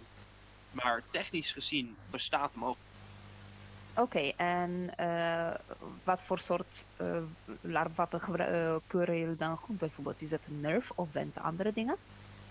Maar 0.70 1.02
technisch 1.10 1.52
gezien 1.52 1.96
bestaat 2.10 2.52
de 2.52 2.58
mogelijkheid. 2.58 2.92
Oké, 3.96 4.32
en 4.36 4.90
eh, 4.96 5.54
wat 6.04 6.22
voor 6.22 6.38
soort 6.38 6.84
eh 6.96 7.16
LARP-wapen 7.60 8.20
gebru- 8.20 8.42
eh, 8.42 8.76
keuren 8.86 9.18
jullie 9.18 9.36
dan 9.36 9.56
goed 9.56 9.78
bijvoorbeeld? 9.78 10.22
Is 10.22 10.28
dat 10.28 10.40
een 10.48 10.60
nerf 10.60 10.90
of 10.94 11.10
zijn 11.10 11.30
het 11.34 11.44
andere 11.44 11.72
dingen? 11.72 11.96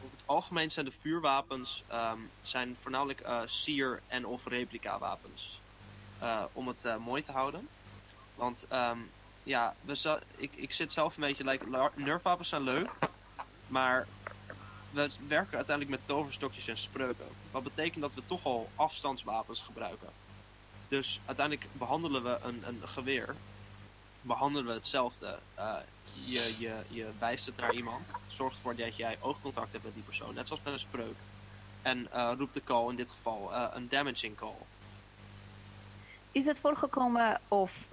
Over 0.03 0.17
het 0.17 0.27
algemeen 0.27 0.71
zijn 0.71 0.85
de 0.85 0.91
vuurwapens 1.01 1.83
ehm, 1.87 2.17
zijn 2.41 2.75
voornamelijk 2.81 3.19
eh 3.19 3.41
sier- 3.45 4.01
en 4.07 4.25
of 4.25 4.45
replica 4.45 4.99
wapens. 4.99 5.61
Om 6.53 6.67
het 6.67 6.85
mooi 6.99 7.23
te 7.23 7.31
houden. 7.31 7.67
Want 8.35 8.65
ehm, 8.69 8.97
ja, 9.43 9.75
we 9.81 10.19
ik, 10.35 10.51
ik 10.55 10.73
zit 10.73 10.91
zelf 10.91 11.15
een 11.15 11.21
beetje, 11.21 11.43
like, 11.43 11.91
nerfwapens 11.95 12.49
zijn 12.49 12.61
leuk. 12.61 12.89
Maar 13.67 14.07
we 14.91 15.09
werken 15.27 15.55
uiteindelijk 15.57 15.97
met 15.97 16.07
toverstokjes 16.07 16.67
en 16.67 16.77
spreuken. 16.77 17.27
Wat 17.51 17.63
betekent 17.63 18.01
dat 18.01 18.13
we 18.13 18.21
toch 18.25 18.43
al 18.45 18.69
afstandswapens 18.75 19.61
gebruiken. 19.61 20.09
Dus 20.87 21.19
uiteindelijk 21.25 21.67
behandelen 21.71 22.23
we 22.23 22.37
een, 22.43 22.63
een 22.67 22.87
geweer. 22.87 23.35
Behandelen 24.21 24.67
we 24.67 24.73
hetzelfde. 24.73 25.39
Eh, 25.55 25.75
je, 26.25 26.55
je, 26.59 26.75
je 26.89 27.09
wijst 27.19 27.45
het 27.45 27.57
naar 27.57 27.73
iemand. 27.73 28.07
Zorgt 28.27 28.55
ervoor 28.55 28.75
dat 28.75 28.95
jij 28.95 29.17
oogcontact 29.19 29.71
hebt 29.71 29.83
met 29.83 29.93
die 29.93 30.03
persoon. 30.03 30.33
Net 30.33 30.47
zoals 30.47 30.63
met 30.63 30.73
een 30.73 30.79
spreuk. 30.79 31.15
En 31.81 32.11
eh 32.11 32.31
roept 32.37 32.53
de 32.53 32.63
call, 32.63 32.89
in 32.89 32.95
dit 32.95 33.09
geval 33.09 33.53
eh, 33.53 33.67
een 33.73 33.89
damaging 33.89 34.37
call. 34.37 34.57
Is 36.33 36.45
het 36.45 36.59
voorgekomen 36.59 37.41
of 37.47 37.87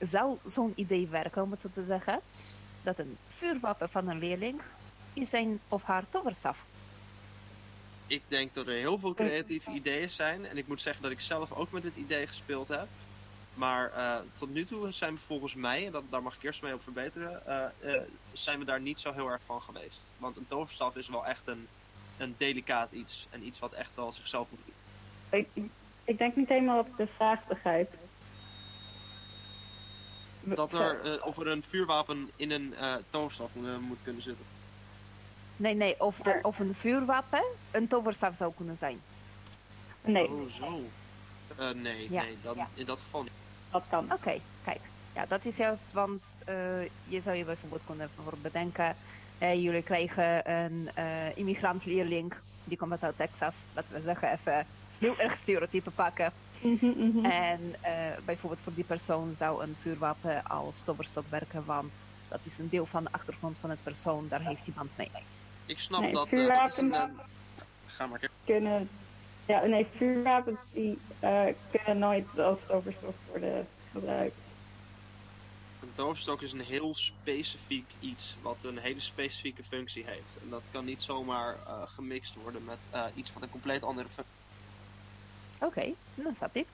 zou 0.00 0.38
zo'n 0.44 0.72
idee 0.74 1.08
werken, 1.08 1.42
om 1.42 1.50
het 1.50 1.60
zo 1.60 1.68
te 1.72 1.82
zeggen, 1.82 2.20
dat 2.82 2.98
een 2.98 3.16
vuurwapen 3.28 3.88
van 3.88 4.08
een 4.08 4.18
leerling 4.18 4.60
in 5.12 5.26
zijn 5.26 5.60
of 5.68 5.82
haar 5.82 6.04
toverstaf? 6.10 6.64
Ik 8.06 8.22
denk 8.26 8.54
dat 8.54 8.66
er 8.66 8.74
heel 8.74 8.98
veel 8.98 9.14
creatieve 9.14 9.70
ideeën 9.70 10.10
zijn. 10.10 10.46
En 10.46 10.56
ik 10.56 10.68
moet 10.68 10.80
zeggen 10.80 11.02
dat 11.02 11.12
ik 11.12 11.20
zelf 11.20 11.52
ook 11.52 11.70
met 11.70 11.82
dit 11.82 11.96
idee 11.96 12.26
gespeeld 12.26 12.68
heb. 12.68 12.86
Maar 13.54 13.92
eh, 13.92 14.16
tot 14.36 14.50
nu 14.50 14.64
toe 14.64 14.92
zijn 14.92 15.14
we 15.14 15.20
volgens 15.20 15.54
mij, 15.54 15.86
en 15.86 15.92
dat, 15.92 16.02
daar 16.10 16.22
mag 16.22 16.34
ik 16.34 16.42
eerst 16.42 16.62
mee 16.62 16.74
op 16.74 16.82
verbeteren, 16.82 17.46
eh, 17.46 17.94
eh, 17.94 18.02
zijn 18.32 18.58
we 18.58 18.64
daar 18.64 18.80
niet 18.80 19.00
zo 19.00 19.12
heel 19.12 19.28
erg 19.28 19.40
van 19.46 19.62
geweest. 19.62 20.00
Want 20.18 20.36
een 20.36 20.46
toverstaf 20.46 20.96
is 20.96 21.08
wel 21.08 21.26
echt 21.26 21.42
een, 21.44 21.68
een 22.18 22.34
delicaat 22.36 22.92
iets. 22.92 23.26
En 23.30 23.46
iets 23.46 23.58
wat 23.58 23.72
echt 23.72 23.94
wel 23.94 24.12
zichzelf 24.12 24.48
moet 24.50 24.60
doen. 24.64 25.40
Ik, 25.40 25.70
ik 26.12 26.18
denk 26.18 26.36
niet 26.36 26.48
helemaal 26.48 26.76
dat 26.76 26.86
ik 26.86 26.96
de 26.96 27.06
vraag 27.16 27.46
begrijp. 27.46 27.94
Dat 30.40 30.72
er, 30.72 31.00
eh, 31.04 31.26
of 31.26 31.36
er 31.38 31.46
een 31.46 31.62
vuurwapen 31.68 32.30
in 32.36 32.50
een 32.50 32.74
eh, 32.74 32.94
toverstaf 33.10 33.54
moet, 33.54 33.80
moet 33.80 33.98
kunnen 34.02 34.22
zitten. 34.22 34.44
Nee, 35.56 35.74
nee, 35.74 36.00
of, 36.00 36.18
de, 36.20 36.38
of 36.42 36.58
een 36.58 36.74
vuurwapen 36.74 37.42
een 37.70 37.88
toverstaf 37.88 38.36
zou 38.36 38.52
kunnen 38.56 38.76
zijn. 38.76 39.00
Nee, 40.04 40.28
Oh, 40.28 40.48
zo. 40.48 40.80
Eh, 41.56 41.70
nee, 41.70 42.10
Ja, 42.10 42.22
nee 42.22 42.36
dan, 42.42 42.56
ja. 42.56 42.68
in 42.74 42.86
dat 42.86 42.98
geval 42.98 43.22
niet. 43.22 43.32
dat 43.70 43.82
kan. 43.90 44.12
Oké, 44.12 44.40
kijk. 44.64 44.80
Ja, 45.14 45.26
dat 45.28 45.44
is 45.44 45.56
juist, 45.56 45.92
want 45.92 46.38
eh, 46.44 46.82
je 47.04 47.20
zou 47.20 47.36
je 47.36 47.44
bijvoorbeeld 47.44 47.82
kunnen 47.86 48.10
voor 48.14 48.34
bedenken, 48.42 48.96
eh, 49.38 49.54
jullie 49.62 49.82
krijgen 49.82 50.50
een 50.50 50.90
eh 50.94 51.36
immigrantleerling, 51.36 52.32
die 52.64 52.76
komt 52.78 53.02
uit 53.02 53.16
Texas, 53.16 53.62
laten 53.74 53.94
we 53.94 54.00
zeggen 54.00 54.32
even 54.32 54.66
heel 55.02 55.18
erg 55.18 55.36
stereotype 55.36 55.90
pakken. 55.90 56.32
Mhm, 56.60 56.86
mhm. 56.86 57.24
En 57.24 57.74
eh, 57.80 57.92
bijvoorbeeld 58.24 58.60
voor 58.62 58.74
die 58.74 58.84
persoon 58.84 59.34
zou 59.34 59.62
een 59.62 59.74
vuurwapen 59.78 60.44
als 60.44 60.80
toverstok 60.84 61.24
werken, 61.28 61.64
want 61.64 61.92
dat 62.28 62.44
is 62.44 62.58
een 62.58 62.68
deel 62.68 62.86
van 62.86 63.02
de 63.04 63.12
achtergrond 63.12 63.58
van 63.58 63.70
het 63.70 63.82
persoon, 63.82 64.26
daar 64.28 64.40
heeft 64.40 64.66
iemand 64.66 64.90
mee. 64.96 65.10
Ik 65.66 65.78
snap 65.80 66.00
Nee, 66.00 66.12
dat. 66.12 66.26
eh, 66.28 66.46
dat 66.46 66.70
is 66.70 66.76
een, 66.76 66.94
eh, 66.94 67.04
ga 67.86 68.06
maar. 68.06 68.20
kunnen. 68.44 68.88
Ja, 69.46 69.64
nee, 69.64 69.86
vuurwapens 69.96 70.58
die 70.72 70.98
eh, 71.18 71.42
kunnen 71.70 71.98
nooit 71.98 72.38
als 72.38 72.58
overstof 72.68 73.14
worden 73.30 73.66
gebruikt. 73.92 74.34
Een 75.80 75.92
toverstok 75.92 76.42
is 76.42 76.52
een 76.52 76.60
heel 76.60 76.94
specifiek 76.94 77.86
iets 78.00 78.36
wat 78.42 78.56
een 78.64 78.78
hele 78.78 79.00
specifieke 79.00 79.62
functie 79.64 80.04
heeft. 80.06 80.38
En 80.42 80.50
dat 80.50 80.62
kan 80.70 80.84
niet 80.84 81.02
zomaar 81.02 81.56
eh, 81.66 81.82
gemixt 81.86 82.34
worden 82.42 82.64
met 82.64 82.78
eh, 82.90 83.04
iets 83.14 83.32
wat 83.32 83.42
een 83.42 83.50
compleet 83.50 83.82
andere 83.82 84.08
functie 84.08 84.34
Oké, 85.62 85.92
dan 86.14 86.34
snap 86.34 86.54
ik. 86.56 86.66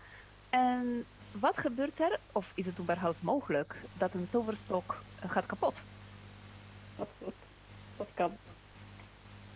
En 0.50 1.04
wat 1.32 1.56
gebeurt 1.58 2.00
er, 2.00 2.18
of 2.32 2.52
is 2.54 2.66
het 2.66 2.78
überhaupt 2.78 3.22
mogelijk, 3.22 3.74
dat 3.92 4.14
een 4.14 4.28
toverstok 4.30 5.02
gaat 5.26 5.46
kapot? 5.46 5.82
Dat, 7.96 8.08
kan. 8.14 8.36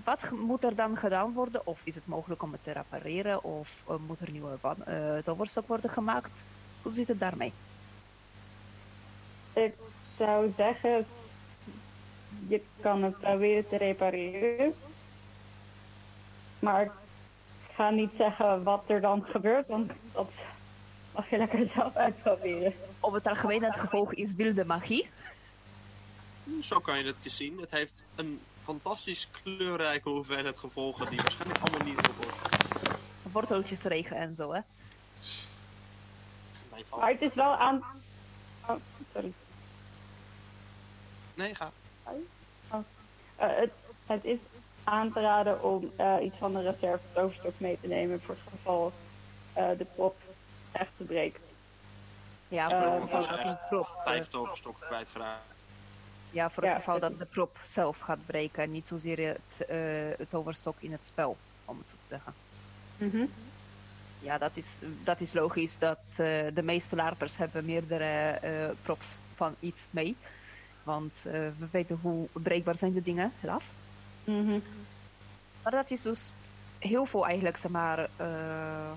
Wat 0.04 0.30
moet 0.30 0.64
er 0.64 0.74
dan 0.74 0.96
gedaan 0.96 1.32
worden? 1.32 1.66
Of 1.66 1.80
is 1.84 1.94
het 1.94 2.06
mogelijk 2.06 2.42
om 2.42 2.52
het 2.52 2.64
te 2.64 2.72
repareren? 2.72 3.44
Of 3.44 3.84
eh, 3.88 3.96
moet 4.06 4.20
er 4.20 4.30
nieuwe 4.30 4.58
eh, 4.84 5.18
toverstok 5.24 5.68
worden 5.68 5.90
gemaakt? 5.90 6.42
Hoe 6.82 6.92
zit 6.92 7.08
het 7.08 7.20
daarmee? 7.20 7.52
Ik 9.52 9.74
zou 10.18 10.52
zeggen, 10.56 11.06
je 12.48 12.62
kan 12.80 13.02
het 13.02 13.18
proberen 13.18 13.68
te 13.68 13.76
repareren. 13.76 14.74
Maar 16.58 16.90
ga 17.82 17.90
niet 17.90 18.10
zeggen 18.18 18.62
wat 18.62 18.84
er 18.86 19.00
dan 19.00 19.24
gebeurt, 19.24 19.66
want 19.66 19.92
dat 20.12 20.30
mag 21.14 21.30
je 21.30 21.36
lekker 21.36 21.70
zelf 21.74 21.96
uitproberen. 21.96 22.74
Over 23.00 23.18
het 23.18 23.26
algemeen 23.26 23.62
het 23.62 23.76
gevolg 23.76 24.14
is 24.14 24.34
wilde 24.34 24.64
magie. 24.64 25.08
Zo 26.60 26.78
kan 26.78 26.98
je 26.98 27.04
het 27.04 27.18
zien. 27.22 27.60
Het 27.60 27.70
heeft 27.70 28.04
een 28.14 28.40
fantastisch 28.60 29.28
kleurrijke 29.30 30.08
hoeveelheid 30.08 30.58
gevolgen 30.58 31.10
die 31.10 31.20
waarschijnlijk 31.20 31.60
allemaal 31.60 31.86
niet 31.86 32.06
worden. 32.16 32.34
Worteltjes 33.32 33.82
regen 33.82 34.16
en 34.16 34.34
zo, 34.34 34.52
hè? 34.52 34.60
Maar 36.98 37.08
het 37.10 37.22
is 37.22 37.34
wel 37.34 37.54
aan... 37.54 37.82
Oh, 38.68 38.76
sorry. 39.12 39.32
Nee, 41.34 41.54
ga. 41.54 41.70
Eh, 42.68 42.78
het, 43.36 43.70
het 44.06 44.24
is 44.24 44.38
aan 44.84 45.12
te 45.12 45.20
raden 45.20 45.62
om 45.62 45.92
eh, 45.96 46.14
iets 46.22 46.36
van 46.38 46.52
de 46.52 46.60
reserve 46.60 47.04
toverstok 47.12 47.52
mee 47.56 47.78
te 47.80 47.86
nemen 47.86 48.20
voor 48.22 48.34
het 48.34 48.52
geval 48.52 48.92
eh, 49.52 49.68
de 49.78 49.86
prop 49.94 50.16
echt 50.72 50.90
te 50.96 51.04
breken. 51.04 51.40
Ja, 52.48 52.70
Eh, 52.70 52.76
voor 52.76 52.90
het 53.00 53.10
Want 53.10 53.26
geval 53.26 53.38
echt 53.38 53.68
prop... 53.68 54.00
vijf 54.04 54.28
toverstokken 54.28 54.86
kwijtgeraakt. 54.86 55.40
Ja, 56.30 56.50
voor 56.50 56.62
het 56.62 56.72
Ja, 56.72 56.78
geval 56.78 57.00
dat 57.00 57.18
de 57.18 57.24
prop 57.24 57.58
zelf 57.64 57.98
gaat 57.98 58.26
breken. 58.26 58.70
Niet 58.70 58.86
zozeer 58.86 59.26
het, 59.28 59.66
eh, 59.66 59.76
het 60.18 60.30
toverstok 60.30 60.76
in 60.78 60.92
het 60.92 61.06
spel, 61.06 61.36
om 61.64 61.78
het 61.78 61.88
zo 61.88 61.94
te 62.00 62.06
zeggen. 62.08 62.34
Mhm. 62.96 63.24
Ja, 64.18 64.38
dat 64.38 64.56
is, 64.56 64.80
dat 65.04 65.20
is 65.20 65.32
logisch 65.32 65.78
dat 65.78 65.98
eh, 66.10 66.16
de 66.54 66.62
meeste 66.62 66.96
larpers 66.96 67.36
hebben 67.36 67.64
meerdere 67.64 68.04
eh 68.30 68.68
props 68.82 69.16
van 69.34 69.54
iets 69.60 69.86
mee. 69.90 70.16
Want 70.82 71.12
eh, 71.26 71.32
we 71.32 71.66
weten 71.70 71.98
hoe 72.02 72.28
breekbaar 72.32 72.76
zijn 72.76 72.92
de 72.92 73.02
dingen, 73.02 73.32
helaas. 73.40 73.70
Mhm. 74.24 74.58
Maar 75.62 75.72
dat 75.72 75.90
is 75.90 76.02
dus 76.02 76.32
heel 76.78 77.04
veel 77.06 77.24
eigenlijk, 77.26 77.56
zeg 77.56 77.70
maar, 77.70 78.08
eh, 78.16 78.90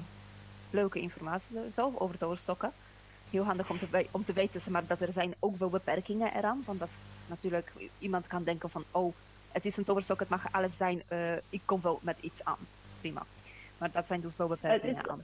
leuke 0.70 1.00
informatie 1.00 1.72
zo 1.72 1.94
over 1.98 2.18
toverstokken. 2.18 2.72
Heel 3.30 3.44
handig 3.44 3.70
om 3.70 3.80
te, 3.80 4.08
om 4.12 4.26
te 4.26 4.34
weten 4.34 4.62
zeg 4.62 4.74
maar, 4.74 4.88
dat 4.88 5.00
er 5.00 5.12
zijn 5.12 5.34
ook 5.40 5.56
wel 5.56 5.70
beperkingen 5.70 6.34
eraan. 6.36 6.64
Want 6.66 6.80
dat 6.80 6.88
is 6.90 6.96
natuurlijk, 7.28 7.72
iemand 8.00 8.28
kan 8.28 8.44
denken 8.44 8.70
van, 8.70 8.84
oh, 8.92 9.14
het 9.52 9.66
is 9.66 9.78
een 9.78 9.84
toverstok, 9.84 10.20
het 10.20 10.30
mag 10.30 10.52
alles 10.52 10.78
zijn, 10.78 11.02
eh, 11.08 11.36
ik 11.50 11.62
kom 11.66 11.82
wel 11.82 12.00
met 12.02 12.18
iets 12.22 12.44
aan. 12.44 12.58
Prima. 13.00 13.26
Maar 13.78 13.92
dat 13.92 14.08
zijn 14.08 14.22
dus 14.22 14.36
wel 14.38 14.48
beperkingen 14.48 15.04
is- 15.04 15.08
aan. 15.10 15.24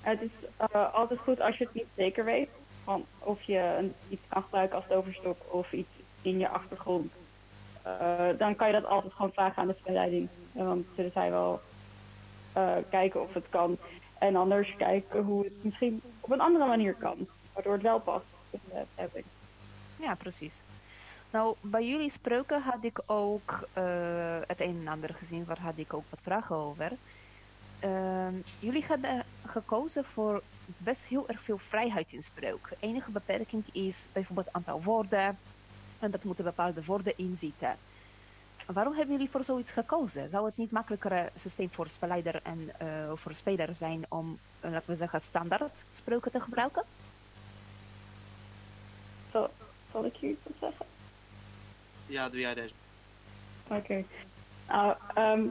Het 0.00 0.20
is 0.22 0.30
eh, 0.56 0.94
altijd 0.94 1.20
goed 1.20 1.40
als 1.40 1.58
je 1.58 1.64
het 1.64 1.74
niet 1.74 1.86
zeker 1.96 2.24
weet. 2.24 2.48
Van 2.84 3.04
of 3.18 3.42
je 3.42 3.58
een, 3.58 3.94
iets 4.08 4.22
kan 4.28 4.42
gebruiken 4.42 4.76
als 4.76 4.84
toverstok 4.88 5.36
of 5.54 5.72
iets 5.72 5.88
in 6.24 6.38
je 6.38 6.48
achtergrond. 6.48 7.12
Eh, 7.82 8.28
dan 8.38 8.56
kan 8.56 8.66
je 8.66 8.72
dat 8.72 8.84
altijd 8.84 9.12
gewoon 9.12 9.32
vragen 9.32 9.62
aan 9.62 9.68
de 9.68 9.76
spelleiding. 9.78 10.28
Dan 10.52 10.84
zullen 10.96 11.12
zij 11.12 11.30
wel 11.30 11.60
eh, 12.52 12.76
kijken 12.90 13.22
of 13.22 13.34
het 13.34 13.48
kan. 13.48 13.78
En 14.18 14.36
anders 14.36 14.74
kijken 14.76 15.22
hoe 15.22 15.44
het 15.44 15.64
misschien 15.64 16.02
op 16.20 16.30
een 16.30 16.40
andere 16.40 16.66
manier 16.66 16.94
kan. 16.94 17.28
Waardoor 17.52 17.72
het 17.72 17.82
wel 17.82 18.00
past 18.00 18.24
in 18.50 18.60
de. 18.68 19.24
Ja, 19.96 20.14
precies. 20.14 20.62
Nou, 21.30 21.56
bij 21.60 21.86
jullie 21.86 22.10
spreuken 22.10 22.62
had 22.62 22.84
ik 22.84 23.00
ook 23.06 23.68
eh, 23.72 24.38
het 24.46 24.60
een 24.60 24.78
en 24.80 24.88
ander 24.88 25.14
gezien, 25.14 25.44
waar 25.44 25.60
had 25.60 25.78
ik 25.78 25.94
ook 25.94 26.04
wat 26.10 26.20
vragen 26.22 26.56
over. 26.56 26.92
Ehm, 27.78 28.34
jullie 28.58 28.84
hebben 28.84 29.22
gekozen 29.46 30.04
voor 30.04 30.42
best 30.66 31.04
heel 31.04 31.28
erg 31.28 31.42
veel 31.42 31.58
vrijheid 31.58 32.12
in 32.12 32.22
spreuk. 32.22 32.68
Enige 32.80 33.10
beperking 33.10 33.64
is 33.72 34.08
bijvoorbeeld 34.12 34.52
aantal 34.52 34.82
woorden. 34.82 35.38
En 35.98 36.10
dat 36.10 36.24
moeten 36.24 36.44
bepaalde 36.44 36.84
woorden 36.84 37.12
inzitten. 37.16 37.76
Waarom 38.66 38.94
hebben 38.94 39.14
jullie 39.14 39.30
voor 39.30 39.44
zoiets 39.44 39.70
gekozen? 39.70 40.28
Zou 40.28 40.46
het 40.46 40.56
niet 40.56 40.70
makkelijker 40.70 41.30
systeem 41.34 41.70
voor 41.70 41.88
spelleider 41.88 42.40
en 42.42 42.70
eh, 42.78 43.12
voor 43.14 43.34
speler 43.34 43.74
zijn 43.74 44.04
om, 44.08 44.38
eh, 44.60 44.70
laten 44.70 44.90
we 44.90 44.96
zeggen, 44.96 45.20
standaard 45.20 45.84
spreuken 45.90 46.30
te 46.30 46.40
gebruiken? 46.40 46.84
Zal, 49.32 49.50
zal 49.92 50.04
ik 50.04 50.16
hier 50.16 50.30
iets 50.30 50.46
op 50.46 50.54
zeggen? 50.60 50.86
Ja, 52.06 52.28
doe 52.28 52.40
jij 52.40 52.54
deze. 52.54 52.74
Oké. 53.68 54.04
Nou, 54.68 54.96
ehm, 55.14 55.46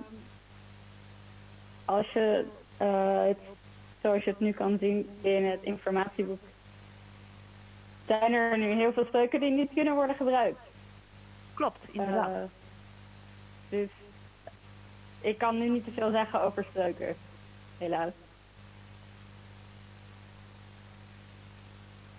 als 1.85 2.11
je 2.11 2.45
eh, 2.77 3.23
het, 3.25 3.37
zoals 4.01 4.23
je 4.23 4.29
het 4.29 4.39
nu 4.39 4.51
kan 4.51 4.77
zien 4.79 5.09
in 5.21 5.45
het 5.45 5.63
informatieboek, 5.63 6.39
zijn 8.07 8.33
er 8.33 8.57
nu 8.57 8.73
heel 8.73 8.93
veel 8.93 9.05
spreuken 9.05 9.39
die 9.39 9.51
niet 9.51 9.73
kunnen 9.73 9.95
worden 9.95 10.15
gebruikt. 10.15 10.59
Klopt, 11.53 11.87
inderdaad. 11.91 12.35
Eh, 12.35 12.43
dus 13.69 13.89
ik 15.21 15.37
kan 15.37 15.59
nu 15.59 15.69
niet 15.69 15.83
te 15.83 15.91
veel 15.91 16.11
zeggen 16.11 16.41
over 16.41 16.63
spreuken, 16.63 17.15
helaas. 17.77 18.11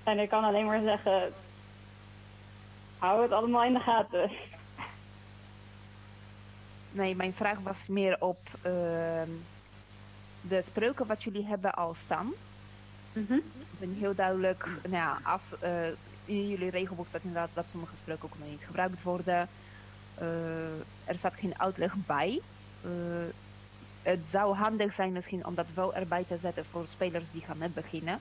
En 0.02 0.18
ik 0.18 0.28
kan 0.28 0.44
alleen 0.44 0.66
maar 0.66 0.82
zeggen, 0.82 1.32
hou 2.98 3.22
het 3.22 3.32
allemaal 3.32 3.64
in 3.64 3.72
de 3.72 3.80
gaten. 3.80 4.30
Nee, 6.90 7.16
mijn 7.16 7.34
vraag 7.34 7.58
was 7.58 7.86
meer 7.86 8.16
op 8.20 8.38
ehm, 8.62 9.30
de 10.40 10.62
spreuken 10.62 11.06
wat 11.06 11.22
jullie 11.22 11.46
hebben 11.46 11.74
al 11.74 11.94
staan. 11.94 12.32
Mhm. 13.14 13.38
zijn 13.78 13.94
heel 13.98 14.14
duidelijk, 14.14 14.68
nou 14.82 14.94
ja, 14.94 15.20
als, 15.22 15.58
eh, 15.58 15.88
in 16.24 16.48
jullie 16.48 16.70
regelboek 16.70 17.06
staat 17.06 17.22
inderdaad 17.22 17.50
dat 17.52 17.68
sommige 17.68 17.96
spreuken 17.96 18.24
ook 18.24 18.38
nog 18.38 18.48
niet 18.48 18.64
gebruikt 18.64 19.02
worden. 19.02 19.48
Eh, 20.14 20.78
er 21.04 21.18
staat 21.18 21.34
geen 21.34 21.60
uitleg 21.60 21.94
bij. 22.06 22.40
Eh, 22.82 22.90
het 24.02 24.26
zou 24.26 24.54
handig 24.54 24.92
zijn 24.92 25.12
misschien 25.12 25.46
om 25.46 25.54
dat 25.54 25.66
wel 25.74 25.94
erbij 25.94 26.24
te 26.28 26.36
zetten 26.36 26.64
voor 26.64 26.86
spelers 26.86 27.30
die 27.30 27.42
gaan 27.42 27.58
net 27.58 27.74
beginnen. 27.74 28.20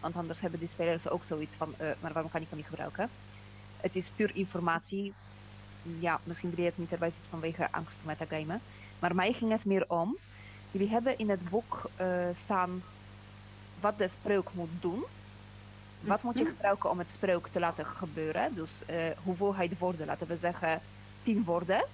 Want 0.00 0.16
anders 0.16 0.40
hebben 0.40 0.58
die 0.58 0.68
spelers 0.68 1.08
ook 1.08 1.24
zoiets 1.24 1.54
van, 1.54 1.74
maar 2.00 2.12
waarom 2.12 2.30
kan 2.30 2.40
ik 2.40 2.48
hem 2.48 2.58
niet 2.58 2.66
gebruiken? 2.66 3.08
Het 3.76 3.96
is 3.96 4.10
puur 4.10 4.30
informatie. 4.34 5.12
Ja, 5.82 6.20
misschien 6.24 6.50
wil 6.50 6.58
je 6.58 6.70
het 6.70 6.78
niet 6.78 6.92
erbij 6.92 7.10
zetten 7.10 7.30
vanwege 7.30 7.68
angst 7.70 7.94
voor 7.94 8.06
metagamen. 8.06 8.60
Maar 8.98 9.14
mij 9.14 9.32
ging 9.32 9.50
het 9.50 9.64
meer 9.64 9.84
om. 9.88 10.16
Jullie 10.70 10.88
hebben 10.88 11.18
in 11.18 11.30
het 11.30 11.48
boek 11.48 11.90
staan 12.32 12.82
wat 13.82 13.98
de 13.98 14.08
spreuk 14.08 14.48
moet 14.52 14.70
doen. 14.80 15.04
Wat 16.00 16.22
moet 16.22 16.38
je 16.38 16.44
Mhm. 16.44 16.52
gebruiken 16.52 16.90
om 16.90 16.98
het 16.98 17.10
spreuk 17.10 17.46
te 17.46 17.60
laten 17.60 17.86
gebeuren? 17.86 18.54
Dus 18.54 18.82
eh, 18.86 18.96
hoeveelheid 19.24 19.78
woorden, 19.78 20.06
laten 20.06 20.26
we 20.26 20.36
zeggen 20.36 20.80
tien 21.22 21.44
woorden. 21.44 21.84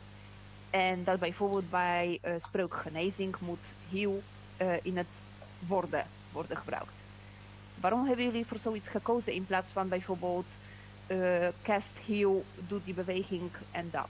En 0.71 1.05
dat 1.05 1.19
bijvoorbeeld 1.19 1.71
bij 1.71 2.19
eh 2.23 2.33
spreukgenezing 2.39 3.35
moet 3.41 3.65
heel 3.91 4.23
eh, 4.57 4.73
in 4.83 4.97
het 4.97 5.07
woorden 5.59 6.07
worden 6.33 6.57
gebruikt. 6.57 7.01
Waarom 7.75 8.07
hebben 8.07 8.25
jullie 8.25 8.47
voor 8.47 8.59
zoiets 8.59 8.89
gekozen 8.89 9.33
in 9.33 9.47
plaats 9.47 9.73
van 9.73 9.89
bijvoorbeeld 9.89 10.57
eh 11.07 11.49
cast 11.63 11.99
heel, 12.07 12.45
doet 12.69 12.85
die 12.85 12.95
beweging 12.95 13.51
en 13.71 13.89
dat? 13.91 14.09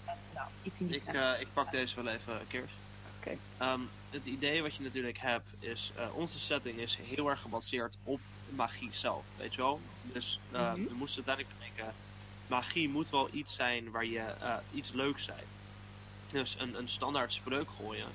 Iets 0.63 0.81
in 0.81 0.87
die 0.87 0.97
Ik, 0.97 1.15
eh, 1.15 1.41
ik 1.41 1.47
pak 1.53 1.71
deze 1.71 2.03
wel 2.03 2.13
even, 2.15 2.39
Keers. 2.49 2.73
Oké. 3.19 3.37
Ehm, 3.59 3.81
het 4.11 4.27
idee 4.27 4.63
wat 4.63 4.75
je 4.75 4.83
natuurlijk 4.83 5.19
hebt 5.19 5.47
is, 5.59 5.93
eh, 5.97 6.15
onze 6.15 6.41
setting 6.41 6.79
is 6.79 6.99
heel 7.03 7.29
erg 7.31 7.41
gebaseerd 7.41 7.97
op 8.05 8.21
magie 8.51 8.89
zelf, 8.93 9.25
weet 9.37 9.55
je 9.55 9.61
wel? 9.61 9.81
Dus 10.03 10.39
eh, 10.51 10.73
Mhm. 10.73 10.85
we 10.85 10.95
moesten 10.95 11.25
uiteindelijk 11.27 11.75
denken, 11.77 11.95
magie 12.47 12.89
moet 12.89 13.11
wel 13.11 13.29
iets 13.33 13.55
zijn 13.55 13.91
waar 13.91 14.05
je 14.07 14.19
eh, 14.21 14.57
iets 14.75 14.91
leuks 14.93 15.25
zijn. 15.25 15.45
Dus 16.31 16.57
een, 16.59 16.79
een 16.79 16.89
standaard 16.89 17.33
spreuk 17.33 17.69
gooien, 17.81 18.09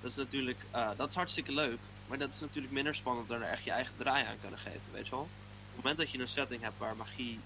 dat 0.00 0.10
is 0.10 0.16
natuurlijk, 0.16 0.58
eh, 0.70 0.90
dat 0.96 1.08
is 1.08 1.14
hartstikke 1.14 1.52
leuk, 1.54 1.78
maar 2.08 2.18
dat 2.18 2.32
is 2.32 2.40
natuurlijk 2.40 2.72
minder 2.72 2.94
spannend 2.94 3.28
dan 3.28 3.42
er 3.42 3.48
echt 3.50 3.64
je 3.64 3.70
eigen 3.70 3.94
draai 3.96 4.24
aan 4.26 4.40
kunnen 4.40 4.58
geven, 4.58 4.80
weet 4.92 5.04
je 5.04 5.10
wel? 5.10 5.20
Op 5.20 5.28
het 5.68 5.76
moment 5.76 5.96
dat 5.96 6.10
je 6.10 6.18
een 6.18 6.28
setting 6.28 6.62
hebt 6.62 6.78
waar 6.78 6.96
magie 6.96 7.38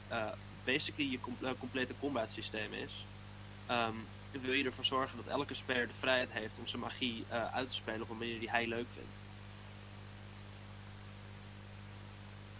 basically 0.64 1.10
je 1.10 1.20
com- 1.20 1.56
complete 1.58 1.94
combat 2.00 2.32
systeem 2.32 2.72
is, 2.72 2.92
ehm, 3.66 3.94
wil 4.40 4.52
je 4.52 4.64
ervoor 4.64 4.84
zorgen 4.84 5.16
dat 5.16 5.26
elke 5.26 5.54
speler 5.54 5.86
de 5.86 5.94
vrijheid 5.98 6.30
heeft 6.32 6.58
om 6.58 6.66
zijn 6.66 6.82
magie 6.82 7.24
eh, 7.28 7.54
uit 7.54 7.68
te 7.68 7.74
spelen 7.74 8.02
op 8.02 8.10
een 8.10 8.18
manier 8.18 8.38
die 8.38 8.50
hij 8.50 8.66
leuk 8.66 8.86
vindt. 8.94 9.16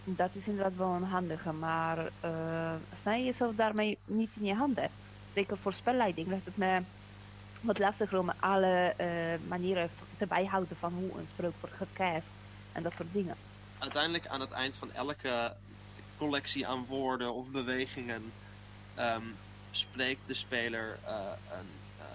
Dat 0.03 0.35
is 0.35 0.47
inderdaad 0.47 0.77
wel 0.77 0.93
een 0.93 1.03
handige, 1.03 1.51
maar 1.51 2.11
sta 2.93 3.13
je 3.13 3.25
jezelf 3.25 3.55
daarmee 3.55 3.97
niet 4.05 4.29
in 4.39 4.45
je 4.45 4.53
handen? 4.53 4.89
Zeker 5.33 5.57
voor 5.57 5.73
spelleiding 5.73 6.27
lijkt 6.27 6.45
het 6.45 6.57
me 6.57 6.81
wat 7.61 7.79
lastiger 7.79 8.19
om 8.19 8.31
alle 8.39 8.93
eh, 8.97 9.07
manieren 9.47 9.89
te 10.17 10.27
bijhouden 10.27 10.77
van 10.77 10.93
hoe 10.93 11.19
een 11.19 11.27
spreuk 11.27 11.53
wordt 11.59 11.75
gecast 11.75 12.31
en 12.71 12.83
dat 12.83 12.95
soort 12.95 13.13
dingen. 13.13 13.35
Uiteindelijk 13.77 14.27
aan 14.27 14.41
het 14.41 14.51
eind 14.51 14.75
van 14.75 14.91
elke 14.91 15.53
collectie 16.17 16.67
aan 16.67 16.85
woorden 16.85 17.33
of 17.33 17.47
bewegingen 17.47 18.31
ehm, 18.95 19.23
spreekt 19.71 20.21
de 20.25 20.33
speler 20.33 20.97
eh, 21.03 21.13
een, 21.51 21.69
eh, 21.97 22.05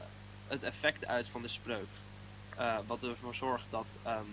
het 0.46 0.62
effect 0.62 1.06
uit 1.06 1.28
van 1.28 1.42
de 1.42 1.48
spreuk. 1.48 1.88
Eh, 2.56 2.78
wat 2.86 3.02
ervoor 3.02 3.34
zorgt 3.34 3.64
dat, 3.70 3.86
ehm, 4.02 4.24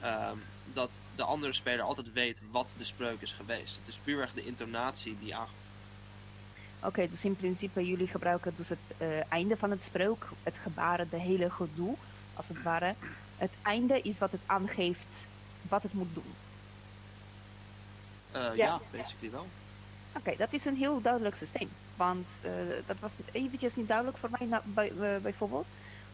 ehm, 0.00 0.36
dat 0.72 0.90
de 1.16 1.22
andere 1.22 1.52
speler 1.52 1.84
altijd 1.84 2.12
weet 2.12 2.38
wat 2.50 2.74
de 2.78 2.84
spreuk 2.84 3.20
is 3.20 3.32
geweest. 3.32 3.76
Het 3.76 3.88
is 3.88 3.98
puur 4.04 4.22
echt 4.22 4.34
de 4.34 4.44
intonatie 4.44 5.16
die 5.20 5.36
aan. 5.36 5.48
Oké, 6.82 7.08
dus 7.08 7.24
in 7.24 7.36
principe 7.36 7.86
jullie 7.86 8.06
gebruiken 8.06 8.54
dus 8.56 8.68
het 8.68 8.94
einde 9.28 9.56
van 9.56 9.70
het 9.70 9.82
spreuk, 9.82 10.26
het 10.42 10.58
gebaren, 10.62 11.08
de 11.10 11.18
hele 11.18 11.50
gedoe, 11.50 11.94
als 12.34 12.48
het 12.48 12.62
ware. 12.62 12.94
Het 13.36 13.52
einde 13.62 14.00
is 14.00 14.18
wat 14.18 14.32
het 14.32 14.40
aangeeft 14.46 15.26
wat 15.62 15.82
het 15.82 15.92
moet 15.92 16.14
doen. 16.14 16.34
Ja. 18.32 18.52
Ja. 18.52 18.80
basically 18.90 19.30
wel. 19.30 19.46
Oké, 20.16 20.36
dat 20.36 20.52
is 20.52 20.64
een 20.64 20.76
heel 20.76 21.00
duidelijk 21.00 21.34
systeem. 21.34 21.68
Want 21.98 22.40
eh, 22.44 22.52
dat 22.86 22.96
was 23.00 23.18
eventjes 23.32 23.74
niet 23.76 23.88
duidelijk 23.88 24.18
voor 24.18 24.28
mij 24.38 24.46
na- 24.48 24.62
bij, 24.64 24.90
eh, 24.90 25.20
bijvoorbeeld. 25.22 25.66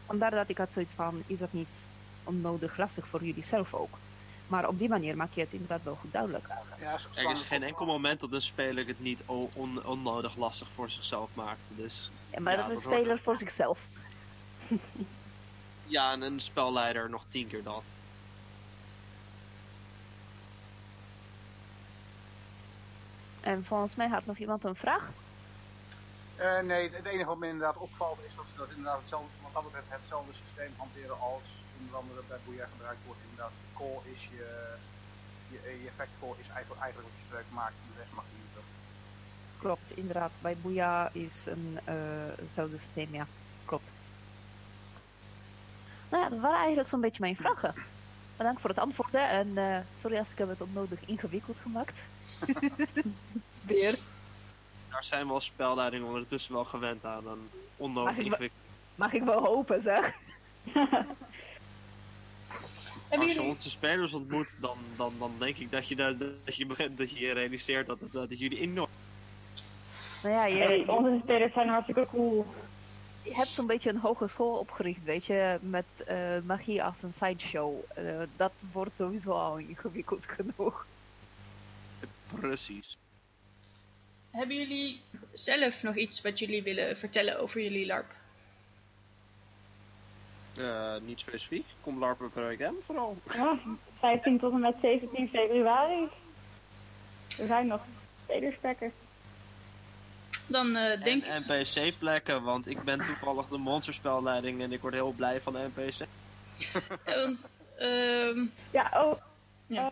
Vandaar 0.05 0.31
dat 0.31 0.49
ik 0.49 0.57
had 0.57 0.71
zoiets 0.71 0.93
van, 0.93 1.23
is 1.27 1.39
dat 1.39 1.51
niet 1.51 1.87
onnodig 2.23 2.77
lastig 2.77 3.07
voor 3.07 3.23
jullie 3.23 3.43
zelf 3.43 3.73
ook? 3.73 3.97
Maar 4.47 4.67
op 4.67 4.77
die 4.77 4.89
manier 4.89 5.15
maak 5.17 5.33
je 5.33 5.41
het 5.41 5.51
inderdaad 5.51 5.83
wel 5.83 5.95
goed 5.95 6.11
duidelijk. 6.11 6.47
Ja, 6.79 6.97
Er 7.15 7.31
is 7.31 7.41
geen 7.41 7.63
enkel 7.63 7.85
moment 7.85 8.19
dat 8.19 8.33
een 8.33 8.41
speler 8.41 8.87
het 8.87 8.99
niet 8.99 9.23
o- 9.25 9.49
on- 9.53 9.85
onnodig 9.85 10.35
lastig 10.35 10.67
voor 10.73 10.89
zichzelf 10.89 11.29
maakt. 11.33 11.61
Dus 11.69 12.11
Ja, 12.31 12.39
maar 12.39 12.53
Ja, 12.53 12.61
dat 12.61 12.69
is 12.69 12.75
een 12.85 12.91
speler 12.91 13.11
er- 13.11 13.19
voor 13.19 13.37
zichzelf. 13.37 13.87
ja, 15.95 16.11
en 16.11 16.21
een 16.21 16.39
spelleider 16.39 17.09
nog 17.09 17.23
tien 17.29 17.47
keer 17.47 17.63
dat. 17.63 17.83
En 23.41 23.65
volgens 23.65 23.95
mij 23.95 24.07
had 24.07 24.25
nog 24.25 24.37
iemand 24.37 24.63
een 24.63 24.75
vraag. 24.75 25.09
Eh, 26.35 26.59
nee, 26.59 26.89
het 26.91 27.05
enige 27.05 27.25
wat 27.25 27.37
me 27.37 27.47
inderdaad 27.47 27.77
opvalt 27.77 28.19
is 28.27 28.35
dat 28.35 28.45
ze 28.49 28.57
dat 28.57 28.69
inderdaad 28.69 28.99
hetzelfde, 28.99 29.29
wat 29.41 29.53
dat 29.53 29.63
betreft 29.63 29.89
hetzelfde 29.89 30.33
systeem 30.33 30.73
hanteren 30.77 31.19
als 31.19 31.47
onder 31.79 31.95
andere 31.95 32.21
bij 32.27 32.37
Booyah 32.45 32.69
gebruikt 32.71 33.05
wordt. 33.05 33.21
Inderdaad, 33.29 33.55
call 33.77 33.99
is 34.13 34.21
je, 34.23 34.47
je, 35.51 35.59
je 35.83 35.87
effect 35.87 36.13
call 36.19 36.35
is 36.43 36.49
eigenlijk, 36.55 36.81
eigenlijk 36.81 37.09
wat 37.09 37.19
je 37.19 37.27
spreuk 37.27 37.49
maakt 37.49 37.77
en 37.81 37.89
de 37.93 37.99
rest 38.01 38.13
mag 38.13 38.25
je 38.31 38.37
niet 38.43 38.53
doen. 38.53 38.69
Klopt, 39.57 39.97
inderdaad. 39.97 40.33
Bij 40.41 40.57
Boeia 40.61 41.09
is 41.11 41.45
een 41.45 41.79
eh, 41.83 41.95
hetzelfde 42.41 42.77
systeem, 42.77 43.13
ja. 43.13 43.27
Klopt. 43.65 43.91
Nou 46.09 46.23
ja, 46.23 46.29
dat 46.29 46.39
waren 46.39 46.59
eigenlijk 46.59 46.89
zo'n 46.89 47.01
beetje 47.01 47.21
mijn 47.21 47.35
vragen. 47.35 47.73
Bedankt 48.37 48.61
voor 48.61 48.69
het 48.69 48.79
antwoorden 48.79 49.29
en 49.29 49.57
eh, 49.57 49.79
sorry 49.93 50.17
als 50.17 50.31
ik 50.31 50.37
heb 50.37 50.49
het 50.49 50.61
onnodig 50.61 50.99
ingewikkeld 51.05 51.57
gemaakt. 51.59 51.99
Weer. 53.71 53.99
Daar 54.95 55.03
zijn 55.03 55.27
we 55.27 55.33
als 55.33 55.45
spelleiding 55.45 56.05
ondertussen 56.05 56.53
wel 56.53 56.65
gewend 56.65 57.05
aan. 57.05 57.27
Een 57.27 57.49
onnodig 57.77 58.03
Mag 58.11 58.17
ik 58.17 58.23
me- 58.23 58.29
ingewikkeld. 58.29 58.61
Mag 58.95 59.13
ik 59.13 59.23
wel 59.23 59.43
hopen, 59.45 59.81
zeg. 59.81 60.13
Als 63.09 63.21
je 63.23 63.27
jullie... 63.33 63.41
onze 63.49 63.69
spelers 63.69 64.13
ontmoet, 64.13 64.57
dan, 64.59 64.77
dan, 64.97 65.13
dan 65.19 65.31
denk 65.37 65.57
ik 65.57 65.71
dat 65.71 65.87
je, 65.87 65.95
dat, 65.95 66.19
dat 66.19 66.55
je 66.55 66.65
begint 66.65 66.97
dat 66.97 67.17
je 67.17 67.31
realiseert 67.31 67.87
dat, 67.87 67.99
het- 67.99 68.11
dat 68.11 68.39
jullie 68.39 68.59
enorm 68.59 68.89
Nou 70.23 70.33
ja, 70.35 70.45
je, 70.45 70.55
Hey, 70.55 70.77
je, 70.77 70.91
onze 70.95 71.19
spelers 71.23 71.53
zijn 71.53 71.67
hartstikke 71.69 72.07
cool. 72.11 72.45
je 73.23 73.35
hebt 73.35 73.47
zo'n 73.47 73.67
beetje 73.67 73.89
een 73.89 73.97
hogeschool 73.99 74.57
opgericht, 74.57 75.03
weet 75.03 75.25
je, 75.25 75.57
met 75.61 75.85
eh, 76.07 76.37
magie 76.45 76.83
als 76.83 77.01
een 77.03 77.13
sideshow. 77.13 77.73
Eh, 77.95 78.03
dat 78.35 78.51
wordt 78.71 78.95
sowieso 78.95 79.31
al 79.31 79.57
ingewikkeld 79.57 80.25
genoeg. 80.37 80.85
precies. 82.39 82.97
Hebben 84.35 84.55
jullie 84.55 85.01
zelf 85.31 85.83
nog 85.83 85.95
iets 85.95 86.21
wat 86.21 86.39
jullie 86.39 86.63
willen 86.63 86.97
vertellen 86.97 87.39
over 87.39 87.61
jullie 87.61 87.85
LARP? 87.85 88.11
Eh, 90.57 90.95
niet 91.01 91.19
specifiek. 91.19 91.65
Kom 91.81 91.99
LARPen 91.99 92.31
per 92.31 92.71
M 92.71 92.75
vooral. 92.85 93.17
Ja, 93.33 93.59
15 93.99 94.39
tot 94.39 94.51
en 94.53 94.59
met 94.59 94.75
17 94.81 95.29
februari. 95.29 96.07
Er 97.39 97.47
zijn 97.47 97.67
nog 97.67 97.81
spelersplekken. 98.23 98.93
Dan 100.47 100.75
eh, 100.75 101.03
denk 101.03 101.23
ik... 101.23 101.29
En 101.29 101.43
NPC-plekken, 101.47 102.43
want 102.43 102.69
ik 102.69 102.83
ben 102.83 103.03
toevallig 103.03 103.47
de 103.47 103.57
monsterspelleiding 103.57 104.61
en 104.61 104.71
ik 104.71 104.81
word 104.81 104.93
heel 104.93 105.11
blij 105.11 105.41
van 105.41 105.53
de 105.53 105.69
NPC. 105.75 105.99
eh, 107.03 107.15
want, 107.15 107.47
ehm, 107.77 108.45
Ja, 108.71 108.91
oh. 108.93 109.21
Ja. 109.67 109.85
ehm, 109.85 109.91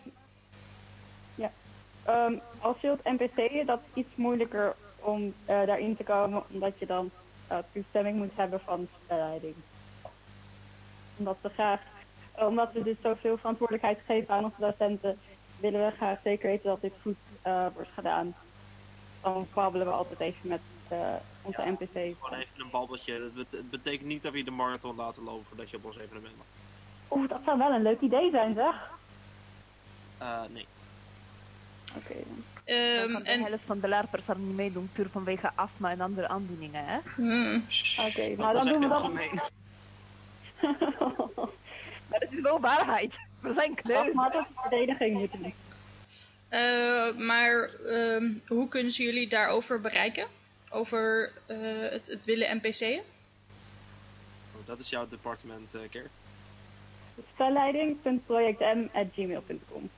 Ehm, 2.04 2.34
als 2.60 2.80
je 2.80 2.86
wilt 2.86 3.20
NPC'en, 3.20 3.66
dat 3.66 3.80
is 3.84 4.02
iets 4.02 4.14
moeilijker 4.14 4.74
om 5.00 5.34
eh, 5.44 5.66
daarin 5.66 5.96
te 5.96 6.04
komen, 6.04 6.42
omdat 6.50 6.78
je 6.78 6.86
dan 6.86 7.10
eh, 7.46 7.58
toestemming 7.72 8.16
moet 8.16 8.32
hebben 8.34 8.60
van 8.60 8.80
de 8.80 8.88
spelleiding. 9.04 9.54
Omdat 11.16 11.36
we 11.40 11.48
graag, 11.48 11.80
eh, 12.34 12.46
omdat 12.46 12.72
we 12.72 12.82
dus 12.82 12.96
zoveel 13.02 13.36
verantwoordelijkheid 13.36 13.98
geven 14.06 14.34
aan 14.34 14.44
onze 14.44 14.60
docenten, 14.60 15.18
willen 15.60 15.86
we 15.86 15.96
graag 15.96 16.18
zeker 16.24 16.48
weten 16.48 16.68
dat 16.68 16.80
dit 16.80 16.92
goed 17.02 17.16
wordt 17.74 17.90
gedaan. 17.94 18.34
Dan 19.20 19.46
babbelen 19.54 19.86
we 19.86 19.92
altijd 19.92 20.20
even 20.20 20.48
met 20.48 20.60
onze 21.42 21.62
NPC's. 21.62 22.16
Gewoon 22.20 22.38
even 22.38 22.60
een 22.60 22.70
babbeltje. 22.70 23.30
Het 23.50 23.70
betekent 23.70 24.08
niet 24.08 24.22
dat 24.22 24.32
we 24.32 24.38
je 24.38 24.44
de 24.44 24.50
marathon 24.50 24.96
laten 24.96 25.22
lopen 25.22 25.44
voordat 25.44 25.70
je 25.70 25.76
op 25.76 25.84
ons 25.84 25.98
evenement 25.98 26.36
mag. 26.36 26.46
Oeh, 27.10 27.28
dat 27.28 27.40
zou 27.44 27.58
wel 27.58 27.72
een 27.72 27.82
leuk 27.82 28.00
idee 28.00 28.30
zijn, 28.30 28.54
zeg. 28.54 28.90
Eh, 30.18 30.42
nee. 30.50 30.66
Oké, 31.96 32.14
ehm, 32.64 33.12
kan 33.12 33.22
de 33.22 33.28
en, 33.28 33.42
helft 33.42 33.64
van 33.64 33.80
de 33.80 33.88
larpers 33.88 34.28
er 34.28 34.38
niet 34.38 34.56
meedoen, 34.56 34.90
puur 34.92 35.08
vanwege 35.08 35.50
astma 35.54 35.90
en 35.90 36.00
andere 36.00 36.28
aandoeningen, 36.28 36.84
hè? 36.84 36.98
Hmm. 37.14 37.64
Oké, 38.06 38.28
Dat 38.28 38.36
nou 38.36 38.54
dan 38.54 38.66
doen 38.66 38.80
we 38.80 38.88
dat. 38.88 39.10
Maar 42.08 42.20
het 42.20 42.32
is 42.32 42.40
wel 42.40 42.60
waarheid. 42.60 43.18
We 43.40 43.52
zijn 43.52 43.74
Dat 43.74 43.80
kneus. 43.82 44.14
maar 44.14 44.30
tot 44.30 44.44
verdediging 44.48 45.18
moeten 45.18 45.42
doen. 45.42 45.54
Eh, 46.48 47.14
maar 47.16 47.70
ehm, 47.86 48.32
hoe 48.46 48.68
kunnen 48.68 48.92
ze 48.92 49.02
jullie 49.02 49.28
daarover 49.28 49.80
bereiken? 49.80 50.26
Over 50.70 51.32
eh, 51.46 51.56
het, 51.90 52.06
het 52.06 52.24
willen 52.24 52.56
NPC'en? 52.56 53.02
Oh, 54.56 54.66
dat 54.66 54.78
is 54.78 54.88
jouw 54.88 55.08
departement, 55.08 55.74
eh 55.74 55.80
Keer. 55.90 56.10
Spelleiding.projectm.gmail.com 57.32 59.90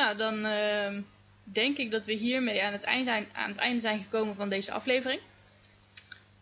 Nou, 0.00 0.16
dan 0.16 0.44
ehm, 0.44 1.02
denk 1.42 1.76
ik 1.76 1.90
dat 1.90 2.04
we 2.04 2.12
hiermee 2.12 2.62
aan 2.62 2.72
het, 2.72 2.84
eind 2.84 3.04
zijn, 3.04 3.28
aan 3.32 3.48
het 3.48 3.58
einde 3.58 3.80
zijn 3.80 4.02
gekomen 4.02 4.34
van 4.34 4.48
deze 4.48 4.72
aflevering. 4.72 5.20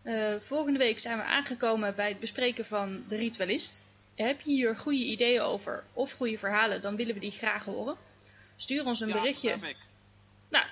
Eh, 0.02 0.34
volgende 0.40 0.78
week 0.78 0.98
zijn 0.98 1.16
we 1.16 1.22
aangekomen 1.24 1.94
bij 1.94 2.08
het 2.08 2.20
bespreken 2.20 2.66
van 2.66 3.04
de 3.08 3.16
ritualist. 3.16 3.84
Heb 4.14 4.40
je 4.40 4.52
hier 4.52 4.76
goede 4.76 5.04
ideeën 5.04 5.40
over 5.40 5.84
of 5.92 6.12
goede 6.12 6.38
verhalen, 6.38 6.82
dan 6.82 6.96
willen 6.96 7.14
we 7.14 7.20
die 7.20 7.30
graag 7.30 7.64
horen. 7.64 7.96
Stuur 8.56 8.84
ons 8.84 9.00
een 9.00 9.08
Ja, 9.08 9.20
berichtje. 9.20 9.50
dat 9.50 9.60
heb 9.60 9.68
ik. 9.68 9.76
Nou, 10.48 10.66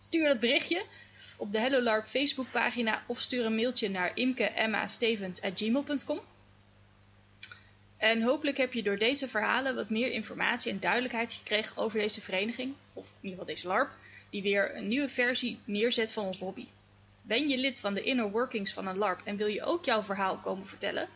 stuur 0.00 0.28
dat 0.28 0.40
berichtje 0.40 0.84
op 1.36 1.52
de 1.52 1.58
Hello 1.58 1.80
LARP 1.80 2.06
Facebookpagina 2.06 3.02
of 3.06 3.20
stuur 3.20 3.44
een 3.44 3.54
mailtje 3.54 3.88
naar 3.88 4.16
imke.emma.stevens@gmail.com. 4.16 6.20
En 8.00 8.22
hopelijk 8.22 8.56
heb 8.56 8.72
je 8.72 8.82
door 8.82 8.98
deze 8.98 9.28
verhalen 9.28 9.74
wat 9.74 9.90
meer 9.90 10.10
informatie 10.10 10.72
en 10.72 10.80
duidelijkheid 10.80 11.32
gekregen 11.32 11.76
over 11.76 11.98
deze 11.98 12.20
vereniging, 12.20 12.74
of 12.92 13.06
in 13.06 13.14
ieder 13.20 13.30
geval 13.30 13.54
deze 13.54 13.66
LARP, 13.66 13.90
die 14.30 14.42
weer 14.42 14.76
een 14.76 14.88
nieuwe 14.88 15.08
versie 15.08 15.58
neerzet 15.64 16.12
van 16.12 16.24
onze 16.24 16.44
hobby. 16.44 16.66
Ben 17.22 17.48
je 17.48 17.56
lid 17.56 17.80
van 17.80 17.94
de 17.94 18.02
inner 18.02 18.30
workings 18.30 18.72
van 18.72 18.86
een 18.86 18.96
LARP 18.96 19.20
en 19.24 19.36
wil 19.36 19.46
je 19.46 19.62
ook 19.62 19.84
jouw 19.84 20.02
verhaal 20.02 20.36
komen 20.36 20.66
vertellen? 20.66 21.08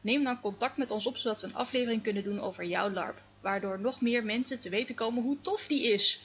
Neem 0.00 0.24
dan 0.24 0.40
contact 0.40 0.76
met 0.76 0.90
ons 0.90 1.06
op 1.06 1.16
zodat 1.16 1.40
we 1.40 1.46
een 1.46 1.54
aflevering 1.54 2.02
kunnen 2.02 2.22
doen 2.22 2.40
over 2.40 2.64
jouw 2.64 2.90
LARP, 2.90 3.22
waardoor 3.40 3.80
nog 3.80 4.00
meer 4.00 4.24
mensen 4.24 4.60
te 4.60 4.68
weten 4.68 4.94
komen 4.94 5.22
hoe 5.22 5.40
tof 5.40 5.66
die 5.66 5.82
is. 5.92 6.20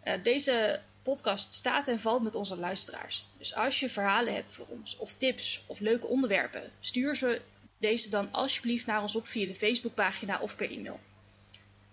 Eh, 0.00 0.22
deze 0.22 0.80
podcast 1.02 1.52
staat 1.52 1.88
en 1.88 1.98
valt 1.98 2.22
met 2.22 2.34
onze 2.34 2.56
luisteraars. 2.56 3.26
Dus 3.38 3.54
als 3.54 3.80
je 3.80 3.90
verhalen 3.90 4.34
hebt 4.34 4.54
voor 4.54 4.66
ons, 4.68 4.96
of 4.96 5.14
tips, 5.14 5.62
of 5.66 5.80
leuke 5.80 6.06
onderwerpen, 6.06 6.70
stuur 6.80 7.16
ze 7.16 7.40
deze 7.84 8.10
dan 8.10 8.32
alsjeblieft 8.32 8.86
naar 8.86 9.02
ons 9.02 9.16
op 9.16 9.26
via 9.26 9.46
de 9.46 9.54
Facebookpagina 9.54 10.40
of 10.40 10.56
per 10.56 10.70
e-mail. 10.70 11.00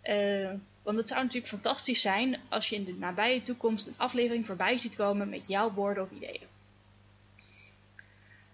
Eh, 0.01 0.51
want 0.81 0.97
het 0.97 1.07
zou 1.07 1.21
natuurlijk 1.21 1.47
fantastisch 1.47 2.01
zijn 2.01 2.37
als 2.49 2.69
je 2.69 2.75
in 2.75 2.83
de 2.83 2.93
nabije 2.93 3.41
toekomst 3.41 3.87
een 3.87 3.93
aflevering 3.97 4.45
voorbij 4.45 4.77
ziet 4.77 4.95
komen 4.95 5.29
met 5.29 5.47
jouw 5.47 5.71
woorden 5.71 6.03
of 6.03 6.11
ideeën. 6.11 6.49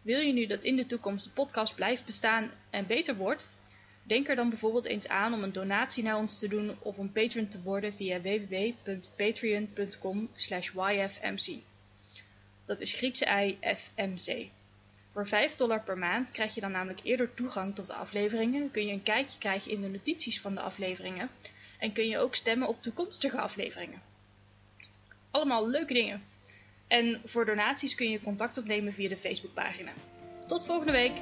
Wil 0.02 0.20
je 0.20 0.34
nu 0.34 0.46
dat 0.46 0.64
in 0.64 0.76
de 0.76 0.86
toekomst 0.86 1.26
de 1.26 1.32
podcast 1.32 1.76
blijft 1.76 2.06
bestaan 2.06 2.52
en 2.70 2.88
beter 2.88 3.16
wordt? 3.16 3.50
Denk 4.04 4.28
er 4.28 4.36
dan 4.36 4.50
bijvoorbeeld 4.50 4.86
eens 4.86 5.08
aan 5.08 5.34
om 5.34 5.44
een 5.44 5.52
donatie 5.52 6.04
naar 6.04 6.18
ons 6.18 6.40
te 6.40 6.48
doen 6.48 6.76
of 6.80 6.98
een 6.98 7.12
patron 7.12 7.48
te 7.48 7.62
worden 7.62 7.94
via 7.94 8.22
www.patreon.com 8.22 10.30
yfmc. 10.76 11.62
Dat 12.66 12.82
is 12.82 12.94
Griekse 12.94 13.26
I 13.26 13.58
FMC. 13.76 14.50
Voor 15.18 15.28
5 15.28 15.56
dollar 15.56 15.84
per 15.84 15.98
maand 15.98 16.32
krijg 16.32 16.54
je 16.56 16.62
dan 16.62 16.72
namelijk 16.72 17.00
eerder 17.04 17.34
toegang 17.34 17.76
tot 17.76 17.88
de 17.88 17.94
afleveringen, 17.94 18.72
kun 18.72 18.86
je 18.86 18.94
een 18.94 19.04
kijkje 19.04 19.40
krijgen 19.40 19.72
in 19.72 19.82
de 19.82 19.88
notities 19.88 20.42
van 20.42 20.56
de 20.56 20.62
afleveringen 20.62 21.30
en 21.80 21.94
kun 21.94 22.08
je 22.08 22.18
ook 22.18 22.36
stemmen 22.36 22.68
op 22.68 22.78
toekomstige 22.78 23.40
afleveringen. 23.40 24.02
Allemaal 25.32 25.70
leuke 25.70 25.94
dingen. 25.94 26.24
En 26.88 27.22
voor 27.26 27.46
donaties 27.46 27.96
kun 27.96 28.10
je 28.10 28.22
contact 28.22 28.58
opnemen 28.58 28.94
via 28.94 29.10
de 29.10 29.18
Facebookpagina. 29.18 29.92
Tot 30.46 30.66
volgende 30.66 30.92
week! 30.92 31.22